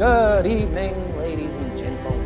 [0.00, 2.24] Good evening, ladies and gentlemen.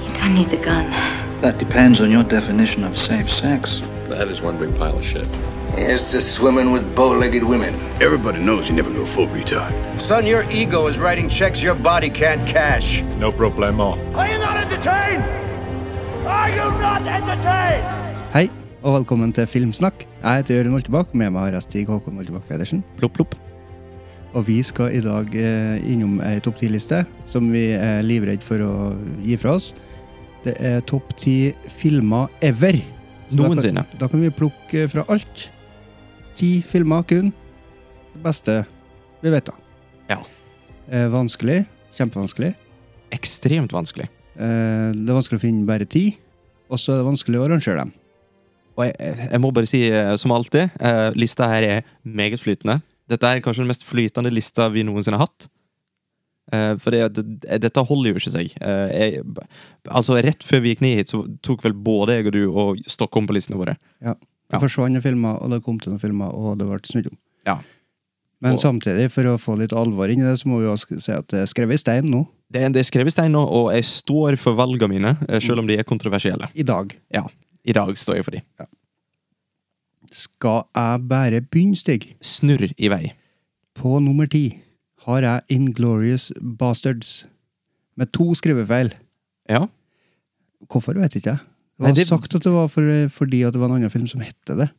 [0.00, 0.92] You don't need the gun.
[1.40, 3.82] That depends on your definition of safe sex.
[4.06, 5.26] That is one big pile of shit.
[5.74, 7.74] Here's to swimming with bow-legged women.
[8.00, 9.74] Everybody knows you never go full retard.
[10.06, 13.02] Son, your ego is writing checks your body can't cash.
[13.18, 13.98] No problemo.
[14.14, 15.26] Are you not entertained?
[16.38, 17.90] Are you not entertained?
[18.32, 18.48] Hei,
[18.82, 20.06] og velkommen til Filmsnakk.
[20.22, 22.84] Jeg heter Jørund Moltebakk, med meg har jeg Stig Håkon Moltebakk Pedersen.
[23.02, 23.40] Plopp, plopp.
[24.30, 28.62] Og vi skal i dag eh, innom ei topp ti-liste som vi er livredde for
[28.62, 28.74] å
[29.26, 29.72] gi fra oss.
[30.44, 32.78] Det er topp ti filmer ever.
[33.34, 33.82] Noensinne.
[33.92, 35.48] Da da kan vi plukke fra alt.
[36.38, 37.32] Ti filmer kun.
[38.14, 38.60] Det beste
[39.20, 39.56] vi vet, da.
[40.12, 40.20] Ja.
[40.88, 41.64] Eh, vanskelig.
[41.98, 42.54] Kjempevanskelig.
[43.14, 44.06] Ekstremt vanskelig.
[44.38, 46.12] Eh, det er vanskelig å finne bare ti.
[46.70, 47.90] Og så er det vanskelig å arrangere dem.
[48.78, 48.94] Og jeg,
[49.26, 49.82] jeg må bare si,
[50.22, 52.78] som alltid, eh, lista her er meget flytende.
[53.10, 55.48] Dette er kanskje den mest flytende lista vi noensinne har hatt.
[56.50, 58.54] Uh, for det, det, dette holder jo ikke seg.
[58.58, 59.24] Uh, jeg,
[59.86, 62.80] altså, rett før vi gikk ned hit, så tok vel både jeg og du og
[62.90, 63.76] Stockholm på listene våre.
[64.02, 64.16] Ja.
[64.50, 64.62] Det Ja.
[64.64, 67.18] forsvant noen filmer, og det kom til noen filmer, og det ble snudd om.
[67.46, 67.60] Ja.
[68.42, 70.98] Men Og- samtidig, for å få litt alvor inn i det, så må vi også
[71.00, 72.24] si at det er skrevet i stein nå.
[72.50, 75.60] Det, det er skrevet i stein nå, og jeg står for valgene mine, eh, selv
[75.62, 76.48] om de er kontroversielle.
[76.56, 76.96] I dag.
[77.14, 77.28] Ja,
[77.64, 78.42] i dag står jeg for de.
[80.10, 82.16] Skal jeg bare begynne, Stig?
[82.20, 83.12] Snurr i vei.
[83.78, 84.58] På nummer ti
[85.06, 87.24] har jeg Inglorious Bastards.
[87.96, 88.92] Med to skrivefeil.
[89.48, 89.66] Ja.
[90.70, 91.40] Hvorfor, vet ikke jeg.
[91.40, 93.90] Det Nei, var det- sagt at det var for, fordi at det var en annen
[93.90, 94.70] film som hette det.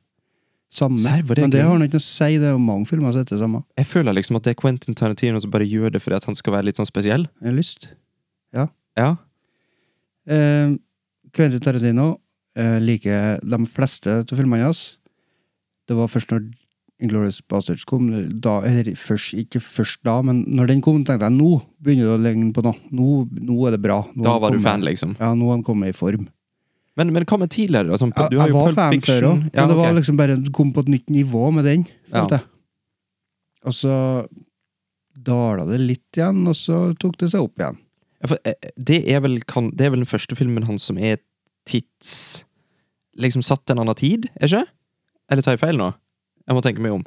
[0.71, 0.95] Samme.
[0.97, 3.35] Det Men det har ikke noe å si, det er jo mange filmer som heter
[3.35, 3.63] det samme.
[3.77, 6.35] Jeg føler liksom at det er Quentin Tarantino som bare gjør det fordi at han
[6.35, 7.27] skal være litt sånn spesiell.
[7.41, 7.87] Jeg har lyst.
[8.53, 9.17] Ja.
[10.27, 10.75] Eh,
[11.33, 12.21] Quentin Tarantino
[12.55, 14.97] eh, liker de fleste av filmene hans.
[15.89, 16.49] Det var først når
[17.01, 18.11] Inglorious Bastards kom,
[18.43, 22.13] da, eller først, ikke først da, men når den kom, tenkte jeg nå begynner det
[22.13, 22.77] å ligne på noe.
[22.93, 23.07] Nå,
[23.41, 24.03] nå er det bra.
[24.13, 25.15] Nå Da var du fan, liksom.
[25.17, 26.27] Ja, nå har han kommet i form.
[26.99, 27.89] Men, men hva med tidligere?
[27.95, 29.41] Altså, Jeg, du har jeg jo var Pulp fan Fiction.
[29.47, 32.27] før Ja, men det var liksom bare kom på et nytt nivå med den, Ja.
[32.29, 32.41] jeg.
[33.65, 33.95] Og så
[35.21, 37.77] dala det litt igjen, og så tok det seg opp igjen.
[38.21, 41.17] Ja, eh, det, er vel, kan, det er vel den første filmen hans som er
[41.69, 42.43] tids...
[43.19, 44.67] Liksom satt en annen tid, er ikke?
[45.31, 45.91] Eller tar jeg feil nå?
[46.47, 47.03] Jeg må tenke meg om.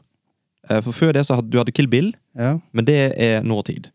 [0.71, 3.91] Eh, For før det så hadde du hadde Kill Bill, Ja, men det er nåtid.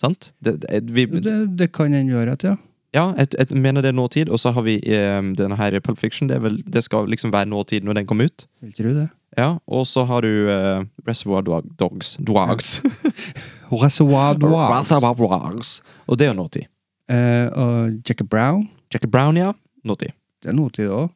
[0.00, 0.32] Sant?
[0.42, 2.56] Det, det, vi, det, det kan en gjøre, at ja.
[2.96, 6.28] ja, jeg, mener det er nåtid, og så har vi um, denne her Pulp Fiction.
[6.32, 8.46] Det, vel, det skal liksom være nåtid når den kom ut.
[8.64, 9.08] Vil tro det.
[9.38, 12.16] Ja, Og så har du uh, Reservoir Dog, Dogs.
[12.20, 12.82] Dogs.
[13.84, 14.90] Reservoir Dogs.
[14.90, 15.14] Reservoir
[15.52, 15.82] Dogs.
[16.06, 16.66] Og det er jo nåtid.
[17.12, 18.68] Uh, og Jackie Brown.
[18.92, 19.52] Jackie Brown, ja.
[19.84, 20.12] Nåtid.
[20.42, 21.08] Det er nåtid òg.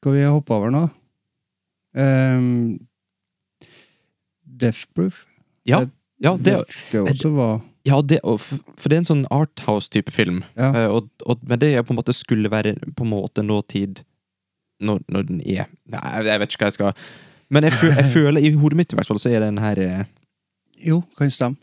[0.00, 0.82] Skal vi hoppe over nå?
[1.96, 2.78] Um,
[4.44, 5.24] Death Proof.
[5.66, 5.86] Ja,
[6.22, 6.58] ja, det,
[6.92, 10.40] det også var ja det, for det er en sånn Arthouse-type film.
[10.58, 10.72] Ja.
[10.72, 14.02] Eh, og, og, men det på en måte skulle være på en måte nåtid
[14.82, 16.96] når, når den er Nei, jeg vet ikke hva jeg skal
[17.54, 20.02] Men jeg, jeg føler i hodet mitt i hvert fall så er den her eh,
[20.82, 21.56] Jo, kan stemme.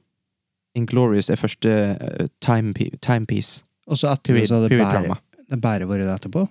[0.73, 2.73] Inglorious er første eh, time,
[3.03, 3.61] timepiece.
[3.85, 6.47] Og så etter det så har det bare, vært etterpå.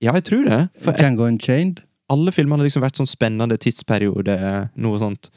[0.00, 0.58] Ja, jeg tror det.
[0.82, 1.82] For Django Unchained.
[2.08, 4.36] alle filmene har liksom vært sånn spennende tidsperiode,
[4.80, 5.30] noe sånt.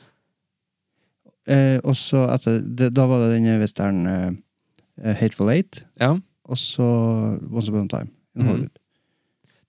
[1.50, 4.28] Eh, og så etter det, Da var det denne western eh,
[5.02, 5.82] eh, Hateful Eight.
[6.00, 6.14] Ja.
[6.48, 6.86] Og så
[7.50, 8.12] Once Upon a Time.
[8.38, 8.70] Mm.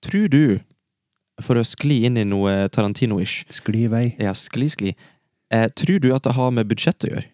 [0.04, 0.60] Tror du,
[1.42, 4.04] for å skli inn i noe Tarantino-ish Skli i vei.
[4.20, 4.92] Ja, skli, skli.
[5.50, 7.26] Eh, tror du at det har med budsjett å gjøre?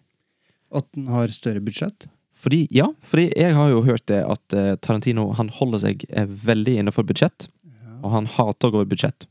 [0.79, 2.07] At den har større budsjett.
[2.39, 6.29] Fordi, ja, fordi jeg har jo hørt det at eh, Tarantino han holder seg eh,
[6.47, 7.49] veldig innenfor budsjett,
[7.99, 9.27] og han hater å gå over budsjett.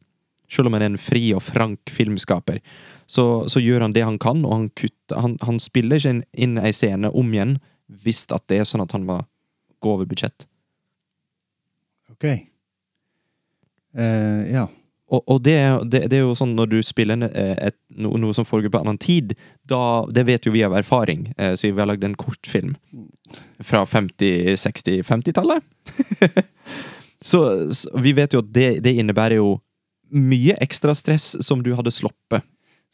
[0.48, 2.60] Selv om han er en fri og frank filmskaper,
[3.08, 6.22] så, så gjør han det han kan, og han kutter Han, han spiller ikke inn,
[6.36, 7.56] inn ei scene om igjen
[8.04, 9.22] hvis at det er sånn at han må
[9.80, 10.44] gå over budsjett.
[12.12, 12.26] Ok.
[13.96, 14.66] Eh, ja.
[15.08, 15.56] Og, og det,
[15.88, 18.82] det, det er jo sånn når du spiller eh, et, noe, noe som foregår på
[18.82, 19.32] annen tid,
[19.68, 22.74] da, det vet jo vi av erfaring, eh, siden vi har lagd en kortfilm
[23.64, 25.64] fra 50-, 60-, 50-tallet.
[27.30, 27.40] så,
[27.72, 29.56] så vi vet jo at det, det innebærer jo
[30.12, 32.44] mye ekstra stress som du hadde sluppet.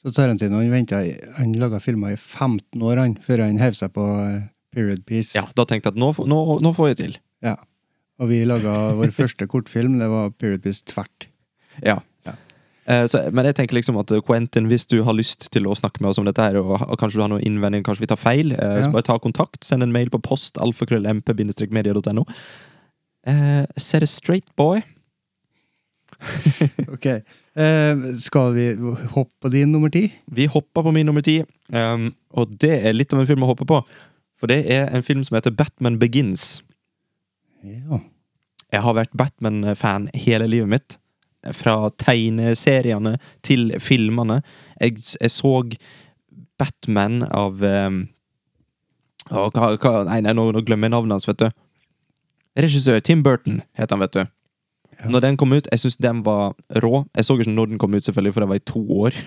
[0.04, 3.94] Så Tarantino han ventet, han laga filmer i 15 år han, før han hev seg
[3.96, 4.42] på eh,
[4.74, 5.34] Period Piece.
[5.34, 7.20] Ja, da tenkte jeg at nå, nå, nå får jeg til.
[7.42, 7.58] Ja.
[8.22, 11.32] Og vi laga vår første kortfilm, det var Period Piece tvert.
[11.82, 12.00] Ja.
[12.84, 15.72] Eh, så, men jeg tenker liksom at eh, Quentin, hvis du har lyst til å
[15.78, 18.10] snakke med oss om dette, her, og, og kanskje du har noen innvendinger, kanskje vi
[18.12, 18.82] tar feil, eh, Ja.
[18.84, 19.62] så bare ta kontakt.
[19.64, 22.26] Send en mail på post alfakrøllmp-media.no.
[23.26, 24.82] Eh, set a straight boy.
[26.94, 27.06] Ok.
[27.06, 28.66] Eh, skal vi
[29.14, 30.08] hoppe på din nummer ti?
[30.26, 31.38] Vi hopper på min nummer ti,
[31.72, 33.80] um, og det er litt av en film å hoppe på.
[34.40, 36.58] For det er en film som heter Batman Begins.
[37.64, 38.00] Ja.
[38.74, 40.96] Jeg har vært Batman-fan hele livet mitt.
[41.52, 44.40] Fra tegneseriene til filmene.
[44.80, 45.52] Jeg, jeg så
[46.58, 48.00] Batman av um,
[49.30, 51.48] å, hva, hva, Nei, nei nå, nå glemmer jeg navnet hans, vet du.
[52.60, 54.24] Regissør Tim Burton heter han, vet du.
[55.10, 56.54] Når den kom ut, jeg syns den var
[56.84, 57.02] rå.
[57.16, 59.18] Jeg så ikke når den kom ut, selvfølgelig, for det var i to år.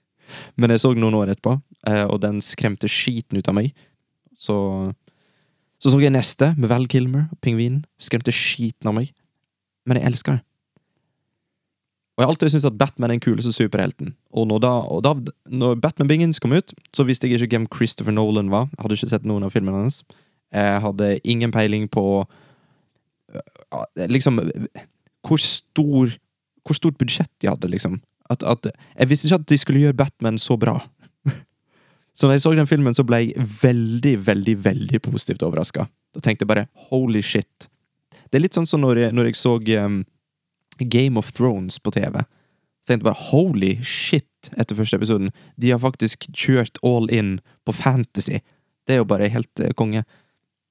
[0.60, 1.56] Men jeg så noen år etterpå,
[1.90, 3.74] eh, og den skremte skiten ut av meg.
[4.38, 4.56] Så
[5.80, 7.86] så så jeg neste, med Val Kilmer pingvinen.
[7.96, 9.14] Skremte skiten av meg.
[9.88, 10.42] Men jeg elsker det.
[12.20, 14.10] Og jeg har alltid syntes at Batman er den kuleste superhelten.
[14.36, 15.14] Og når, da, og da
[15.48, 18.66] når Batman Begins kom ut, så visste jeg ikke hvem Christopher Nolan var.
[18.74, 20.02] Jeg hadde ikke sett noen av filmene hans.
[20.52, 22.04] Jeg hadde ingen peiling på
[23.32, 24.36] øh, Liksom
[25.24, 26.12] Hvor stor
[26.66, 28.02] Hvor stort budsjett de hadde, liksom.
[28.28, 28.68] At, at,
[28.98, 30.76] jeg visste ikke at de skulle gjøre Batman så bra.
[32.14, 35.88] Så når jeg så den filmen, så ble jeg veldig, veldig veldig positivt overraska.
[36.12, 37.70] Da tenkte jeg bare holy shit.
[38.28, 40.02] Det er litt sånn som når jeg, når jeg så um,
[40.84, 42.22] Game of Thrones på TV.
[42.80, 45.32] Så tenkte jeg bare holy shit etter første episoden.
[45.60, 47.38] De har faktisk kjørt all in
[47.68, 48.40] på fantasy.
[48.88, 50.04] Det er jo bare helt uh, konge.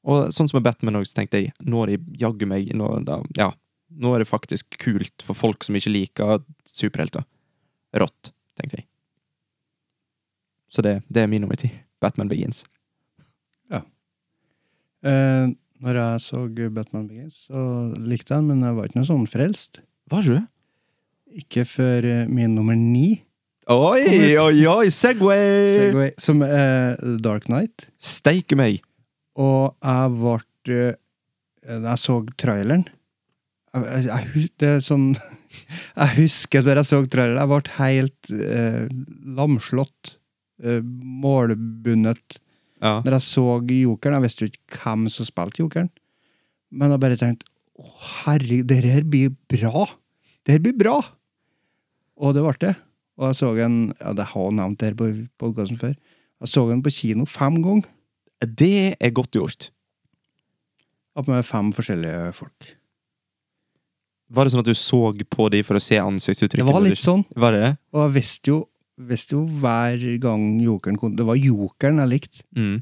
[0.09, 3.19] Og sånn som med Batman også, tenkte jeg nå er det jaggu meg nå, da,
[3.37, 3.51] Ja,
[3.89, 7.27] nå er det faktisk kult for folk som ikke liker superhelter.
[7.99, 8.89] Rått, tenkte jeg.
[10.69, 11.71] Så det, det er min nummer ti.
[12.01, 12.63] Batman Begins.
[14.99, 15.45] Eh,
[15.79, 16.41] når jeg så
[16.75, 17.61] Batman Begins, så
[17.95, 19.81] likte jeg den, men jeg var ikke noe sånn frelst.
[20.09, 20.37] Var du?
[21.39, 23.21] Ikke før eh, min nummer ni,
[23.69, 24.87] Oi, oi, oi!
[24.89, 25.67] Segway!
[25.69, 27.83] Segway, som er Dark Knight.
[28.01, 28.79] Steike meg!
[29.37, 35.11] Og jeg ble eh, Da jeg så traileren jeg, jeg, Det er sånn
[35.99, 38.81] Jeg husker da jeg så traileren, jeg ble helt eh,
[39.37, 40.15] lamslått.
[40.65, 40.81] Eh,
[41.21, 42.39] målbundet.
[42.81, 42.97] Ja.
[43.05, 45.93] Når jeg så Jokeren Jeg visste jo ikke hvem som spilte Jokeren.
[46.73, 47.48] Men jeg bare tenkte
[47.79, 47.89] Å,
[48.25, 49.85] herregud, det her blir bra!
[50.45, 50.97] Det her blir bra!
[52.19, 52.73] Og det ble det.
[53.19, 55.09] Og jeg så en Ja, det har jeg nevnt det her på
[55.39, 55.95] podkasten før.
[56.39, 57.87] Jeg så den på kino fem ganger.
[58.43, 59.69] Det er godt gjort.
[61.19, 62.69] Opp med fem forskjellige folk.
[64.29, 64.99] Var det sånn at du så
[65.35, 66.61] på de for å se ansiktsuttrykket?
[66.63, 67.25] Det var litt sånn.
[67.35, 67.71] Var det det?
[67.95, 68.59] Og jeg visste jo,
[69.09, 72.43] visste jo hver gang Jokeren kom Det var Jokeren jeg likte.
[72.55, 72.77] Mm.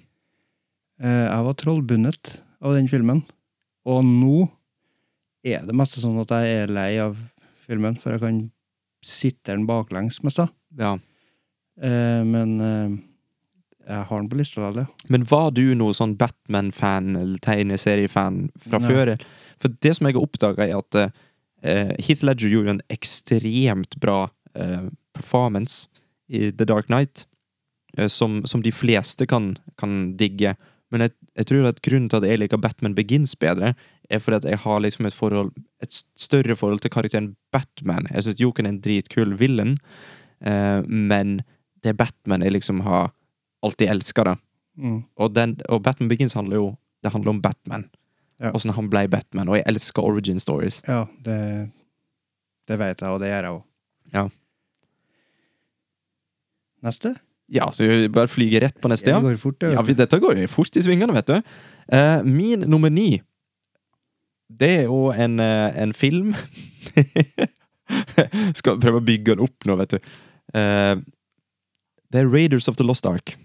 [1.02, 3.24] Eh, Jeg var trollbundet av den filmen.
[3.88, 4.50] Og nå
[5.54, 7.18] er det mest sånn at jeg er lei av
[7.68, 8.40] filmen, for jeg kan
[9.06, 10.42] sitte den baklengs mest.
[10.80, 10.96] Ja.
[11.82, 12.98] Eh, Men eh,
[13.88, 14.88] jeg har den på lista likevel.
[15.14, 18.90] Men var du noe sånn Batman-fan eller tegneseriefan fra Nei.
[18.92, 19.14] før?
[19.62, 24.26] For det som jeg har oppdaga, er at eh, Heath Ledger gjorde en ekstremt bra
[24.58, 25.88] eh, performance
[26.28, 27.26] i The Dark Knight,
[27.98, 30.56] eh, som, som de fleste kan, kan digge.
[30.92, 33.74] Men jeg, jeg tror at grunnen til at jeg liker Batman Begins bedre,
[34.10, 35.52] er fordi at jeg har liksom et forhold
[35.84, 38.08] Et større forhold til karakteren Batman.
[38.10, 39.76] Jeg syns Jokeren er en dritkul villain,
[40.42, 41.42] eh, men
[41.84, 43.12] det er Batman jeg liksom har
[43.62, 44.36] alltid elska, da.
[44.78, 45.04] Mm.
[45.18, 47.86] Og, den, og Batman Begins handler jo Det handler om Batman.
[48.42, 48.52] Ja.
[48.54, 49.50] Åssen han ble Batman.
[49.50, 50.82] Og jeg elsker origin stories.
[50.88, 51.70] Ja, det,
[52.68, 53.64] det vet jeg, og det gjør jeg òg.
[54.14, 54.24] Ja.
[56.88, 57.14] Neste?
[57.48, 59.22] Ja, så vi bare flyger rett på neste, ja.
[59.22, 59.72] Det går fort, det.
[59.78, 61.54] Ja, vi, dette går jo fort i svingene, vet du.
[61.94, 63.22] Uh, min nummer ni,
[64.48, 66.34] det er jo en, eh, en film
[68.58, 70.12] Skal prøve å bygge den opp nå, vet du.
[70.56, 71.00] Uh,
[72.12, 73.36] det er Raiders of the Lost Ark.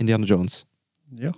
[0.00, 0.64] Indiana Jones.
[1.18, 1.30] Ja.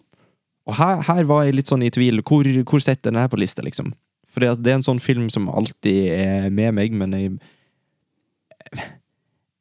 [0.65, 2.23] Og her, her var jeg litt sånn i tvil.
[2.25, 3.93] Hvor, hvor setter jeg den her på lista, liksom?
[4.33, 7.37] For det, er en sånn film som alltid er med meg, men jeg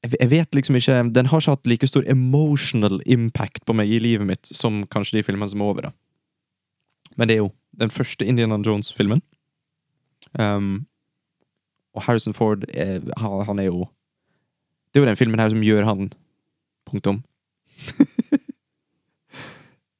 [0.03, 4.01] jeg vet liksom ikke Den har ikke hatt like stor emotional impact på meg i
[4.03, 5.91] livet mitt som kanskje de filmene som er over, da.
[7.15, 9.21] Men det er jo den første Indiana Jones-filmen.
[10.39, 10.85] Um,
[11.93, 13.83] og Harrison Ford, er, han, han er jo
[14.93, 16.07] Det er jo den filmen her som gjør han
[16.89, 17.19] Punktum.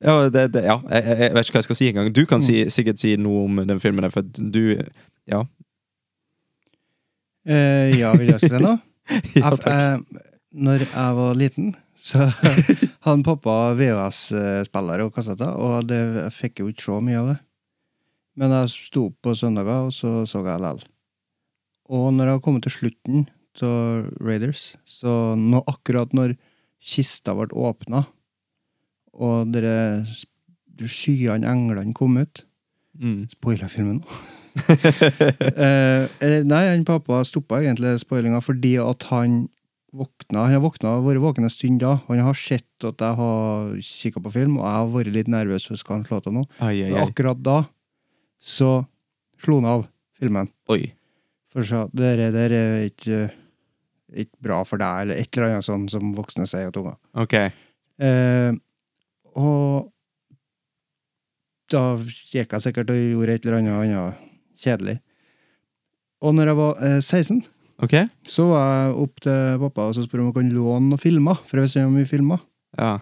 [0.03, 2.09] ja, det, det, ja jeg, jeg vet ikke hva jeg skal si engang.
[2.15, 4.63] Du kan si, sikkert si noe om den filmen, for du
[5.29, 5.43] Ja.
[7.47, 8.77] Uh, ja, vil du også si noe?
[9.35, 9.97] ja Jeg- eh,
[10.53, 12.27] når jeg var liten, så
[13.05, 17.37] hadde pappa VHS-spillere og kassetter, og det, jeg fikk jo ikke se mye av det.
[18.39, 20.81] Men jeg sto opp på søndager, og så så jeg LL.
[21.93, 23.27] Og når jeg kommet til slutten
[23.61, 26.33] av Raiders, så nå, akkurat når
[26.83, 28.07] kista ble åpna,
[29.13, 30.03] og dere
[30.89, 32.45] skyene, englene, kom ut
[32.93, 33.25] Mm.
[33.33, 34.21] Spoiler filmen nå.
[35.63, 39.47] Eh, nei, han pappa stoppa egentlig spoilinga fordi at han
[39.93, 41.95] våkna Han har våkna, vært våken en stund da.
[42.07, 45.65] Han har sett at jeg har kikka på film, og jeg har vært litt nervøs
[45.69, 46.45] for skal han slå til nå.
[46.59, 47.01] Ai, ai, ai.
[47.01, 47.57] akkurat da
[48.43, 48.83] så
[49.39, 49.87] slo han av
[50.19, 50.51] filmen.
[50.71, 50.91] Oi.
[51.53, 53.27] For så det der er ikke,
[54.11, 56.99] ikke bra for deg, eller et eller annet sånt som voksne sier til unger.
[57.23, 57.37] Ok.
[58.03, 58.51] Eh,
[59.39, 59.89] og
[61.73, 61.83] da
[62.33, 64.29] gikk jeg sikkert og gjorde et eller annet annet
[64.63, 64.97] kjedelig.
[66.23, 67.41] Og når jeg var eh, 16,
[67.83, 68.09] okay.
[68.25, 71.39] så var jeg opp til pappa og så spurte om jeg kunne låne noen filmer,
[71.47, 72.43] for jeg visste om mye filmer.
[72.79, 72.97] Ja.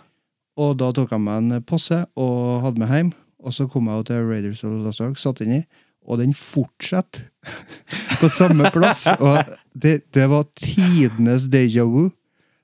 [0.60, 4.06] Og da tok jeg meg en posse og hadde med hjem, og så kom jeg
[4.10, 5.64] til Raiders of the Lost Ark, satt inni,
[6.08, 7.28] og den fortsetter
[8.22, 9.06] på samme plass.
[9.22, 9.44] Og
[9.74, 12.10] det, det var tidenes déjà vu.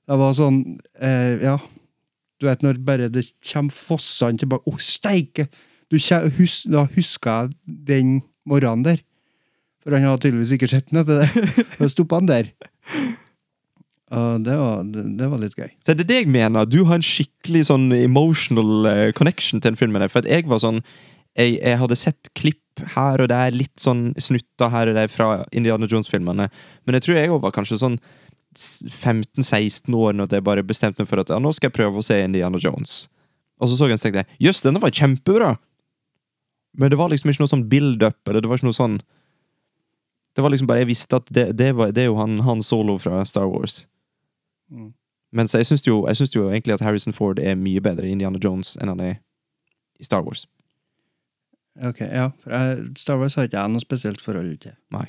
[0.07, 0.61] Det var sånn,
[1.03, 1.57] eh, ja
[2.39, 5.47] Du vet når bare det kommer fossene tilbake Å, steike!
[5.89, 5.97] Du
[6.37, 9.01] hus, da huska jeg den morgenen der.
[9.81, 11.65] For han hadde tydeligvis ikke sett den etter det.
[11.79, 12.51] Da stoppa han der.
[14.07, 15.67] Og det var, det, var litt gøy.
[15.83, 16.67] Så er det jeg mener.
[16.69, 20.05] Du har en skikkelig sånn emotional eh, connection til den filmen.
[20.07, 20.79] For at jeg var sånn
[21.37, 25.43] jeg, jeg hadde sett klipp her og der, litt sånn snutter her og der fra
[25.51, 26.47] Indiana Jones-filmene.
[26.85, 27.99] Men jeg tror jeg òg var kanskje sånn
[28.57, 32.05] 15-16 år når jeg bare bestemte meg for at ja, nå skal jeg prøve å
[32.05, 33.03] se Indiana Jones.
[33.61, 35.55] Og så så jeg og tenkte jeg, jøss, denne var kjempebra!
[36.77, 38.99] Men det var liksom ikke noe sånn build-up, eller det var ikke noe sånn
[40.37, 42.61] Det var liksom bare Jeg visste at det, det, var, det er jo han, han
[42.61, 43.85] Solo fra Star Wars.
[44.69, 44.93] Mm.
[45.31, 46.05] Men jeg syns jo,
[46.35, 49.15] jo egentlig at Harrison Ford er mye bedre i Indiana Jones enn han er
[49.99, 50.45] i Star Wars.
[51.83, 52.31] Ok, ja.
[52.45, 54.73] Jeg, Star Wars har ikke jeg noe spesielt forhold til.
[54.93, 55.05] Nei.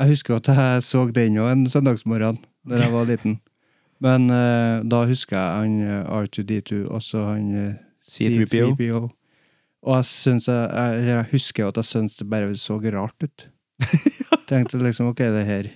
[0.00, 3.38] Jeg husker at jeg så den òg en søndagsmorgen da jeg var liten.
[4.02, 9.02] Men uh, da husker jeg han eh, R2D2, også han eh, C3PO.
[9.82, 13.46] Og jeg synes jeg, jeg, jeg husker at jeg syntes det bare så rart ut.
[14.50, 15.70] Tenkte liksom, ok, det her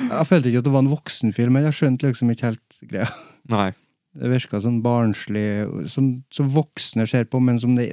[0.00, 3.08] Jeg følte ikke at det var en voksenfilm, men jeg skjønte liksom ikke helt greia.
[3.52, 3.68] Nei.
[4.12, 5.44] Det virka sånn barnslig,
[5.92, 7.90] sånn, som voksne ser på, men som det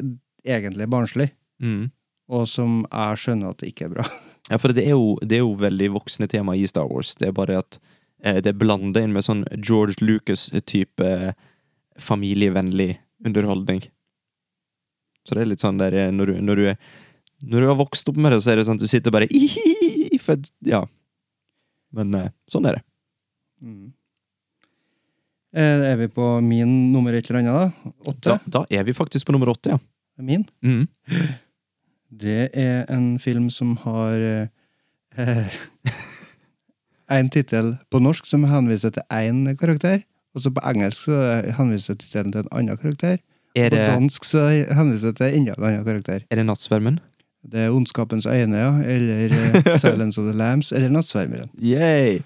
[0.48, 1.30] egentlig er barnslig.
[1.64, 1.90] Mm.
[2.30, 4.08] Og som jeg skjønner at det ikke er bra.
[4.50, 7.14] Ja, for det er, jo, det er jo veldig voksne tema i Star Wars.
[7.20, 7.78] Det er bare at
[8.24, 11.32] eh, det er blanda inn med sånn George Lucas-type eh,
[12.02, 13.84] familievennlig underholdning.
[15.28, 16.80] Så det er litt sånn der eh, når du, når du, er,
[17.46, 19.28] når du har vokst opp med det, så er det sånn at du sitter bare
[19.36, 20.84] i for, at- Ja.
[21.96, 22.84] Men eh, sånn er det.
[23.66, 23.88] Mm.
[25.60, 27.54] Er vi på min nummer et eller annet,
[27.84, 27.94] da?
[28.12, 28.26] Åtte?
[28.30, 29.80] Da, da er vi faktisk på nummer åtte, ja.
[29.80, 30.46] Det er min.
[30.62, 30.84] Mm.
[32.22, 34.22] Det er en film som har
[35.18, 35.58] eh,
[37.18, 40.04] en tittel på norsk som henviser til én karakter,
[40.36, 41.20] og så på engelsk så
[41.58, 43.18] henviser tittelen til en annen karakter.
[43.58, 44.46] Er På dansk så
[44.78, 46.22] henviser det til enda en annen karakter.
[46.30, 47.00] er det Nattsvermen?
[47.44, 48.72] Det er Ondskapens øyne, ja.
[48.84, 50.72] Eller eh, Silence of the Lambs.
[50.72, 51.50] Eller Nattsvermeren.
[51.56, 52.20] Yay!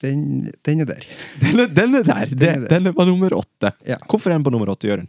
[0.00, 1.06] Den, den er der.
[1.40, 2.24] Den er, den er der!
[2.24, 2.68] Den er der.
[2.68, 3.72] den er på nummer åtte.
[3.86, 4.00] Ja.
[4.08, 5.08] Hvorfor er den på nummer åtte, Jørund?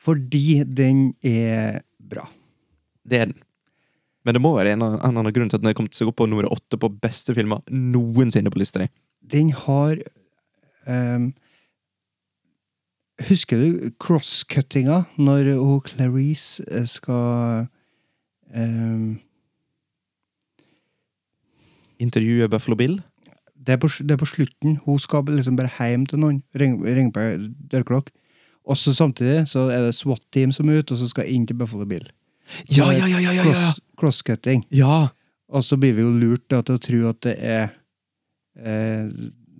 [0.00, 2.28] Fordi den er bra.
[3.04, 3.38] Det er den.
[4.24, 6.18] Men det må være en, en annen grunn til at den er kommet seg opp
[6.20, 8.88] på nummer åtte på beste filmer noensinne på lista di.
[9.32, 10.00] Den har
[10.86, 11.30] ehm,
[13.28, 17.66] Husker du crosscuttinga når hun Clarice eh, skal
[18.54, 19.18] um,
[22.00, 23.00] Intervjue Buffalo Bill.
[23.66, 24.78] det, er på, det er på slutten.
[24.86, 26.40] Hun skal liksom bare hjem til noen.
[26.56, 27.20] Ringe ring på
[27.72, 28.08] dørklokk.
[28.64, 31.58] Og så samtidig så er det SWAT-team som er ute, og så skal inn til
[31.60, 32.06] Buffalo Bill.
[32.68, 33.42] Ja, ja, ja, ja, ja.
[33.42, 34.64] Cross, crosscutting.
[34.70, 35.08] ja.
[35.50, 37.64] Og så blir vi jo lurt da, til å tro at det er
[38.54, 39.08] eh,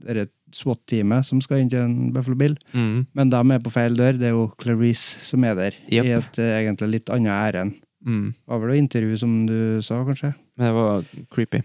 [0.05, 2.57] det et SWAT-teamet som skal inn til en Buffalo Bill.
[2.73, 3.07] Mm.
[3.16, 4.19] Men de er på feil dør.
[4.21, 5.78] Det er jo Clarice som er der.
[5.90, 6.04] yep.
[6.04, 7.80] I et uh, egentlig litt annet ærend.
[8.07, 8.30] Mm.
[8.49, 10.33] Var vel det intervju som du sa, kanskje?
[10.57, 11.04] Men det var
[11.35, 11.61] creepy.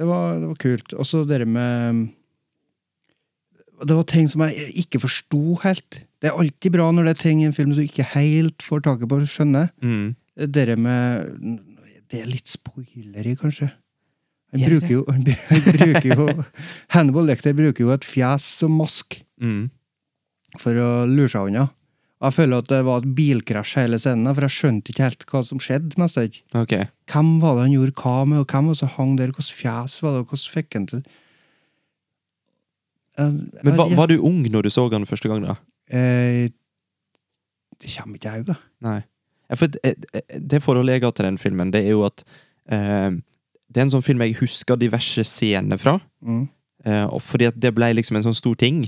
[0.00, 0.94] Det var, det var kult.
[0.96, 2.08] Og så det med
[3.80, 6.02] Det var ting som jeg ikke forsto helt.
[6.20, 8.64] Det er alltid bra når det er ting i en film som du ikke helt
[8.64, 9.68] får taket på å skjønne.
[9.80, 10.16] Mm.
[10.36, 11.60] Det med
[12.10, 13.70] Det er litt spoilery, kanskje.
[14.52, 16.44] Han Er bruker jo, han, bru- bruker jo
[16.90, 19.70] Hannibal Lecter bruker jo et fjes som mask Mm.
[20.58, 21.68] for å lure seg unna.
[22.20, 25.40] Jeg føler at det var et bilkrasj hele scenen, for jeg skjønte ikke helt hva
[25.46, 25.96] som skjedde.
[25.96, 26.42] mest alt.
[26.52, 29.30] Hvem var det han gjorde hva med, og hvem var det som hang der?
[29.32, 31.02] Hvilket fjes var det, og hvordan fikk han til
[33.18, 35.56] Jeg- Men var, var du ung når du så han første gang, da?
[35.90, 36.48] Eh,
[37.80, 38.54] Det kommer ikke jeg, da.
[38.82, 39.02] Nei.
[39.48, 39.94] Ja, for det,
[40.48, 42.22] det forholdet jeg har til den filmen, det er jo at
[42.68, 43.10] eh,
[43.70, 45.96] Det er en sånn film jeg husker diverse scener fra.
[46.26, 46.48] Mm.
[46.84, 48.84] Eh, og fordi at det ble liksom en sånn stor ting.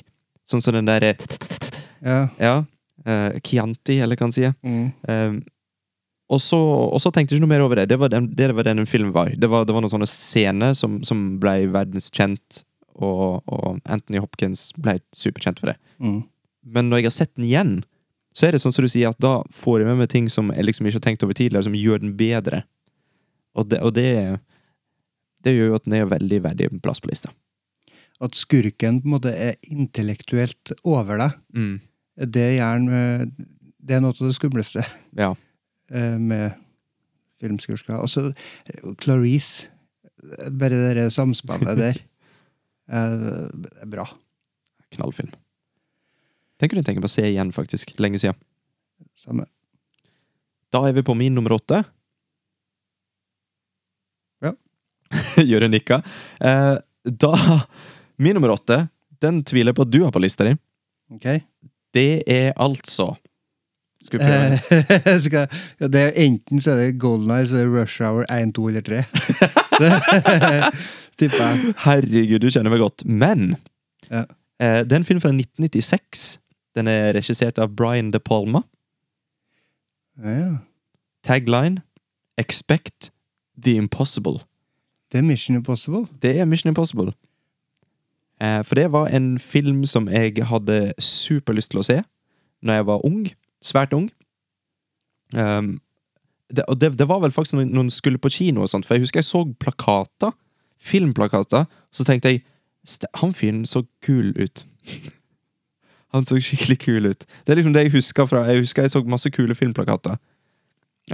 [0.49, 1.13] Sånn som den der
[2.03, 2.29] Ja.
[2.41, 2.55] Ja.
[3.07, 4.55] eh, Chianti, eller hva han sier.
[4.67, 4.93] Mm.
[5.09, 5.41] Eh,
[6.33, 7.89] Og så, og så tenkte jeg ikke noe mer over det.
[7.91, 9.29] Det var den, det var den filmen var.
[9.37, 12.63] Det var, det var noen sånne scener som, som ble verdenskjent,
[12.97, 15.77] og, og Anthony Hopkins ble superkjent for det.
[16.01, 16.23] Mm.
[16.65, 17.75] Men når jeg har sett den igjen,
[18.33, 20.49] så er det sånn som du sier, at da får jeg med meg ting som
[20.55, 22.63] jeg liksom ikke har tenkt over tidligere, som gjør den bedre.
[23.53, 24.09] Og det, og det,
[25.43, 27.33] det gjør jo at den er veldig verdig plass på lista.
[28.23, 31.81] At skurken på en måte er intellektuelt over deg, Mm.
[32.17, 32.49] det
[33.83, 34.85] Det er noe av det skumleste
[35.17, 35.35] Ja.
[35.91, 36.55] eh, med
[37.41, 37.99] filmskurker.
[37.99, 39.69] Også så Clarice.
[40.51, 41.99] Bare det samspillet der.
[42.89, 43.49] eh,
[43.83, 44.07] er bra.
[44.93, 45.33] Knallfilm.
[46.61, 47.97] Den kunne jeg tenke meg å se igjen, faktisk.
[47.99, 48.39] Lenge siden.
[49.19, 49.49] Samme.
[50.73, 51.83] Da er vi på min nummer åtte.
[54.43, 54.53] Ja.
[55.51, 56.03] Jørund nikka.
[56.41, 57.33] Eh, da
[58.23, 58.89] Min nummer åtte,
[59.23, 60.53] den tviler jeg på at du har på lista di.
[61.15, 61.27] Ok?
[61.95, 63.13] Det er altså
[64.03, 64.81] Skal vi prøve?
[64.99, 65.45] Eh, skal,
[65.81, 68.51] ja, det er enten så er det Golden Eye, så er det Rush Hour 1,
[68.57, 69.03] 2 eller 3.
[69.79, 69.91] Det
[71.23, 71.75] tipper jeg.
[71.85, 73.05] Herregud, du kjenner meg godt.
[73.07, 73.53] Men
[74.11, 74.25] Ja.
[74.59, 76.25] eh, det er en film fra 1996.
[76.75, 78.65] Den er regissert av Brian De Palma.
[80.23, 80.51] Ja, ja.
[81.23, 81.83] Tagline
[82.41, 83.11] Expect
[83.63, 84.41] the impossible.
[85.13, 86.07] Det er Mission Impossible.
[86.23, 87.13] Det er Mission Impossible.
[88.43, 92.03] Eh, for det var en film som jeg hadde superlyst til å se
[92.63, 93.27] når jeg var ung.
[93.63, 94.11] Svært ung.
[95.37, 95.81] Um,
[96.57, 98.95] det, og det, det var vel faktisk når en skulle på kino og sånt, for
[98.95, 100.33] jeg husker jeg så plakater.
[100.81, 101.65] Filmplakater.
[101.93, 102.43] Så tenkte jeg
[103.15, 104.67] Han fyren så kul ut.
[106.15, 107.27] han så skikkelig kul ut.
[107.47, 110.17] Det er liksom det jeg husker fra Jeg husker jeg så masse kule filmplakater.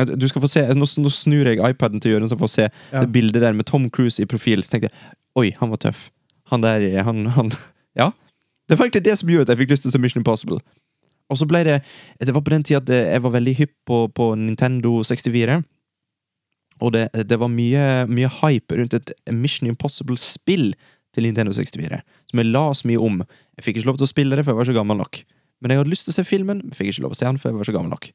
[0.07, 3.00] Du skal få se, Nå, nå snur jeg iPaden til Jørund, så får se Ja.
[3.02, 4.62] det bildet der med Tom Cruise i profil.
[4.62, 6.11] Så tenkte jeg oi, han var tøff.
[6.52, 7.50] Han der, han, han
[7.99, 8.12] Ja.
[8.69, 10.61] Det var egentlig det som gjorde at jeg fikk lyst til å se Mission Impossible.
[11.28, 11.78] Og så ble det
[12.21, 15.59] Det var på den tida at jeg var veldig hypp på, på Nintendo 64.
[16.81, 20.71] Og det, det var mye, mye hype rundt et Mission Impossible-spill
[21.17, 21.99] til Nintendo 64.
[22.31, 23.19] Som jeg la så mye om.
[23.59, 25.23] Jeg fikk ikke lov til å spille det, for jeg var så gammel nok.
[25.61, 27.40] Men jeg hadde lyst til å se filmen, fikk ikke lov til å se den,
[27.43, 28.11] for jeg var så gammel nok.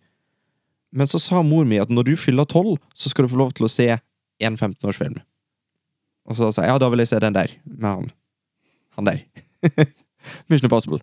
[0.94, 3.54] Men så sa mor mi at når du fyller tolv, så skal du få lov
[3.58, 3.90] til å se
[4.44, 5.18] en 15-årsfilm.
[6.30, 7.54] Og så sa jeg ja, da vil jeg se den der.
[7.66, 8.12] Med han.
[8.98, 9.24] Han der.
[10.50, 11.02] Mission Impossible.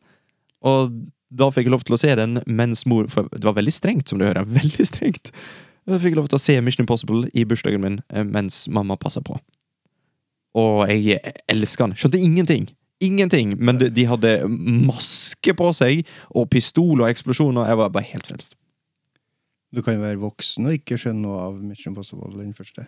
[0.64, 0.92] Og
[1.30, 4.10] da fikk jeg lov til å se den mens mor For det var veldig strengt,
[4.10, 4.48] som du hører.
[4.60, 5.32] Veldig strengt.
[5.88, 8.98] Da fikk jeg lov til å se Mission Impossible i bursdagen min eh, mens mamma
[9.00, 9.38] passa på.
[10.58, 11.18] Og jeg
[11.50, 11.98] elska den.
[11.98, 12.70] Skjønte ingenting.
[13.00, 13.54] Ingenting!
[13.56, 16.02] Men de hadde maske på seg,
[16.36, 17.70] og pistol og eksplosjoner.
[17.70, 18.56] Jeg var bare helt frelst.
[19.74, 22.86] Du kan være voksen og ikke skjønne noe av Mission Impossible, den første.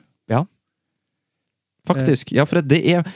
[1.86, 2.32] Faktisk.
[2.34, 3.06] Ja, for det er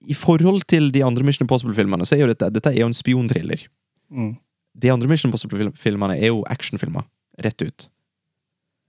[0.00, 2.94] I forhold til de andre Mission Impossible-filmene, så er jo dette, dette er jo en
[2.94, 3.66] spionthriller.
[4.10, 4.36] Mm.
[4.82, 7.06] De andre Mission Impossible-filmene er jo actionfilmer.
[7.42, 7.88] Rett ut.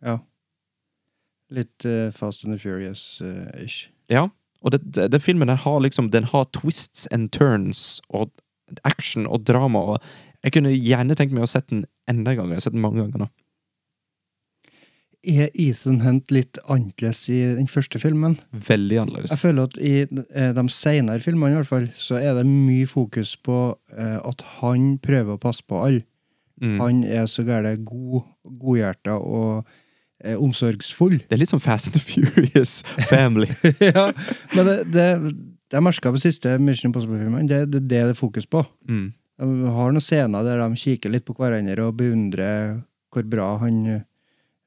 [0.05, 0.17] Ja.
[1.49, 3.89] Litt uh, Fast and the Furious-ish.
[4.11, 4.27] Ja.
[4.61, 8.29] Og det, det, den filmen her har liksom Den har twists and turns og
[8.83, 9.79] action og drama.
[9.79, 9.97] Og
[10.43, 12.51] jeg kunne gjerne tenkt meg å sette den enda en gang.
[12.51, 13.29] Jeg har sett den mange ganger nå.
[15.25, 18.37] Er Ethan Hunt litt annerledes i den første filmen?
[18.51, 19.33] Veldig annerledes.
[19.33, 22.85] Jeg føler at i eh, de senere filmene i hvert fall, så er det mye
[22.87, 23.57] fokus på
[23.97, 26.05] eh, at han prøver å passe på alle.
[26.61, 26.79] Mm.
[26.81, 28.23] Han er så gæren god,
[28.61, 29.67] godhjerta og
[30.23, 31.19] eh, omsorgsfull.
[31.25, 33.49] Det er litt sånn Fast and Furious Family.
[33.89, 34.09] ja,
[34.55, 38.19] men det, det, det jeg merka på siste Mission Impossible-filmen, det, det, det er det
[38.19, 38.63] fokus på.
[38.89, 39.09] Mm.
[39.37, 42.79] De har noen scener der de kikker litt på hverandre og beundrer
[43.13, 43.83] hvor bra han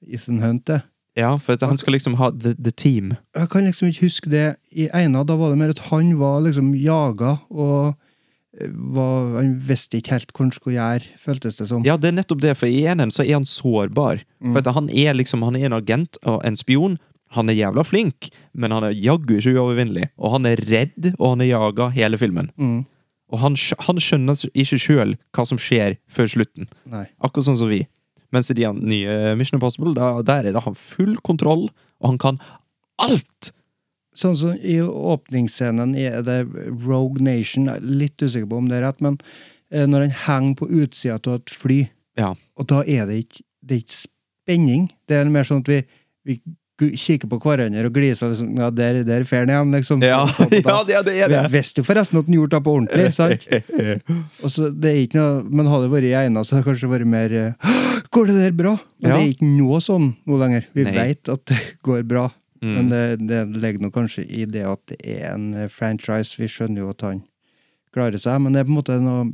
[0.06, 0.86] Ethan Hunt er.
[1.18, 3.14] Ja, for han skal liksom ha the, the team.
[3.34, 5.24] Jeg kan liksom ikke huske det i ena.
[5.26, 7.96] Da var det mer at han var liksom jaga og
[8.54, 11.84] eh, var, Han visste ikke helt hva han skulle gjøre, føltes det som.
[11.86, 14.22] Ja, det er nettopp det, for i enen så er han sårbar.
[14.38, 14.54] Mm.
[14.54, 16.98] For han er liksom Han er en agent og en spion.
[17.34, 20.08] Han er jævla flink, men han er jaggu ikke uovervinnelig.
[20.18, 22.50] Og han er redd, og han er jaga hele filmen.
[22.58, 22.80] Mm.
[23.30, 23.54] Og han,
[23.86, 26.70] han skjønner ikke sjøl hva som skjer før slutten.
[26.90, 27.06] Nei.
[27.22, 27.84] Akkurat sånn som vi.
[28.34, 31.68] Mens i de nye Mission Impossible, da, der er det han full kontroll,
[32.00, 32.38] og han kan
[33.02, 33.52] alt!
[34.20, 36.40] Sånn som i åpningsscenen er det
[36.84, 39.18] Rogue Nation, litt usikker på om det er rett, men
[39.70, 41.82] eh, når han henger på utsida av et fly,
[42.18, 42.32] Ja.
[42.58, 44.88] og da er det ikke, det er ikke spenning.
[45.08, 45.78] Det er mer sånn at vi,
[46.26, 46.40] vi
[46.80, 50.02] kikker på hverandre og gliser liksom, ja, der, der fer han igjen, liksom.
[50.04, 51.40] Ja, Sånn ja, det, det er det!
[51.46, 53.46] Vi visste jo forresten at han gjorde det på ordentlig, sant?
[54.42, 56.70] Og så det er ikke noe, Men hadde det vært i egna, så hadde det
[56.72, 57.99] kanskje vært mer eh, «Hå!
[58.12, 58.72] Går det der bra?
[59.00, 59.16] Men Ja.
[59.16, 60.64] det er ikke noe sånn nå lenger.
[60.74, 60.92] Vi Nei.
[60.92, 62.28] vet at det går bra.
[62.62, 62.74] Mm.
[62.74, 66.36] Men det, det ligger nok kanskje i det at det er en eh, franchise.
[66.36, 67.22] Vi skjønner jo at han
[67.94, 69.30] klarer seg, men det er på en måte noe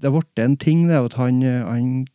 [0.00, 2.06] Det har blitt en ting, det at han, eh, han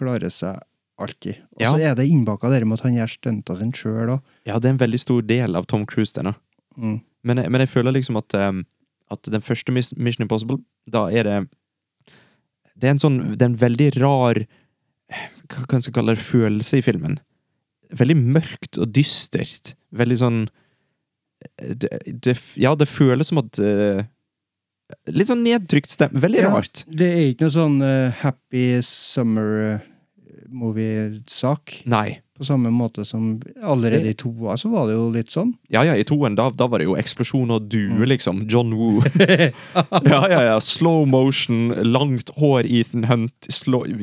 [0.00, 0.60] klarer seg
[0.98, 1.40] alltid.
[1.56, 1.72] Og Ja.
[1.74, 4.22] så er det innbaka det med at han gjør stunta sine sjøl òg.
[4.46, 6.34] Ja, det er en veldig stor del av Tom Cruise, det nå.
[6.78, 7.00] Mm.
[7.24, 8.64] Men, men jeg føler liksom at, um,
[9.10, 11.48] at den første Mission Impossible, da er det
[12.80, 14.46] Det er en sånn Det er en veldig rar
[15.10, 17.18] Hva kan jeg kalle det følelse i filmen.
[17.94, 19.74] Veldig mørkt og dystert.
[19.94, 20.38] Veldig sånn
[21.60, 21.90] det,
[22.24, 24.02] det, Ja, det føles som at uh,
[25.12, 26.20] Litt sånn nedtrykt stemme.
[26.22, 26.50] Veldig Ja.
[26.54, 26.84] rart.
[26.88, 29.86] Det er ikke noe sånn uh, happy summer eh,
[30.48, 31.82] movie-sak.
[31.90, 32.20] Nei.
[32.34, 35.52] På samme måte som allerede i toa, så var det jo litt sånn.
[35.70, 38.08] Ja, ja, i toen, da, da var det jo eksplosjon og due, Mm.
[38.10, 38.40] liksom.
[38.50, 39.02] John Woo.
[40.04, 40.56] ja, ja, ja.
[40.60, 43.46] Slow motion, langt hår, Ethan Hunt,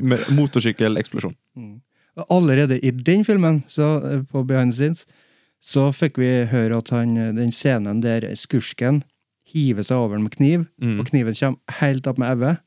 [0.03, 1.35] med motorsykkel-eksplosjon.
[2.29, 5.05] Allerede i den filmen, så, eh, på Behind the Scenes,
[5.61, 9.03] så fikk vi høre at han, eh, den scenen der skursken
[9.43, 10.99] hiver seg over med kniv, Mm.
[10.99, 12.57] og kniven kommer helt opp med øyet,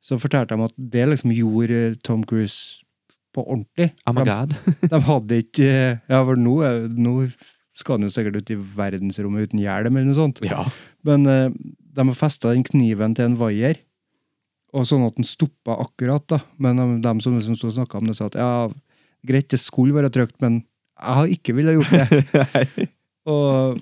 [0.00, 2.82] så fortalte de at det liksom gjorde eh, Tom Cruise
[3.36, 3.90] på ordentlig.
[4.08, 4.54] Oh de, god.
[4.92, 6.56] de hadde ikke Ja, for nå,
[6.96, 7.16] nå
[7.76, 10.40] skal han jo sikkert ut i verdensrommet uten hjelm, eller noe sånt.
[10.46, 10.62] Ja.
[11.06, 11.50] Men eh,
[11.96, 13.82] de har festa den kniven til en vaier,
[14.76, 16.40] og sånn at den stoppa akkurat, da.
[16.60, 18.50] Men de, som liksom sto og snakka om det, sa at ja,
[19.28, 20.62] greit, det skulle være trygt, men
[20.96, 22.88] jeg har ikke villet gjort det.
[23.32, 23.80] og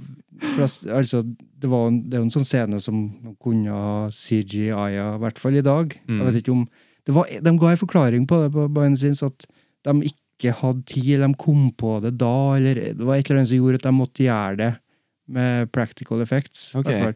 [0.54, 3.04] flest, altså, det, var en, det er jo en sånn scene som
[3.42, 5.94] kunne ha CGI-a, i hvert fall i dag.
[6.08, 6.18] Mm.
[6.18, 6.64] Jeg vet ikke om
[7.12, 9.44] var, De ga en forklaring på det på scenes, at
[9.84, 13.42] de ikke hadde tid, eller de kom på det da, eller det var et eller
[13.42, 14.70] annet som gjorde at de måtte gjøre det
[15.28, 16.70] med practical effects.
[16.74, 16.84] i Ok.
[16.88, 17.14] hvert fall.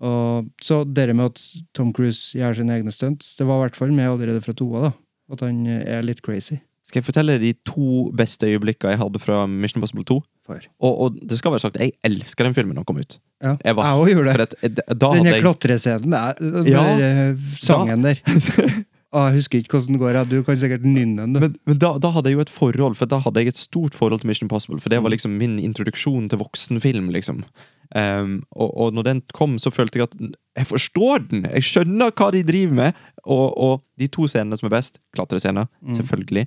[0.00, 1.42] Og, så det med at
[1.74, 4.80] Tom Cruise gjør sine egne stunts, det var i hvert fall med allerede fra toa,
[4.88, 4.92] da.
[5.30, 6.56] At han er litt crazy.
[6.86, 10.16] Skal jeg fortelle de to beste øyeblikkene jeg hadde fra Mission Impossible 2?
[10.46, 10.60] For.
[10.80, 13.18] Og, og det skal være sagt, jeg elsker den filmen da den kom ut.
[13.42, 14.40] Ja, Jeg var- jeg også gjorde det.
[14.40, 16.34] at, eh, Den jeg klatrescenen, er
[16.66, 16.84] Ja.
[16.96, 18.22] der sangen sangen der.
[19.12, 20.22] Ah, jeg husker ikke hvordan den går, ja.
[20.22, 21.32] du kan sikkert nynne den.
[21.32, 23.92] Men, men da, da hadde jeg jo et forhold, for da hadde jeg et stort
[23.98, 24.78] forhold til Mission Impossible.
[24.78, 27.40] For det var liksom min introduksjon til voksenfilm, liksom.
[27.92, 30.14] Um, og, og når den kom, så følte jeg at
[30.60, 31.42] jeg forstår den!
[31.50, 32.92] Jeg skjønner hva de driver med!
[33.26, 36.46] Og, og de to scenene som er best, klatrescener, selvfølgelig.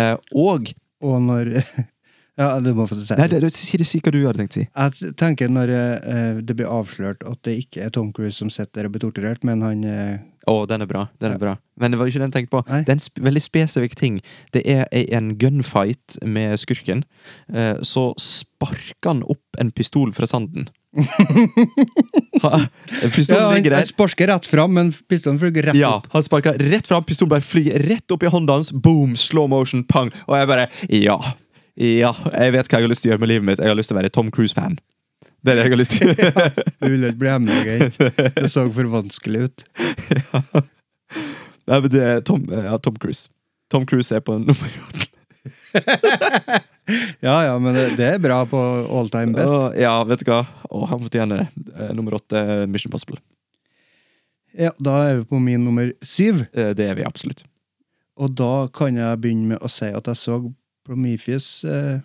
[0.00, 0.72] Uh, og
[1.04, 1.52] Og når
[2.38, 4.54] Ja, du må få si Nei, det, det, si det si hva du hadde tenkt
[4.54, 4.66] å si.
[4.70, 8.84] Jeg tenker når eh, det blir avslørt at det ikke er Tom Cruise som sitter
[8.84, 11.02] der og blir torturert, men han eh, Å, den er bra.
[11.20, 12.62] den er bra Men det var ikke den jeg tenkte på.
[12.70, 12.84] Nei.
[12.86, 14.20] Det er en sp veldig spesifikk ting.
[14.54, 14.86] Det er
[15.18, 17.02] en gunfight med skurken.
[17.52, 20.70] Eh, så sparker han opp en pistol fra sanden.
[22.42, 22.60] ha,
[23.14, 26.08] pistolen ja, han, ligger han sparker rett fram, men pistolen flyr rett Ja, opp.
[26.14, 28.72] han sparker rett fram, pistolen bare flyr rett opp i hånda hans.
[28.72, 29.16] Boom!
[29.18, 30.10] Slow motion, pang!
[30.28, 31.18] Og jeg bare Ja.
[31.78, 33.60] Ja, jeg vet hva jeg har lyst til å gjøre med livet mitt.
[33.62, 34.78] Jeg har lyst til å være Tom Cruise-fan.
[35.46, 36.08] Det er det jeg har lyst til.
[36.82, 37.90] Du ville ikke bli hemmelig.
[38.34, 39.64] Det så for vanskelig ut.
[41.68, 43.28] Nei, men det er Tom, ja, Tom Cruise.
[43.70, 45.06] Tom Cruise er på nummer åtte.
[47.20, 48.58] Ja, ja, men det, det er bra på
[48.98, 49.52] all time best.
[49.52, 50.40] Uh, ja, vet du hva?
[50.72, 51.48] Å, han fortjener det.
[51.76, 52.40] Eh, Nummer åtte,
[52.72, 53.20] Mission Possible.
[54.58, 56.46] Ja, Da er vi på min nummer syv.
[56.56, 57.44] Eh, Det er vi absolutt.
[58.18, 60.40] Og da kan jeg begynne med å si at jeg så
[60.88, 61.98] Prometheus eh,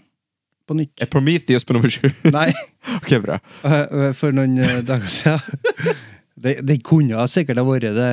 [0.67, 0.93] på nytt.
[1.01, 2.09] Er Prometheus på nummer sju?
[2.31, 2.49] Nei,
[2.99, 3.39] ok, bra.
[3.67, 6.01] eh, for noen eh, dager siden.
[6.43, 8.07] Det, det kunne sikkert ha vært det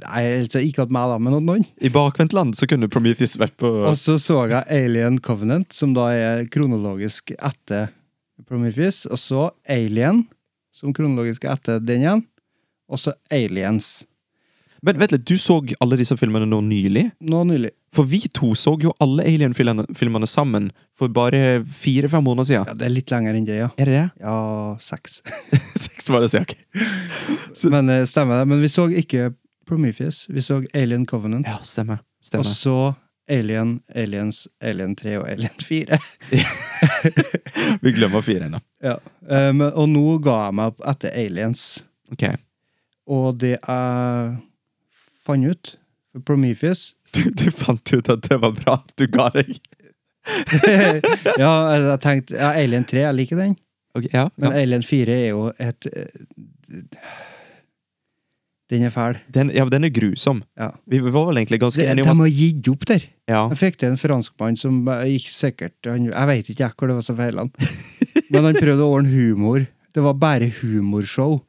[0.00, 1.66] Nei, altså ikke at meg, da, men noen.
[1.78, 6.08] I bakvendtland så kunne Prometheus vært på Og så så jeg Alien Covenant, som da
[6.16, 7.92] er kronologisk etter
[8.48, 9.04] Prometheus.
[9.06, 10.24] Og så Alien,
[10.74, 12.24] som kronologisk er etter den igjen.
[12.90, 14.00] Og så Aliens.
[14.82, 17.10] Men vent litt, du så alle disse filmene nå nylig?
[17.20, 17.74] Nå nylig.
[17.94, 22.68] For vi to så jo alle Alien-filmene sammen for bare fire-fem måneder siden.
[22.70, 23.68] Ja, Det er litt lenger enn det, ja.
[23.76, 24.04] Er det det?
[24.22, 24.36] Ja,
[24.78, 25.20] seks.
[25.88, 26.58] Seks var det, sier jeg.
[27.72, 28.46] Men eh, stemmer det.
[28.52, 29.32] Men vi så ikke
[29.66, 30.24] Prometheus.
[30.30, 31.46] Vi så Alien Covenant.
[31.50, 32.04] Ja, stemmer.
[32.38, 32.76] Og så
[33.30, 35.98] Alien, Aliens, Alien 3 og Alien 4.
[37.84, 38.58] Vi glemmer fire ennå.
[38.82, 38.96] ja.
[39.54, 41.62] Men, og nå ga jeg meg opp etter Aliens.
[42.10, 42.24] Ok.
[43.10, 44.32] Og det jeg
[45.26, 45.72] fant ut
[46.26, 48.76] Prometheus Du, du fant ut at det var bra.
[48.96, 49.56] Du ga deg.
[51.40, 53.54] Ja, jeg tenkte ja, Alien 3, jeg liker den.
[53.96, 54.60] Okay, ja, Men ja.
[54.62, 56.12] Alien 4 er jo et eh,
[58.70, 59.16] Den er fæl.
[59.34, 60.44] Den, ja, den er grusom.
[60.60, 60.68] Ja.
[60.86, 63.06] Vi var vel egentlig ganske De, enige de om at har gitt opp der.
[63.32, 63.40] ja.
[63.50, 66.98] Jeg fikk til en franskmann som gikk sikkert han, Jeg vet ikke jeg hvor det
[67.00, 67.40] var så feil,
[68.30, 69.64] Men han prøvde å ordne humor.
[69.90, 71.40] Det var bare humorshow.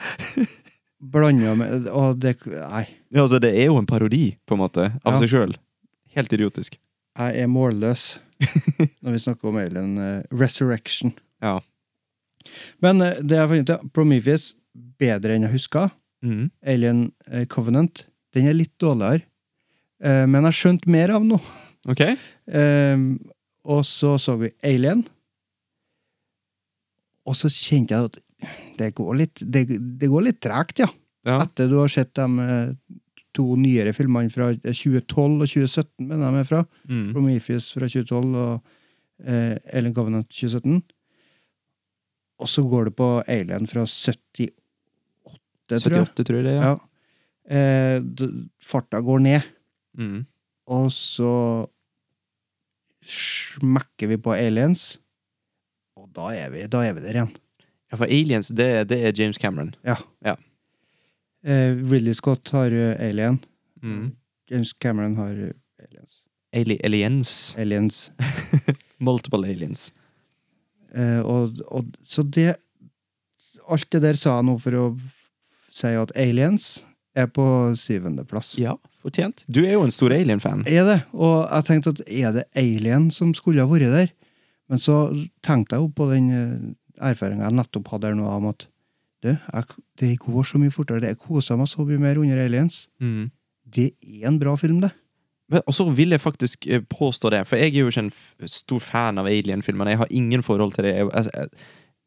[1.00, 2.84] Blanda med Og det Nei.
[3.10, 5.20] ja, altså, Det er jo en parodi, på en måte, av Ja.
[5.22, 5.54] seg sjøl.
[6.14, 6.76] Helt idiotisk.
[7.18, 8.18] Jeg er målløs
[9.02, 11.12] når vi snakker om Alien uh, Resurrection.
[11.42, 11.58] Ja.
[12.80, 14.54] Men uh, det jeg fant ut, Prometheus
[15.00, 15.90] bedre enn jeg huska.
[16.24, 16.50] Mm.
[16.64, 19.24] Alien uh, Covenant den er litt dårligere.
[20.00, 21.42] Men jeg har skjønt mer av noe.
[21.90, 22.00] Ok?
[22.06, 23.00] Eh,
[23.68, 25.02] og så så vi Alien.
[27.28, 28.16] Og så kjente jeg at
[28.80, 29.66] det går litt, det,
[30.00, 30.88] det går litt tregt, ja.
[31.28, 31.38] Ja.
[31.44, 32.70] Etter du har sett de eh,
[33.36, 36.62] to nyere filmene fra 2012 og 2017, mener jeg de er fra.
[36.88, 37.02] Mm.
[37.14, 38.72] Prometheus fra 2012 og
[39.28, 40.80] eh, Alien Covenant 2017.
[42.40, 44.48] Og så går det på Alien fra 78,
[45.84, 46.06] tror jeg.
[46.08, 46.64] 78, tror jeg det er.
[46.64, 46.78] Ja.
[47.50, 48.26] Eh,
[48.72, 49.50] farta går ned,
[49.98, 50.20] Mm.
[50.70, 51.30] og så
[53.02, 54.98] smekker vi på aliens,
[55.98, 57.32] og da er vi, da er vi der igjen.
[57.90, 59.74] Ja, for Aliens, det, det er James Cameron.
[61.42, 63.38] Eh, Ridley Scott har eh, Alien.
[63.82, 64.10] Mm.
[64.50, 65.52] James Cameron har eh,
[65.84, 66.20] Aliens.
[66.52, 67.56] Ali aliens.
[67.58, 68.12] Aliens.
[68.98, 69.92] Multiple aliens.
[70.94, 72.56] Eh, og, og, så det
[73.70, 74.84] Alt det der sa jeg nå for å
[75.70, 76.80] si at Aliens
[77.14, 77.44] er på
[77.78, 78.56] syvendeplass.
[78.58, 79.44] Ja, fortjent.
[79.46, 80.64] Du er jo en stor alien-fan.
[80.66, 80.96] Er det?
[81.14, 84.10] Og jeg tenkte at er det Alien som skulle ha vært der?
[84.66, 84.96] Men så
[85.46, 86.26] tenkte jeg jo på den
[87.00, 88.66] erfaringa jeg nettopp hadde her nå, om at
[89.20, 91.12] du, jeg, det går så mye fortere.
[91.12, 92.86] Jeg koser meg så mye mer under Aliens.
[93.02, 93.28] Mm.
[93.68, 94.94] Det er en bra film, det.
[95.50, 98.48] Men, og så vil jeg faktisk eh, påstå det, for jeg er jo ikke en
[98.48, 99.92] stor fan av Alien-filmene.
[99.92, 100.94] Jeg har ingen forhold til det.
[100.96, 101.48] Jeg, jeg, jeg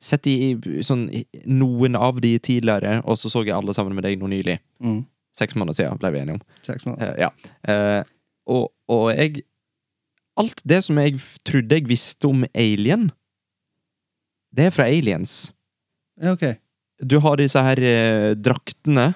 [0.04, 1.08] sett i, i sånn,
[1.48, 4.58] noen av de tidligere, og så så jeg alle sammen med deg nå nylig.
[4.84, 5.04] Mm.
[5.38, 6.46] Seks måneder siden ble vi enige om.
[6.66, 7.14] Seks måneder.
[7.14, 7.32] Uh, ja.
[7.68, 8.02] Uh,
[8.52, 9.46] og, og jeg
[10.34, 13.12] Alt det som jeg trodde jeg visste om Alien,
[14.54, 15.52] det er fra Aliens.
[16.22, 16.44] Ja, ok.
[17.04, 19.14] Du har disse her eh, draktene.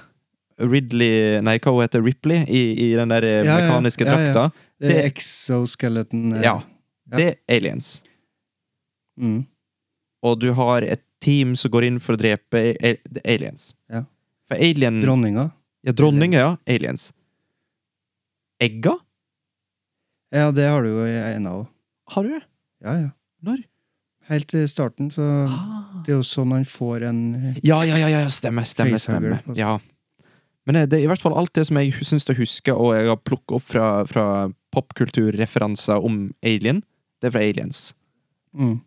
[0.57, 2.39] Ridley Nei, hva hun heter Ripley?
[2.49, 4.31] I, i den der eh, Ja, ja, mekaniske ja, ja.
[4.33, 4.47] drakta.
[4.81, 6.33] Det er Det- exoskeleton.
[6.33, 6.55] eh, Ja.
[7.11, 7.17] Ja.
[7.17, 8.01] Det er aliens.
[9.19, 9.45] Mm.
[10.25, 13.69] Og du har et team som går inn for å drepe a a aliens.
[13.89, 14.01] Ja.
[14.49, 15.51] For alien Dronninga.
[15.85, 16.49] Ja, dronninga, ja.
[16.67, 17.13] Aliens.
[18.59, 18.97] Egga?
[20.33, 21.67] Ja, det har du jo i en av.
[22.11, 22.41] Har du det?
[22.83, 23.09] Ja, ja.
[23.45, 23.61] Når?
[24.27, 26.03] Helt til starten, så Ah.
[26.05, 27.19] Det er jo sånn han får en
[27.63, 28.97] Ja, ja, ja, ja, stemmer, stemmer.
[28.99, 29.39] stemme.
[29.55, 29.77] Ja.
[30.67, 32.91] Men eh, det er i hvert fall alt det som jeg syns jeg husker, og
[32.95, 34.25] jeg har plukket opp fra, fra
[34.75, 36.83] popkulturreferanser om Alien,
[37.21, 37.93] det er fra Aliens.
[38.53, 38.81] mm.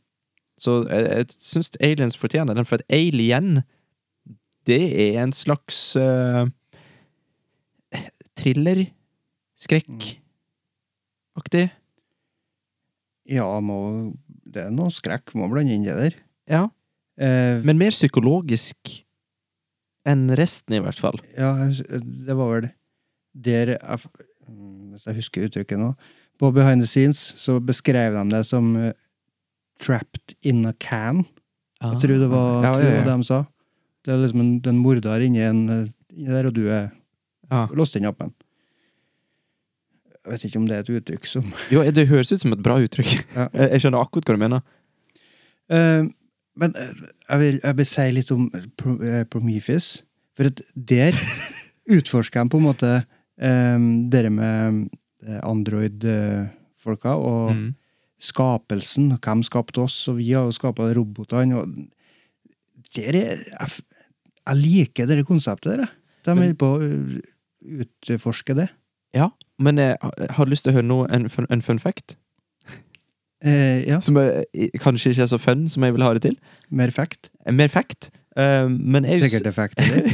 [0.60, 3.62] Så jeg, jeg syns Aliens fortjener den, for at Alien,
[4.68, 6.44] det er en slags uh,
[8.36, 8.84] thriller,
[9.56, 11.70] skrekk-aktig.
[13.30, 13.78] Ja, må,
[14.50, 15.34] det er noe skrekk.
[15.38, 16.16] Må blande inn det der.
[16.50, 16.64] Ja.
[17.20, 19.04] Eh, Men mer psykologisk
[20.08, 21.18] enn resten, i hvert fall.
[21.36, 22.70] ja, det var vel
[23.36, 23.98] der jeg,
[24.48, 25.92] mm, Hvis jeg husker uttrykket nå.
[26.40, 28.92] På Behind the Scenes så beskrev de det som uh,
[29.78, 31.24] 'trapped in a can'.
[31.82, 33.04] Jeg tror det var, ja, det ja, var ja.
[33.04, 33.44] det de sa.
[34.04, 36.90] Det er liksom en, en morder inni en eh, inni der, og du er
[37.50, 37.66] Ja.
[37.72, 38.30] låst inn i oppe.
[40.26, 42.62] Jeg vet ikke om det er et uttrykk som Jo, det høres ut som et
[42.62, 43.12] bra uttrykk.
[43.36, 43.46] Ja.
[43.56, 44.60] Jeg jeg skjønner akkurat hva du mener.
[45.72, 46.02] Eh,
[46.60, 46.90] men eh,
[47.30, 49.88] jeg vil, jeg vil si litt om Pro, eh, Prometheus.
[50.36, 51.16] For at der
[51.96, 52.90] utforsker de på en måte
[53.40, 54.82] um, det med
[55.26, 57.68] eh, Android-folka og Mm.
[58.20, 59.14] skapelsen.
[59.18, 59.96] Hvem skapte oss?
[60.08, 61.56] Og vi har jo skapa robotene.
[61.56, 61.68] Og
[62.96, 63.70] der er, jeg,
[64.46, 65.88] jeg liker det konseptet der.
[66.26, 66.90] De holder på å
[67.80, 68.68] utforske det.
[69.14, 72.16] Ja, men jeg har- har lyst til å høre noe, en, fun- en fun fact.
[73.42, 74.44] Eh, ja, Som er,
[74.78, 76.36] kanskje ikke er så fun som jeg vil ha det til.
[76.70, 77.30] mer fact.
[77.50, 78.10] Mer fact.
[78.36, 80.10] Uh, men jeg, Sikkert er eller?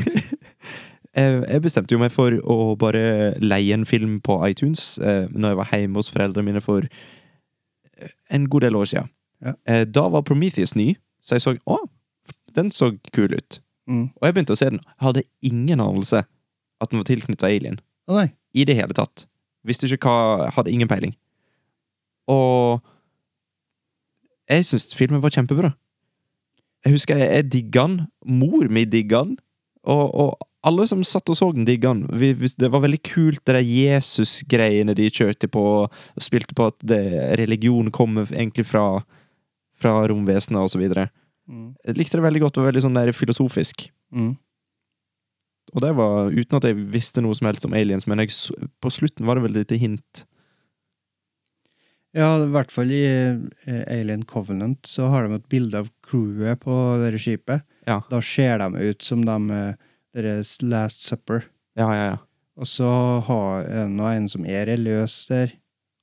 [1.17, 5.49] jeg, jeg bestemte jo meg for å bare leie en film på iTunes uh, når
[5.53, 9.11] jeg var hjemme hos foreldrene mine for eh, en god del år siden.
[9.45, 9.53] Ja.
[9.69, 11.79] Uh, da var Prometheus ny, så jeg så å,
[12.57, 13.61] den så kul ut.
[13.87, 14.07] Mm.
[14.17, 14.81] Og jeg begynte å se den.
[14.81, 16.23] Jeg hadde ingen anelse
[16.81, 17.81] at den var tilknyttet Alien.
[18.11, 18.29] Nei.
[18.57, 19.27] I det hele tatt.
[19.67, 21.15] Visste ikke hva Hadde ingen peiling.
[22.31, 22.83] Og
[24.51, 25.73] jeg syns filmen var kjempebra.
[26.87, 27.97] Jeg husker jeg, jeg digga den.
[28.39, 29.35] Mor mi digga den.
[29.87, 32.07] Og, og alle som satt og så den, digga den.
[32.59, 37.03] Det var veldig kult, det der Jesus-greiene de kjørte på, og spilte på at det,
[37.41, 39.03] religion kommer egentlig fra,
[39.79, 41.09] fra romvesenet, og så videre.
[41.47, 41.75] Mm.
[41.87, 43.89] Jeg likte det veldig godt, det var veldig sånn der filosofisk.
[44.15, 44.35] Mm.
[45.75, 48.33] Og det var uten at jeg visste noe som helst om aliens, men jeg,
[48.81, 50.23] på slutten var det vel et lite hint.
[52.17, 56.63] Ja, i hvert fall i eh, Alien Covenant så har de et bilde av crewet
[56.63, 57.67] på det skipet.
[57.89, 57.99] Ja.
[58.09, 59.75] Da ser de ut som de eh,
[60.17, 61.45] deres Last Supper.
[61.77, 62.17] Ja, ja, ja.
[62.57, 62.89] Og så
[63.27, 65.53] har en og en som er religiøs der.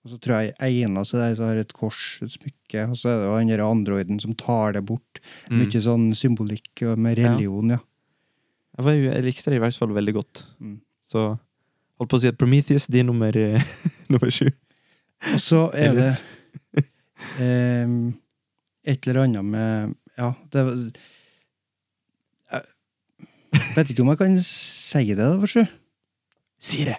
[0.03, 3.21] Og så tror jeg en av der har et kors, et smykke, og så er
[3.23, 5.21] det jo den androiden som tar det bort.
[5.47, 5.61] Mm.
[5.63, 7.79] Mye sånn symbolikk med religion, ja.
[7.79, 7.89] Jo-
[8.77, 10.45] jeg likte det i hvert fall veldig godt.
[10.59, 10.79] Mm.
[11.03, 11.33] Så
[12.01, 13.61] Holdt på å si at Prometheus, de er nummer, eh,
[14.11, 14.47] nummer sju.
[15.31, 16.09] Og så er det
[17.43, 18.13] ehm,
[18.83, 20.73] et eller annet med Ja, det var
[23.53, 25.69] Jeg vet ikke om jeg kan si det, da, for
[26.63, 26.97] Si det!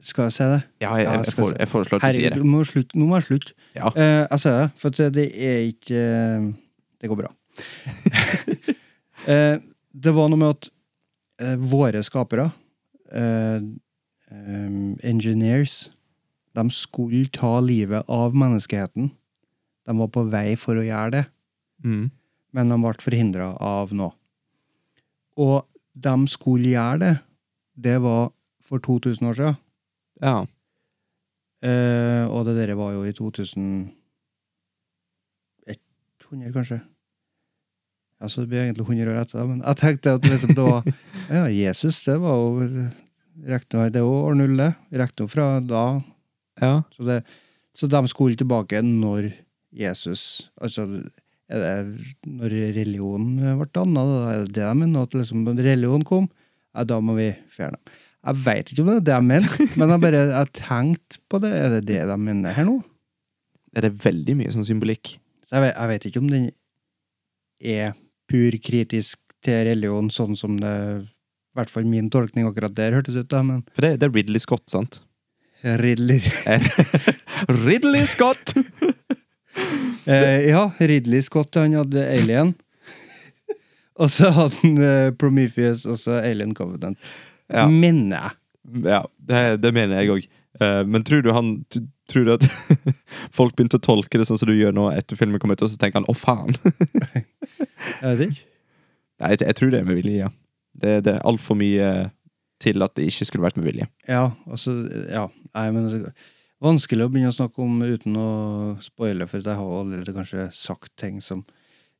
[0.00, 0.60] Skal jeg si det?
[0.80, 2.38] Ja, jeg, jeg, jeg, jeg foreslår at du sier det.
[2.38, 2.98] nå må jeg slutte.
[2.98, 3.54] Nå må jeg slutte.
[3.74, 3.90] Ja.
[3.90, 6.46] Eh, jeg sier det, for det er ikke eh,
[7.02, 7.32] Det går bra.
[9.28, 9.58] Eh,
[9.98, 10.68] det var noe med at
[11.42, 12.48] eh, våre skapere,
[13.12, 13.58] eh,
[14.30, 14.70] eh,
[15.10, 15.88] engineers,
[16.54, 19.10] de skulle ta livet av menneskeheten.
[19.86, 21.24] De var på vei for å gjøre det,
[21.84, 22.10] Mm.
[22.52, 24.12] men de ble forhindra av noe.
[25.38, 25.62] Og
[25.94, 27.12] de skulle gjøre det.
[27.78, 29.56] Det var for 2000 år siden.
[30.20, 30.46] Ja.
[31.62, 33.92] Eh, og det der var jo i 2100,
[36.52, 36.80] kanskje.
[38.18, 40.88] Ja, så det blir egentlig 100 år etter, da, men jeg tenkte at liksom var
[41.36, 42.88] Ja, Jesus, det var jo
[43.48, 44.72] Rekna, det er jo år null, det.
[44.98, 45.84] Rekna fra da.
[46.58, 46.72] ja.
[46.96, 47.20] Så, det,
[47.78, 49.30] så de skulle tilbake når
[49.70, 50.88] Jesus Altså,
[51.46, 54.04] er det når religionen ble danna?
[54.32, 55.06] Er det det de mener?
[55.06, 56.26] At liksom, når religion kom,
[56.74, 57.96] ja, da må vi fjerne dem.
[58.28, 61.40] Jeg veit ikke om det er det jeg mener, men jeg bare jeg tenkte på
[61.44, 61.54] det.
[61.54, 62.80] Er det det de mener her nå?
[63.78, 65.14] Er det veldig mye sånn symbolikk?
[65.46, 66.50] Så jeg vet, jeg vet ikke om den
[67.62, 67.94] er
[68.28, 73.16] pur kritisk til religion, sånn som det i hvert fall min tolkning akkurat der hørtes
[73.18, 75.00] ut, da, men For det, det er Ridley Scott, sant?
[75.80, 76.20] Ridley
[77.66, 78.54] Ridley Scott!
[80.06, 82.52] eh, Ja, Ridley Scott, han hadde Alien.
[84.00, 86.98] og så hadde han eh, Prometheus, og så Alien Covenant.
[87.50, 87.66] Ja.
[87.66, 88.36] Mener jeg.
[88.84, 90.26] Ja, det, det mener jeg òg.
[90.90, 91.52] men tror du han
[92.08, 92.44] Tror du at
[93.38, 95.70] folk begynte å tolke det sånn som du gjør nå etter filmen kom ut, og
[95.70, 96.56] så tenker han 'å, faen'?
[98.02, 98.44] Jeg vet ikke.
[99.18, 100.28] Nei, jeg, jeg tror det er med vilje, ja.
[100.78, 101.88] Det, det er altfor mye
[102.62, 103.88] til at det ikke skulle vært med vilje.
[104.06, 104.74] Ja, altså
[105.10, 105.28] Ja.
[105.56, 106.12] Nei, men er
[106.62, 108.28] vanskelig å begynne å snakke om uten å
[108.82, 111.44] spoile, for jeg har allerede kanskje sagt ting som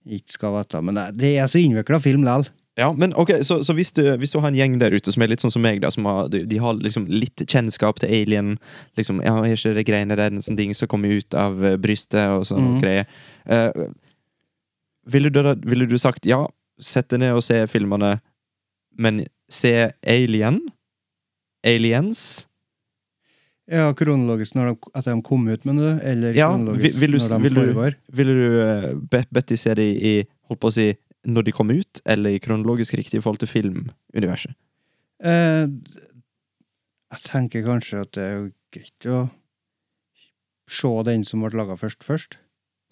[0.07, 0.83] ikke skal vite.
[0.85, 2.47] Men det, det er så innvikla film likevel.
[2.78, 5.22] Ja, men ok, Så, så hvis, du, hvis du har en gjeng der ute som
[5.24, 8.12] er litt sånn som meg, da, som har, de, de har liksom litt kjennskap til
[8.14, 8.52] alien
[8.98, 11.74] liksom, ja, Er ikke det greiene der en sånn ding som kommer ut av eh,
[11.80, 12.80] brystet og sånn mm.
[12.84, 13.08] greier?
[13.50, 13.88] Uh,
[15.10, 16.44] ville, du, da- ville du sagt ja,
[16.78, 18.20] sett deg ned og se filmene,
[18.98, 19.72] men se
[20.06, 20.60] Alien?
[21.66, 22.44] Aliens?
[23.68, 26.06] Ja, kronologisk når de, at de kom ut, mener du?
[26.06, 27.96] Eller Ja, kronologisk vil- vil du- når de vil foregår?
[28.20, 30.14] Ville du vil du bedt de se det i
[30.48, 30.86] holdt på å si,
[31.26, 34.54] når de kom ut, eller i kronologisk riktig i forhold til filmuniverset?
[35.24, 35.66] Eh,
[37.09, 39.22] jeg tenker kanskje at det er jo greit å
[40.68, 42.38] se den som ble laga først, først.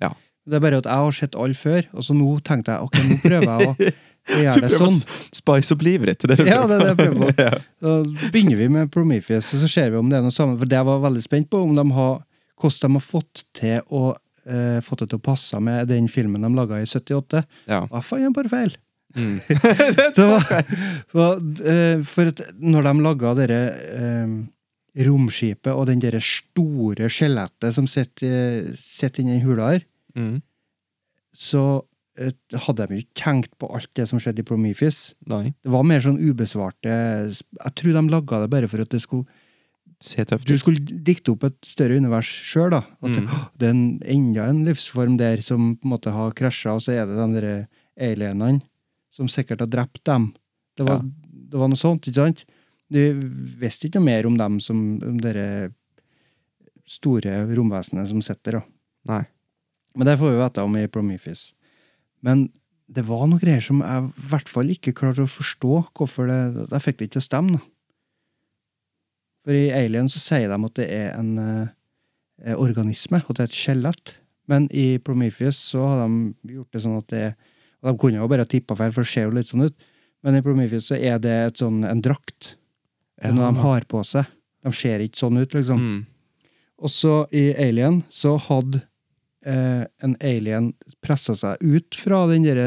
[0.02, 0.14] Ja.
[0.46, 2.98] Det er bare at jeg har sett alle før, og så nå tenkte jeg ok,
[3.10, 3.90] nå prøver jeg å,
[4.42, 4.72] gjøre det sånn.
[4.72, 5.32] Du prøver å sånn.
[5.40, 6.26] spice opp livet ditt?
[6.30, 7.32] Det Ja, det er det jeg prøver på.
[7.46, 7.58] Ja.
[7.84, 7.96] Da
[8.32, 10.56] begynner vi med Prometheus, og så ser vi om det er noe samme.
[10.60, 12.22] For det jeg var veldig spent på, om de har,
[12.62, 14.06] hvordan de har fått til å
[14.48, 17.44] eh, fått det til å passe med den filmen de laga i 78.
[17.70, 17.82] Ja.
[17.90, 18.76] Hva jeg er bare feil.
[19.16, 19.38] Mm.
[20.16, 20.50] Det var,
[21.16, 23.60] var, eh, for at når de laga dere
[23.96, 24.34] eh,
[25.06, 30.38] romskipet og den det store skjelettet som sitter sitter inni hula her, Mm.
[31.36, 31.62] så
[32.16, 32.30] eh,
[32.64, 35.10] hadde de ikke tenkt på alt det som skjedde i Prometheus.
[35.28, 35.50] Nei.
[35.60, 39.28] Det var mer sånn ubesvarte Jeg tror de laga det bare for at det skulle
[40.44, 42.82] du skulle dikte opp et større univers sjøl, da.
[43.02, 43.28] At det, Mm.
[43.58, 46.92] det er en, enda en livsform der som på en måte har krasja, og så
[46.92, 48.60] er det de der alienene
[49.10, 50.34] som sikkert har drept dem.
[50.76, 52.44] Det var, det var noe sånt, ikke sant?
[52.92, 52.98] Du
[53.58, 55.72] visste ikke noe mer om dem som om dere
[56.86, 58.66] store romvesenet som sitter, der.
[59.08, 59.24] Nei.
[59.96, 61.52] Men det får vi vite om i Prometheus.
[62.22, 62.50] Men
[62.86, 66.68] det var noen greier som jeg i hvert fall ikke klarte å forstå hvorfor det
[66.70, 67.64] Jeg fikk det ikke til å stemme, da.
[69.46, 73.52] For i Alien så sier de at det er en eh, organisme, at det er
[73.52, 74.16] et skjelett.
[74.50, 77.26] Men i Prometheus så har de gjort det sånn at det
[77.82, 79.74] Og de kunne jo bare tippa feil, for det ser jo litt sånn ut.
[80.24, 82.56] Men i Prometheus så er det et sånn, en drakt.
[83.14, 84.26] Det er noe de har på seg.
[84.64, 85.82] De ser ikke sånn ut, liksom.
[85.84, 86.00] Mm.
[86.82, 88.80] Og så i Alien så hadde
[89.46, 90.72] eh, en alien
[91.04, 92.62] pressa seg ut fra den der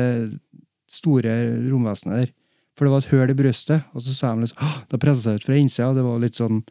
[0.89, 1.35] store
[1.67, 2.31] romvesenet der.
[2.77, 5.41] For det var et høl i brystet, og så sa de liksom da pressa seg
[5.41, 6.61] ut fra innsida, det var litt sånn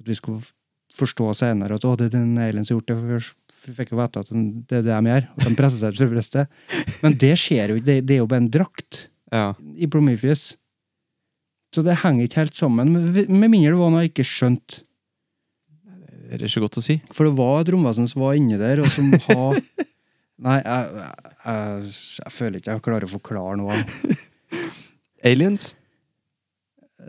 [0.00, 0.42] at vi skulle
[0.98, 2.96] forstå senere at å, det er den alien som har gjort det.
[3.58, 5.98] For vi fikk jo vite at det er det de gjør, at de presser seg
[5.98, 6.54] til brystet.
[7.04, 9.02] Men det skjer jo ikke, det, det er jo bare en drakt
[9.34, 9.46] Ja.
[9.76, 10.46] i Prometheus.
[11.76, 14.80] Så det henger ikke helt sammen, med, med mindre det var noe jeg ikke skjønte.
[16.28, 16.96] Er det ikke godt å si?
[17.12, 19.60] For det var et romvesen som var inni der, og som har
[20.48, 21.92] Nei, jeg, jeg, jeg,
[22.22, 23.78] jeg føler ikke jeg klarer å forklare noe.
[25.26, 25.72] Aliens?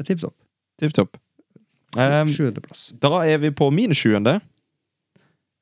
[0.08, 0.34] Tipp topp.
[0.82, 1.20] Tipp topp.
[1.98, 2.92] Um, Sjuendeplass.
[3.02, 4.40] Da er vi på min sjuende.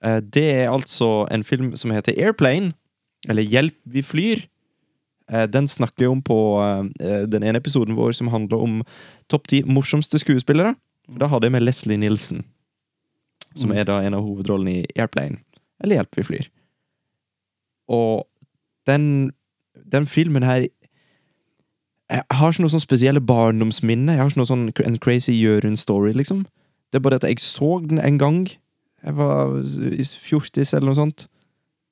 [0.06, 2.74] Uh, Det er altså en film som heter Airplane,
[3.30, 4.44] eller Hjelp, vi flyr.
[5.32, 6.84] Uh, Den snakker om på uh,
[7.28, 8.84] den ene episoden vår som handler om
[9.30, 10.76] topp ti morsomste skuespillere.
[11.20, 12.44] Da hadde jeg med Leslie Nielsen,
[13.56, 13.78] som Mm.
[13.78, 15.38] er da en av hovedrollene i Airplane,
[15.82, 16.48] eller Hjelp, vi flyr.
[17.88, 18.28] Og
[18.86, 19.32] den,
[19.92, 20.68] den filmen her
[22.08, 24.16] Jeg har ikke noe sånn spesielle barndomsminne.
[24.16, 26.46] Jeg har ikke noe sånn en crazy Jørund-story, liksom.
[26.92, 28.46] Det er bare at jeg så den en gang.
[29.04, 29.58] Jeg var
[29.92, 31.26] i fjortis eller noe sånt.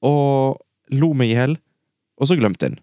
[0.06, 0.62] Og
[0.96, 1.58] lo meg i hjel.
[2.16, 2.82] Og så glemte jeg den.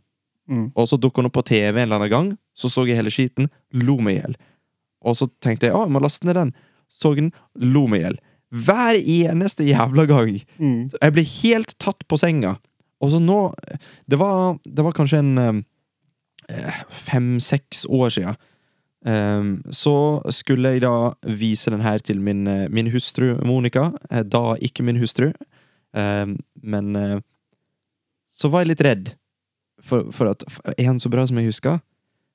[0.53, 0.66] Mm.
[0.76, 2.28] Og så dukket den opp på TV en eller annen gang.
[2.53, 3.49] Så så jeg hele skiten.
[3.72, 4.37] Lo meg i hjel.
[5.03, 6.53] Og så tenkte jeg å, jeg må laste ned den.
[6.93, 7.33] Så den.
[7.57, 8.20] Lo meg i hjel.
[8.53, 10.37] Hver eneste jævla gang.
[10.61, 10.91] Mm.
[10.99, 12.59] Jeg ble helt tatt på senga.
[13.03, 13.39] Og så nå
[14.07, 15.62] Det var, det var kanskje en eh,
[16.90, 18.36] fem-seks år siden.
[19.05, 19.93] Um, så
[20.30, 20.93] skulle jeg da
[21.26, 23.88] vise den her til min, eh, min hustru Monica.
[24.11, 25.32] Eh, Da ikke min hustru.
[25.93, 27.18] Um, men eh,
[28.32, 29.11] så var jeg litt redd
[29.82, 30.45] for, for at
[30.78, 31.80] Er han så bra som jeg husker?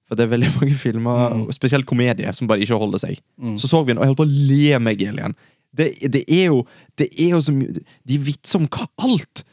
[0.07, 1.51] For det er veldig mange filmer, Mm.
[1.55, 3.19] spesielt komedier, som bare ikke holder seg.
[3.39, 3.55] Mm.
[3.57, 5.35] Så så vi den, og jeg holdt på å le meg i hjel igjen.
[5.77, 6.65] Det, det er jo
[6.97, 7.73] Det er jo så mye
[8.07, 9.43] De vitser om hva alt!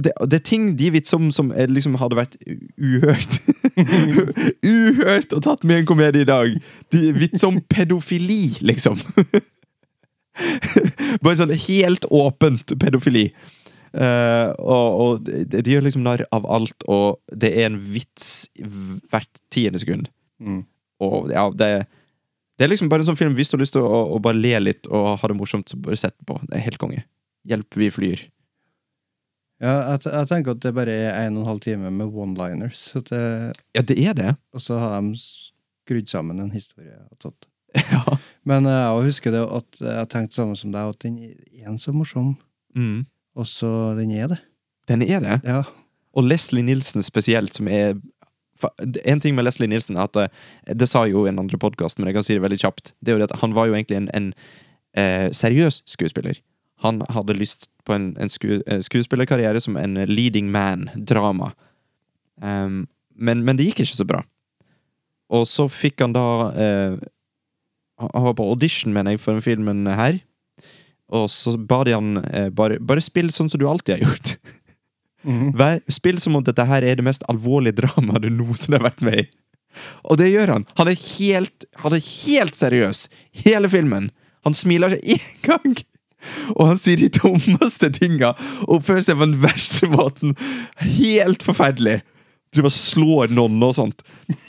[0.00, 2.36] Det, det er ting de vitser om som er, liksom hadde vært
[2.80, 3.34] uhørt.
[4.64, 6.54] uhørt og tatt med en komedie i dag.
[6.94, 9.00] De vitser om pedofili, liksom.
[11.22, 13.28] Bare sånn helt åpent pedofili.
[13.92, 18.48] Uh, og, og de, de gjør liksom narr av alt, og det er en vits
[18.56, 20.08] hvert tiende sekund.
[20.40, 20.62] Mm.
[21.04, 21.68] Og ja, det,
[22.56, 24.40] det er liksom bare en sånn film hvis du har lyst til å, å bare
[24.40, 26.38] le litt og ha det morsomt, så bare sett på.
[26.48, 27.04] Det er helt konge.
[27.48, 28.24] Hjelp, vi flyr.
[29.62, 32.80] Ja, jeg, jeg tenker at det bare er en og en halv time med one-liners.
[32.90, 34.36] så det- Ja, det er det.
[34.52, 36.98] Og så har de skrudd sammen en historie.
[37.92, 38.02] Ja.
[38.44, 41.78] Men jeg jeg husker det at jeg tenkte samme som deg, at den er en
[41.78, 42.36] så morsom,
[42.76, 43.06] Mm.
[43.36, 44.38] og så den er det.
[44.88, 45.40] Den er det.
[45.44, 45.62] Ja.
[46.14, 47.94] Og Leslie Nilsen spesielt, som er
[49.06, 52.06] En ting med Leslie Nilsen er at eh, Det sa jo en andre podkast, men
[52.06, 52.92] jeg kan si det veldig kjapt.
[53.02, 54.34] Det er jo det at Han var jo egentlig en, en
[54.94, 56.38] eh, seriøs skuespiller.
[56.82, 61.52] Han hadde lyst på en, en sku, eh, skuespillerkarriere som en leading man-drama.
[62.42, 64.22] Um, men, men det gikk ikke så bra.
[65.32, 66.96] Og så fikk han da uh,
[68.02, 70.18] Han var på audition, mener jeg, for den filmen her.
[71.12, 74.34] Og så ba de han uh, bare, bare spill sånn som du alltid har gjort.
[75.22, 75.52] Mm.
[75.60, 79.06] Vær, spill som om dette her er det mest alvorlige dramaet du noensinne har vært
[79.06, 79.28] med i.
[80.10, 80.66] Og det gjør han.
[80.80, 83.06] Han er helt, han er helt seriøs
[83.44, 84.10] hele filmen.
[84.44, 85.80] Han smiler ikke én gang!
[86.56, 88.32] Og han sier de dummeste tinga
[88.66, 90.34] oppfører seg på den verste måten.
[90.82, 92.00] Helt forferdelig.
[92.52, 94.02] Driver og slår noen og sånt.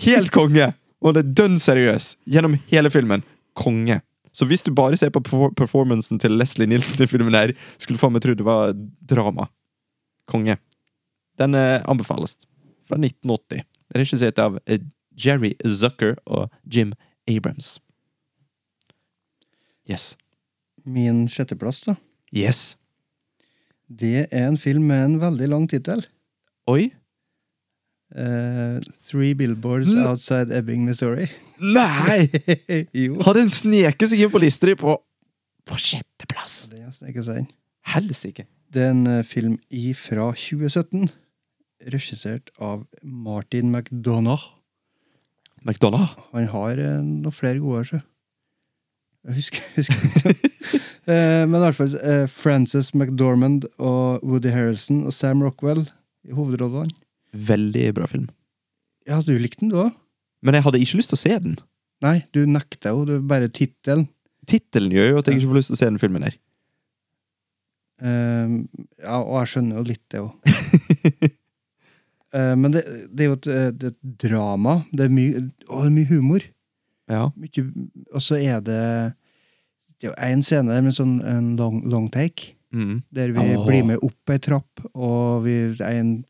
[0.03, 0.71] Helt konge!
[1.03, 3.23] Og det er dønn seriøs gjennom hele filmen.
[3.59, 3.99] Konge.
[4.33, 7.99] Så hvis du bare ser på perfor- performancen til Leslie Nielsen i filmen her, skulle
[7.99, 8.71] du faen meg tro det var
[9.11, 9.49] drama.
[10.31, 10.55] Konge.
[11.37, 12.37] Den eh, anbefales.
[12.87, 13.61] Fra 1980.
[13.99, 14.79] Regissert av eh,
[15.19, 16.95] Jerry Zucker og Jim
[17.29, 17.75] Abrams.
[19.89, 20.13] Yes.
[20.83, 21.95] Min sjetteplass, da.
[22.35, 22.75] Yes.
[23.87, 26.03] Det er en film med en veldig lang tittel.
[26.67, 26.91] Oi.
[28.13, 31.27] Uh, Three Billboards L Outside Ebbing, Missouri.
[31.59, 32.29] Nei!
[33.25, 34.99] Har den sneket seg inn på lista di på
[35.65, 36.67] På sjetteplass?
[36.69, 37.53] Det er nesten ikke sant.
[37.93, 38.45] Helsike.
[38.73, 39.57] Det er en uh, film
[39.97, 41.09] fra 2017,
[41.93, 44.45] regissert av Martin McDonagh.
[45.63, 46.17] McDonagh.
[46.33, 48.01] Han har uh, noen flere gode, så.
[49.23, 50.79] Jeg husker, husker ikke.
[51.07, 55.85] Eh, Men i hvert fall eh, Frances McDormand og Woody Harrelson og Sam Rockwell
[56.27, 56.91] i hovedrollene.
[57.33, 58.29] Veldig bra film.
[59.07, 59.93] Ja, du likte den, du òg?
[60.43, 61.55] Men jeg hadde ikke lyst til å se den.
[62.03, 63.05] Nei, du nekta jo.
[63.07, 64.09] Det er bare tittelen.
[64.49, 66.35] Tittelen gjør jo at jeg ikke får lyst til å se den filmen her.
[68.03, 68.57] Eh,
[69.05, 71.33] ja, og jeg skjønner jo litt det òg.
[72.63, 73.47] men det, det er jo et,
[73.79, 74.81] det et drama.
[74.91, 76.47] Det er mye, og det er mye humor.
[77.11, 77.27] Ja.
[78.13, 79.13] Og så er det
[79.99, 82.55] Det er jo én scene der med sånn en long, long take.
[82.73, 83.03] Mm.
[83.13, 83.65] Der vi oh.
[83.67, 85.53] blir med opp ei trapp, og vi
[85.85, 86.23] en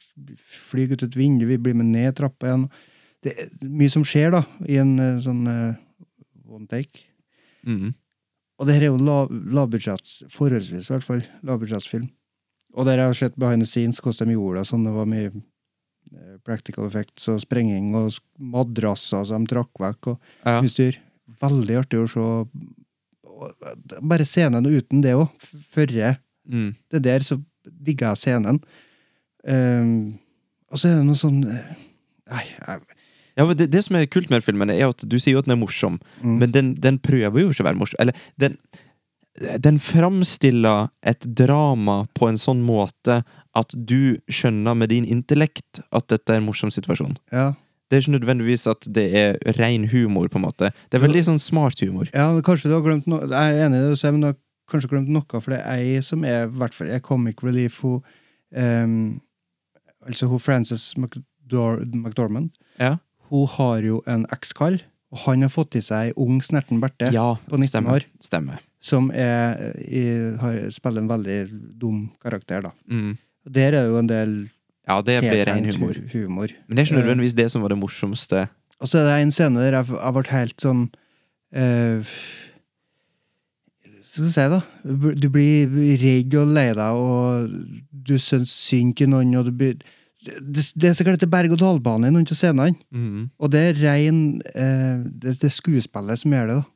[0.67, 2.67] flyr ut et vindu, vi blir med ned trappa igjen.
[3.23, 5.79] Det er mye som skjer, da, i en eh, sånn uh,
[6.51, 7.05] one take.
[7.63, 7.93] Mm.
[8.59, 12.09] Og det her er jo lav, lavbudsjetts, forholdsvis i hvert fall, lavbudsjettsfilm.
[12.75, 15.09] Og der jeg har sett behind the scenes, hvordan de gjorde det, sånn det var
[15.09, 15.41] mye eh,
[16.43, 20.61] practical effects og sprenging og madrasser som de trakk vekk, og Ja.
[20.61, 20.97] utstyr.
[21.41, 22.27] Veldig artig å se.
[24.01, 25.29] Bare scenen uten det òg,
[25.73, 26.17] førre
[26.49, 26.75] Mm.
[26.91, 28.57] det der så digger jeg scenen.
[29.47, 30.19] Um,
[30.71, 31.75] og så er det noe sånn eh,
[32.31, 32.81] Nei, jeg,
[33.37, 35.45] Ja, men det, det som er kult med filmen, er at du sier jo at
[35.45, 36.37] den er morsom, Mm.
[36.39, 37.95] men den, den prøver jo ikke å være morsom.
[37.99, 38.57] Eller, den,
[39.59, 43.23] den framstiller et drama på en sånn måte
[43.55, 47.17] at du skjønner med din intellekt at dette er en morsom situasjon.
[47.31, 47.51] Ja.
[47.91, 50.71] Det er ikke nødvendigvis at det er ren humor, på en måte.
[50.89, 52.09] Det er veldig sånn smart humor.
[52.13, 54.27] ja, kanskje du har glemt noe Jeg er enig i det du sier, men du
[54.31, 54.39] har
[54.71, 57.81] kanskje glemt noe, for det er ei som er i hvert fall er comic relief.
[57.83, 57.99] Hun,
[58.55, 58.95] um,
[60.07, 62.49] altså hun Frances McDor McDormand.
[62.79, 62.95] Ja,
[63.29, 64.79] Hun har jo en ekskall,
[65.13, 67.11] og han har fått i seg ung, snerten Berthe.
[67.13, 67.91] ja på 19 stemmer.
[67.99, 68.07] år.
[68.21, 68.57] Stemmer.
[68.83, 69.77] som er,
[70.41, 71.37] har, spiller en veldig
[71.79, 72.71] dum karakter, da.
[72.89, 73.13] Mm.
[73.49, 74.35] Der er jo en del
[74.87, 75.93] Ja, det blir ren humor.
[75.95, 76.47] hu- humor.
[76.67, 78.47] Men det er ikke nødvendigvis det som var det morsomste.
[78.79, 80.81] Og så er det en scene der jeg, jeg ble helt sånn
[81.55, 82.13] uh,
[84.13, 84.59] Skal vi si, da.
[85.17, 85.71] Du blir
[86.01, 87.53] redd og lei deg, og
[88.05, 89.79] du syns synd til noen, og du blir
[90.23, 92.77] det, det er sikkert etter berg-og-dal-bane i noen av scenene.
[92.95, 93.25] Mm.
[93.43, 94.19] Og det er rein
[94.53, 96.69] eh, det, det skuespillet som gjør det, da.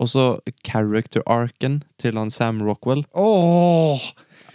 [0.00, 0.22] Og så
[0.64, 3.02] character-arken til han Sam Rockwell.
[3.12, 4.06] Åh!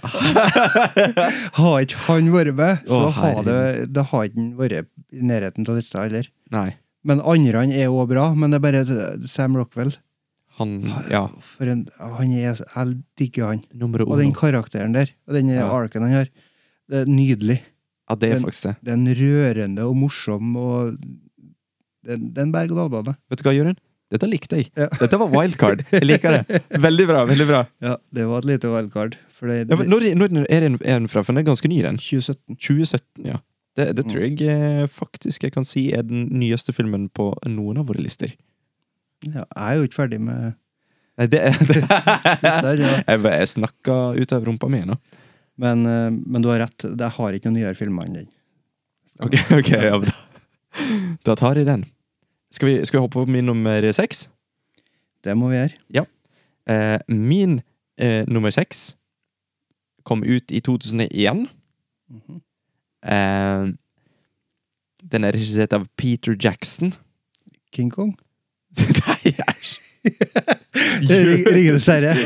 [1.60, 3.60] har ikke han vært med, så Å, har det,
[3.96, 6.30] det har ikke han vært i nærheten av lista heller.
[6.56, 6.70] Nei,
[7.06, 9.94] Men andre han er òg bra, men det er bare Sam Rockwell.
[10.58, 10.76] han
[11.12, 13.64] Ja, For en, han er, Jeg digger han.
[13.74, 15.68] nummer Og den karakteren der, og den Ja.
[15.70, 16.30] arken han har,
[16.90, 17.60] det er nydelig.
[18.10, 18.76] Ja, det er den- faktisk det.
[18.84, 20.98] Det er en rørende og morsom og
[22.06, 23.16] det er en berg-og-dal-bane.
[23.30, 23.78] Vet du hva, Jørund?
[24.14, 24.68] Dette likte jeg.
[24.78, 24.86] Ja.
[25.00, 25.82] Dette var wildcard.
[25.92, 26.60] Jeg liker det.
[26.86, 27.24] Veldig bra.
[27.26, 27.64] veldig bra.
[27.82, 29.16] Ja, det var et lite wildcard.
[29.42, 31.24] Det, Ja, når, når er den er den fra?
[31.24, 31.98] For den er ganske ny, den.
[31.98, 32.56] 2017.
[32.56, 33.42] 2017, ja.
[33.76, 37.82] Det, det tror jeg eh, faktisk jeg kan si er den nyeste filmen på noen
[37.82, 38.32] av våre lister.
[39.26, 40.54] Ja, jeg er jo ikke ferdig med
[41.16, 42.94] Nei, det, det Lister, ja.
[43.08, 44.98] Jeg, jeg snakka ut av rumpa mi nå.
[45.60, 48.32] Men, eh, men du har rett, jeg har ikke noen nyere filmer enn den.
[49.24, 50.16] Ok, ok, ja, da,
[51.28, 51.86] da tar jeg den.
[52.56, 54.28] Skal vi, skal vi hoppe på min nummer seks?
[55.24, 56.06] Det må vi gjøre.
[56.72, 57.60] Eh, min
[58.00, 58.94] eh, nummer seks
[60.08, 61.46] kom ut i 2001.
[62.14, 62.42] Mhm.
[63.06, 63.66] Eh,
[65.06, 66.94] den er regissert av Peter Jackson.
[67.76, 68.16] King Kong?
[68.78, 69.74] Nei, æsj!
[71.10, 72.14] Ring- Ringenes herre.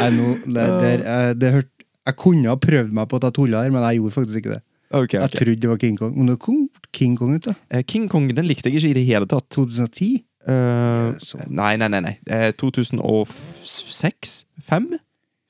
[0.00, 1.70] Nei, nå, det, der, eh, det hørte
[2.02, 4.54] jeg kunne ha prøvd meg på å ta tulla her, men jeg gjorde faktisk ikke
[4.56, 4.62] det.
[4.92, 6.10] Ok, Jeg trodde det var King Kong.
[6.18, 7.54] Men det kom King Kong ut, da.
[7.72, 9.46] Eh, King Kong den likte jeg ikke i det hele tatt.
[9.54, 10.08] 2010?
[10.48, 11.38] Eh, så.
[11.46, 12.00] nei, nei, nei.
[12.00, 12.14] nei.
[12.26, 14.34] Eh, 2006?
[14.68, 14.88] 5,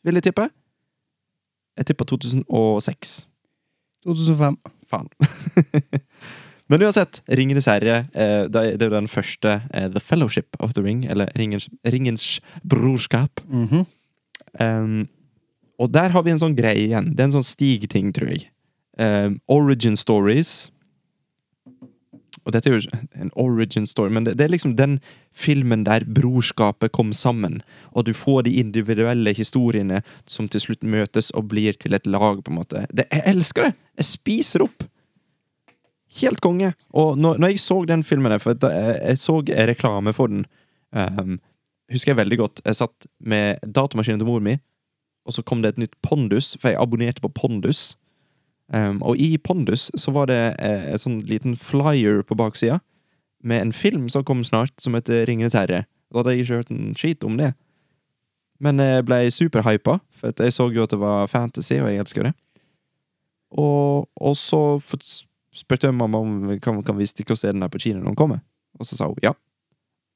[0.04, 0.48] vil jeg tippe.
[1.78, 3.14] Jeg tipper 2006.
[4.04, 4.56] 2005.
[4.90, 5.08] Faen.
[6.70, 10.72] Men uansett, Ringenes herre, eh, det er det jo den første eh, The Fellowship of
[10.76, 13.42] the Ring, eller Ringens, Ringens brorskap.
[13.48, 13.86] Mhm.
[14.60, 15.08] Um,
[15.80, 17.14] og der har vi en sånn greie igjen.
[17.16, 18.50] Det er en sånn stig-ting, tror jeg.
[19.00, 20.70] Um, origin stories.
[22.44, 24.98] Og dette er jo en origin story, men det, det er liksom den
[25.36, 27.60] filmen der brorskapet kom sammen.
[27.92, 32.42] Og du får de individuelle historiene som til slutt møtes og blir til et lag,
[32.42, 32.86] på en måte.
[32.92, 33.76] Det, jeg elsker det!
[34.00, 34.88] Jeg spiser opp!
[36.20, 36.74] Helt konge.
[36.92, 39.38] Og når, når jeg så den filmen, for jeg, jeg så
[39.72, 40.44] reklame for den
[40.92, 41.38] um,
[41.92, 42.62] husker jeg veldig godt.
[42.64, 44.56] Jeg satt med datamaskinen til mor mi,
[45.26, 47.92] og så kom det et nytt Pondus, for jeg abonnerte på Pondus.
[48.72, 52.78] Um, og i Pondus så var det eh, en sånn liten flyer på baksida
[53.44, 55.84] med en film som kom snart, som heter Ringenes herre.
[56.08, 57.52] Da hadde jeg ikke hørt en skit om det.
[58.62, 62.28] Men jeg ble superhypa, for jeg så jo at det var fantasy, og jeg elsker
[62.28, 62.32] det.
[63.58, 64.78] Og, og så
[65.52, 68.12] spurte jeg mamma om kan, kan vi stikke og se den her på kino når
[68.12, 68.40] den kommer.
[68.78, 69.34] Og så sa hun ja.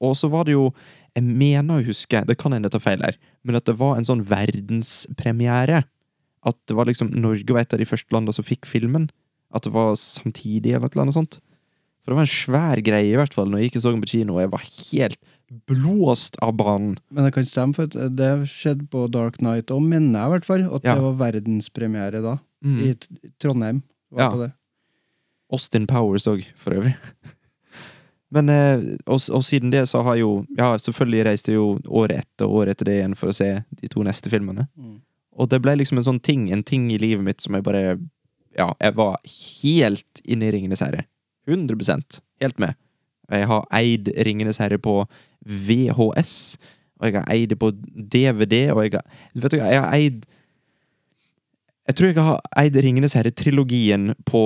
[0.01, 0.71] Og så var det jo
[1.17, 3.95] Jeg mener å huske, det kan hende jeg tar feil her, men at det var
[3.97, 5.87] en sånn verdenspremiere.
[6.47, 9.09] At det var liksom Norge var et av de første landene som fikk filmen.
[9.55, 11.41] At det var samtidig, eller annet sånt.
[12.05, 14.11] For det var en svær greie, i hvert fall, når jeg ikke så den på
[14.13, 15.19] kino, og jeg var helt
[15.67, 16.97] blåst av banen.
[17.11, 20.47] Men det kan stemme, for det skjedde på Dark Night òg, mener jeg i hvert
[20.47, 20.65] fall.
[20.75, 20.95] At Ja.
[20.95, 22.79] det var verdenspremiere da, Mm.
[22.79, 22.95] i
[23.43, 23.83] Trondheim.
[24.13, 24.31] Var Ja.
[24.31, 24.53] på det.
[25.53, 26.95] Austin Powers òg, for øvrig.
[28.31, 32.19] Men eh, og, og siden det så har jo Ja, selvfølgelig reiste jeg jo året
[32.25, 34.69] etter og året etter det igjen for å se de to neste filmene.
[34.77, 35.01] Mm.
[35.37, 37.99] Og det ble liksom en sånn ting, en ting i livet mitt som jeg bare
[38.57, 41.05] Ja, jeg var helt inne i Ringenes herre.
[41.47, 42.75] 100 Helt med.
[43.31, 45.03] Jeg har eid Ringenes herre på
[45.45, 46.57] VHS,
[46.99, 49.93] og jeg har eid det på DVD, og jeg har Vet du hva, jeg har
[49.95, 50.25] eid
[51.87, 54.43] Jeg tror jeg har eid Ringenes herre-trilogien på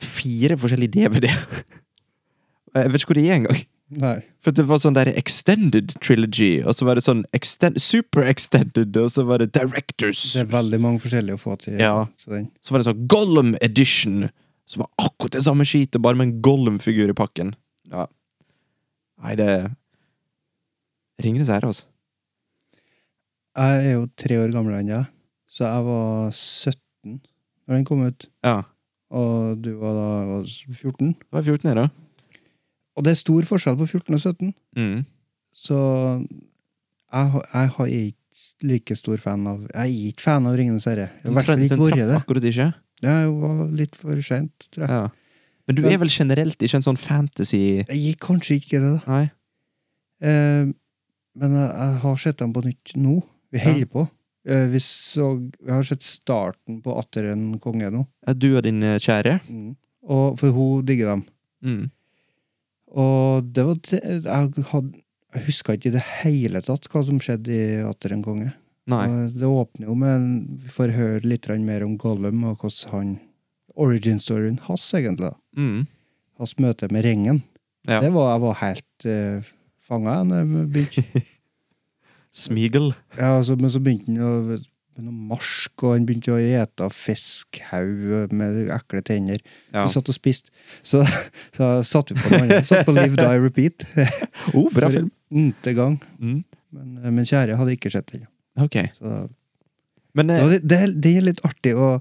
[0.00, 1.28] fire forskjellige DVD.
[2.76, 3.60] Jeg vet ikke hvor de er engang.
[3.94, 4.16] Nei.
[4.42, 8.96] For det var sånn der extended trilogy, og så var det sånn extend, super extended,
[8.98, 10.24] og så var det directors.
[10.34, 11.78] Det er veldig mange forskjellige å få til.
[11.78, 12.08] Ja.
[12.18, 12.42] Så.
[12.58, 14.26] Så var det sånn Gollum edition,
[14.66, 17.54] som var akkurat det samme skitet, bare med en Gollum-figur i pakken.
[17.92, 18.08] Ja.
[19.22, 19.50] Nei, det
[21.22, 21.86] Ringenes ære, altså.
[23.56, 25.12] Jeg er jo tre år gamlere enn deg,
[25.48, 28.26] så jeg var 17 når den kom ut.
[28.44, 28.58] Ja.
[29.14, 31.14] Og du var da var 14.
[31.14, 32.05] Jeg var 14 her, da.
[32.96, 34.54] Og det er stor forskjell på 14 og 17.
[34.78, 35.04] Mm.
[35.56, 35.76] Så
[37.12, 38.14] jeg, jeg har ikke
[38.66, 41.10] like stor fan av Jeg er ikke fan av Ringenes herre.
[41.24, 42.70] Den, den traff akkurat ikke.
[43.04, 44.96] Det var litt for seint, tror jeg.
[44.96, 45.06] Ja.
[45.66, 49.00] Men du er vel generelt ikke en sånn fantasy Jeg gikk kanskje ikke det, da.
[49.10, 49.24] Nei?
[50.24, 50.68] Eh,
[51.36, 53.18] men jeg, jeg har sett dem på nytt nå.
[53.52, 53.74] Vi Ja.
[53.90, 54.06] på.
[54.46, 58.06] Eh, vi, så, vi har sett starten på Atter en konge nå.
[58.26, 59.40] Er du og din kjære?
[59.42, 59.74] kjære?
[60.06, 61.24] Og, for hun digger dem.
[61.66, 61.84] Mm.
[62.96, 65.02] Og det var jeg, hadde,
[65.36, 68.52] jeg huska ikke i det hele tatt hva som skjedde i Atter en konge.
[68.86, 69.04] Nei.
[69.34, 70.26] Det åpner jo med
[70.62, 73.16] Vi får høre litt mer om Gollum og hvordan han
[73.76, 75.34] Origin-storyen hans, egentlig.
[75.52, 75.84] Mm.
[76.40, 77.42] Hans møte med ringen.
[77.84, 78.00] Ja.
[78.00, 79.50] Det var, jeg var helt uh,
[79.84, 81.22] fanga da jeg begynte.
[82.46, 82.94] Smigel.
[83.18, 84.56] Ja, altså, men så begynte han å
[84.96, 89.40] med noe marsk, og han begynte å ete fiskhaug med ekle tenner.
[89.74, 89.84] Ja.
[89.86, 90.52] Vi satt og spiste.
[90.86, 91.02] Så,
[91.56, 92.68] så satt vi på noe annet.
[92.68, 93.86] Satt på Live Die Repeat.
[94.56, 95.10] Oh, bra For film.
[95.32, 95.98] n-te gang.
[96.20, 96.38] Mm.
[96.76, 98.26] Men eh, min kjære hadde ikke sett den.
[98.62, 98.78] Ok.
[98.96, 99.16] Så
[100.16, 101.96] Men eh, det, det, det er litt artig å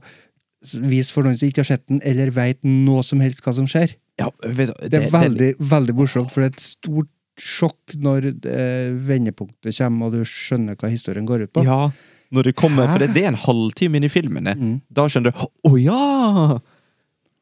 [0.82, 3.68] vise for noen som ikke har sett den, eller veit noe som helst hva som
[3.70, 3.98] skjer.
[4.22, 8.30] ja, vet det, Det er veldig, veldig morsomt, for det er et stort sjokk når
[8.48, 11.66] eh, vendepunktet kommer, og du skjønner hva historien går ut på.
[11.68, 11.90] Ja,
[12.34, 14.50] når det kommer, for det, er en halvtime inn i filmen.
[14.50, 14.78] Mm.
[14.94, 16.58] Da skjønner du Å ja!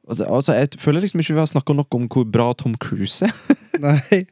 [0.03, 3.31] Altså, jeg føler liksom ikke vi har snakka nok om hvor bra Tom Cruise er.
[3.85, 4.23] Nei.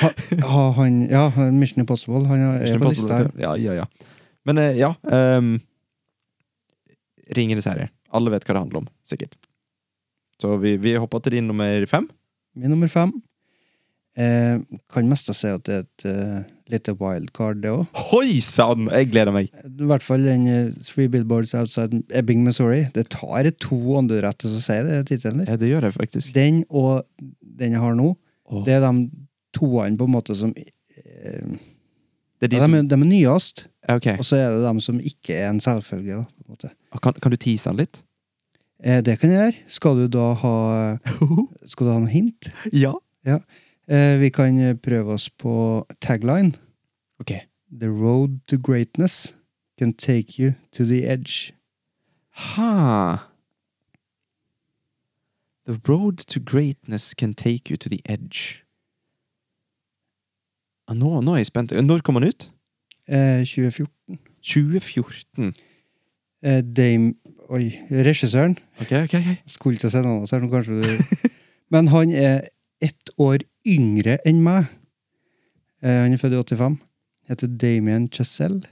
[0.00, 0.10] Ha,
[0.42, 2.24] ha, han, ja, Mission Impossible.
[2.28, 3.30] Han er Mission på lista her.
[3.40, 3.86] Ja, ja, ja.
[4.46, 5.56] Men eh, ja um,
[7.36, 7.88] Ringenes herre.
[8.14, 9.38] Alle vet hva det handler om, sikkert.
[10.42, 12.06] Så vi, vi hopper til din nummer fem.
[12.58, 13.14] Min nummer fem.
[14.16, 17.82] Eh, kan mest si at det er et uh, lite wildcard, det òg.
[18.08, 18.88] Hoi sann!
[18.88, 19.50] Jeg gleder meg.
[19.52, 22.86] I hvert fall den uh, Three Billboards Outside Ebbing, Missouri.
[22.94, 25.44] Det tar to åndedrett å si det, tittelen.
[25.44, 26.32] Ja, det gjør jeg faktisk.
[26.36, 27.04] Den og
[27.60, 28.14] den jeg har nå,
[28.48, 28.62] oh.
[28.64, 29.10] det er de
[29.56, 31.52] toene på en måte som eh,
[32.36, 34.16] Det er de ja, som de, er, de er nyest, okay.
[34.16, 36.22] Og så er det de som ikke er en selvfølge.
[36.22, 36.72] Da, på en måte.
[37.04, 38.00] Kan, kan du tease den litt?
[38.80, 39.62] Eh, det kan jeg gjøre.
[39.76, 40.56] Skal du da ha
[41.70, 42.48] Skal du ha noe hint?
[42.72, 42.96] Ja.
[43.28, 43.40] Eh,
[44.20, 46.52] vi kan eh, prøve oss på tagline.
[47.20, 47.32] Ok.
[47.80, 49.34] The road to greatness
[49.78, 51.52] can take you to the edge.
[52.30, 53.16] Ha.
[55.66, 58.62] The road to greatness can take you to the edge.
[60.88, 61.72] Nå, nå er jeg spent.
[61.72, 62.50] Når kom han ut?
[63.08, 64.18] Eh, 2014.
[64.42, 65.54] 2014.
[66.42, 67.14] Eh, Dame
[67.48, 68.56] Oi, regissøren.
[68.80, 69.26] Ok, ok, ok.
[69.46, 71.28] Skulle ikke si noe, annet, kanskje du
[71.72, 72.48] Men han er
[72.82, 74.68] ett år yngre enn meg.
[75.82, 76.78] Eh, han er født i 85.
[77.30, 78.62] Heter Damien Chazelle.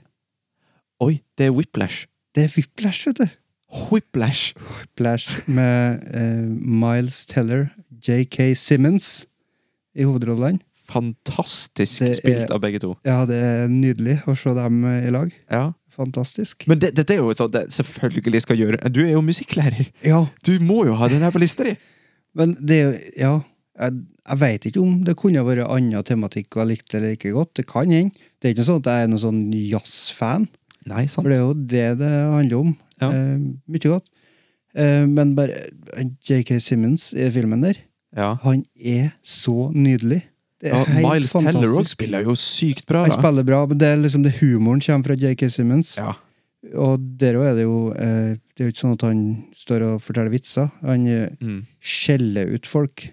[1.03, 2.05] Oi, det er Whiplash.
[2.35, 3.25] Det er Whiplash, vet du.
[3.91, 4.53] Whiplash.
[4.55, 7.67] Whiplash med eh, Miles Teller,
[8.07, 9.25] JK Simmons
[9.95, 10.61] i hovedrollene.
[10.85, 12.91] Fantastisk er- spilt av begge to.
[13.07, 15.31] Ja, det er nydelig å se dem eh, i lag.
[15.51, 15.71] Ja.
[15.95, 16.65] Fantastisk.
[16.67, 18.79] Men det, dette er jo sånn det selvfølgelig skal gjøre.
[18.91, 19.87] Du er jo musikklærer.
[20.03, 21.75] Ja, Du må jo ha den her på lista di.
[22.35, 23.33] men det er jo Ja,
[23.79, 27.53] jeg, jeg veit ikke om det kunne vært annen tematikk jeg likte eller ikke godt.
[27.59, 28.11] Det kan hende.
[28.41, 30.47] Det er ikke sånn at jeg er noen sånn jazzfan.
[30.85, 31.23] Nei, sant.
[31.25, 32.75] For det er jo det det handler om.
[33.01, 33.09] Ja.
[33.11, 33.37] Eh,
[33.69, 34.05] mye godt.
[34.75, 35.55] Eh, men bare
[35.97, 37.77] eh, JK Simmons i filmen der,
[38.15, 38.35] Ja.
[38.43, 40.21] han er så nydelig.
[40.61, 43.17] Det er ja helt Miles Teller også spiller jo sykt bra, Han da.
[43.19, 45.97] spiller bra, men det er liksom det humoren kommer fra JK Simmons.
[45.97, 46.13] Ja.
[46.73, 49.19] Og der òg er det jo eh, Det er jo ikke sånn at han
[49.53, 50.71] står og forteller vitser.
[50.81, 51.65] Han eh, Mm.
[51.83, 53.09] skjeller ut folk.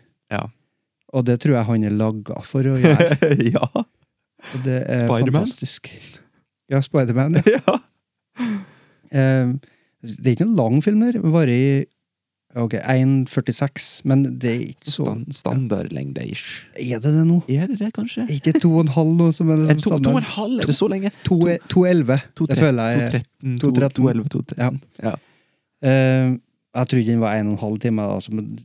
[1.12, 3.32] Og det tror jeg han er laga for å gjøre.
[3.54, 3.68] ja.
[3.72, 5.90] Og det er fantastisk.
[6.72, 7.40] Ja, Spiderman.
[7.44, 7.60] Ja.
[7.68, 7.80] ja.
[9.12, 9.52] Eh,
[10.02, 11.18] det er ikke noen lang film der.
[11.22, 11.66] Varer i
[12.58, 16.64] ok, 1,46, men det er ikke så Stand, standardlengde ish.
[16.76, 17.38] Er det det nå?
[17.48, 18.26] Er det det, kanskje?
[18.32, 20.30] Ikke to og en halv nå, som er det liksom en standard?
[20.34, 21.12] halv, er det så lenge?
[21.28, 22.24] 2,11.
[22.40, 24.00] Det føler jeg 2.13, 2.13.
[24.00, 24.58] 2.11, 2.13.
[24.58, 24.72] Ja.
[25.06, 25.14] Ja.
[25.82, 26.34] Eh,
[26.74, 28.58] jeg trodde den var en og en halv time, da, men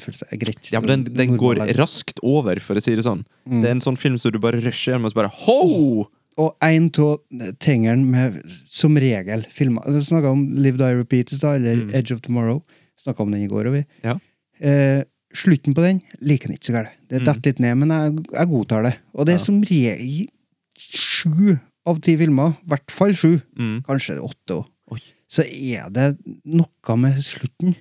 [0.00, 0.70] 1,46 er greit.
[0.72, 3.24] Ja, men den, den går Normal- raskt over, for å si det sånn.
[3.48, 3.60] Mm.
[3.62, 6.08] Det er en sånn film som du bare rusher gjennom og så bare ho!
[6.40, 7.18] Og en av
[7.60, 8.38] tingene med,
[8.72, 11.94] som regel, filmer Du snakka om Live Die Repeat i stad, eller Mm.
[11.94, 12.62] Edge of Tomorrow.
[12.96, 13.84] Snakka om den i går, og vi.
[14.02, 14.14] Ja.
[14.60, 15.02] Eh,
[15.34, 16.96] slutten på den liker den ikke så gærent.
[17.08, 17.24] Det Mm.
[17.26, 18.94] detter litt ned, men jeg, jeg godtar det.
[19.14, 19.44] Og det er Ja.
[19.44, 20.26] som regel
[20.78, 23.82] sju av ti filmer, i hvert fall sju, Mm.
[23.84, 24.66] kanskje åtte òg.
[25.32, 26.10] Så er det
[26.44, 27.72] noe med slutten.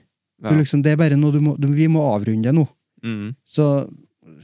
[0.42, 0.56] Du, Ja.
[0.58, 2.64] liksom, det er bare noe du må, du, vi må avrunde det nå.
[3.06, 3.36] Mm.
[3.46, 3.66] Så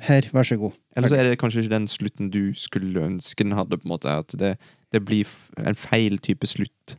[0.05, 0.75] her, vær så god.
[0.97, 3.93] Eller så er det kanskje ikke den slutten du skulle ønske den hadde, på en
[3.95, 4.11] måte.
[4.11, 4.57] At det,
[4.93, 5.25] det blir
[5.63, 6.97] en feil type slutt.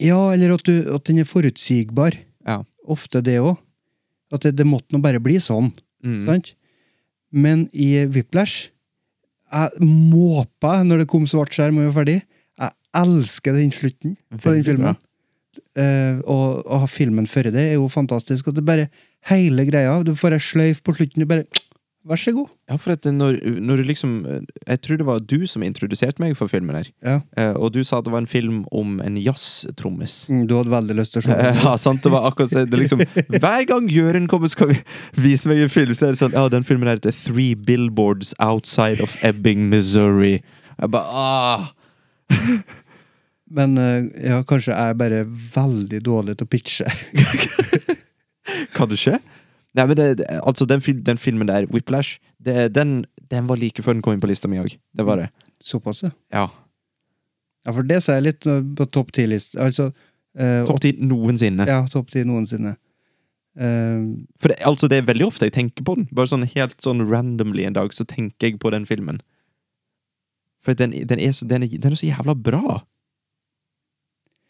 [0.00, 2.16] Ja, eller at, du, at den er forutsigbar.
[2.44, 2.58] Ja.
[2.90, 3.56] Ofte det òg.
[4.34, 5.70] At det, det måtte nå bare bli sånn.
[6.04, 6.24] Mm.
[6.28, 6.52] Sant?
[7.34, 8.68] Men i Whiplash
[9.54, 12.16] Jeg måpa når det kom svart skjerm og vi var ferdig.
[12.58, 14.96] Jeg elsker den slutten på den filmen.
[14.96, 15.03] filmen.
[15.74, 18.48] Eh, og, og filmen før det er jo fantastisk.
[18.48, 18.88] At det bare
[19.24, 20.02] Hele greia.
[20.04, 21.24] Du får ei sløyf på slutten.
[21.24, 21.46] Du bare
[22.04, 22.50] Vær så god.
[22.68, 24.10] Ja, for at når, når du liksom
[24.68, 26.90] Jeg tror det var du som introduserte meg for filmen her.
[27.00, 27.14] Ja.
[27.40, 30.26] Eh, og du sa at det var en film om en jazztrommis.
[30.28, 31.60] Mm, Du hadde veldig lyst til å se den.
[31.64, 33.00] Ja, sant, det var akkurat det, det liksom,
[33.32, 34.78] Hver gang Jørund kommer skal vi
[35.16, 38.34] vise meg en film, så er det sånn Ja, den filmen her heter Three Billboards
[38.36, 40.42] Outside of Ebbing, Missouri.
[40.76, 41.70] Jeg bare ah.
[43.54, 45.22] Men eh, ja, kanskje jeg er bare
[45.54, 46.88] veldig dårlig til å pitche.
[48.74, 49.18] Kan du ikke?
[49.74, 50.08] Nei, men det,
[50.40, 53.00] altså, den, fil, den filmen der, Whiplash, det, den,
[53.32, 54.76] den var like før den kom inn på lista mi òg.
[54.94, 55.28] Det var det.
[55.64, 56.12] Såpass, ja.
[56.34, 56.46] Ja.
[57.64, 59.56] Ja, for det sa jeg litt eh, på topp ti-list.
[59.60, 59.88] Altså
[60.36, 61.66] eh, Topp ti noensinne.
[61.70, 62.74] Ja, topp ti noensinne.
[63.54, 64.02] Eh,
[64.42, 66.08] For det, altså, det er veldig ofte jeg tenker på den.
[66.14, 69.22] Bare sånn helt sånn randomly en dag, så tenker jeg på den filmen.
[70.64, 72.82] For den, den, er, så, den, er, den er så jævla bra.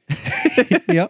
[0.98, 1.06] ja.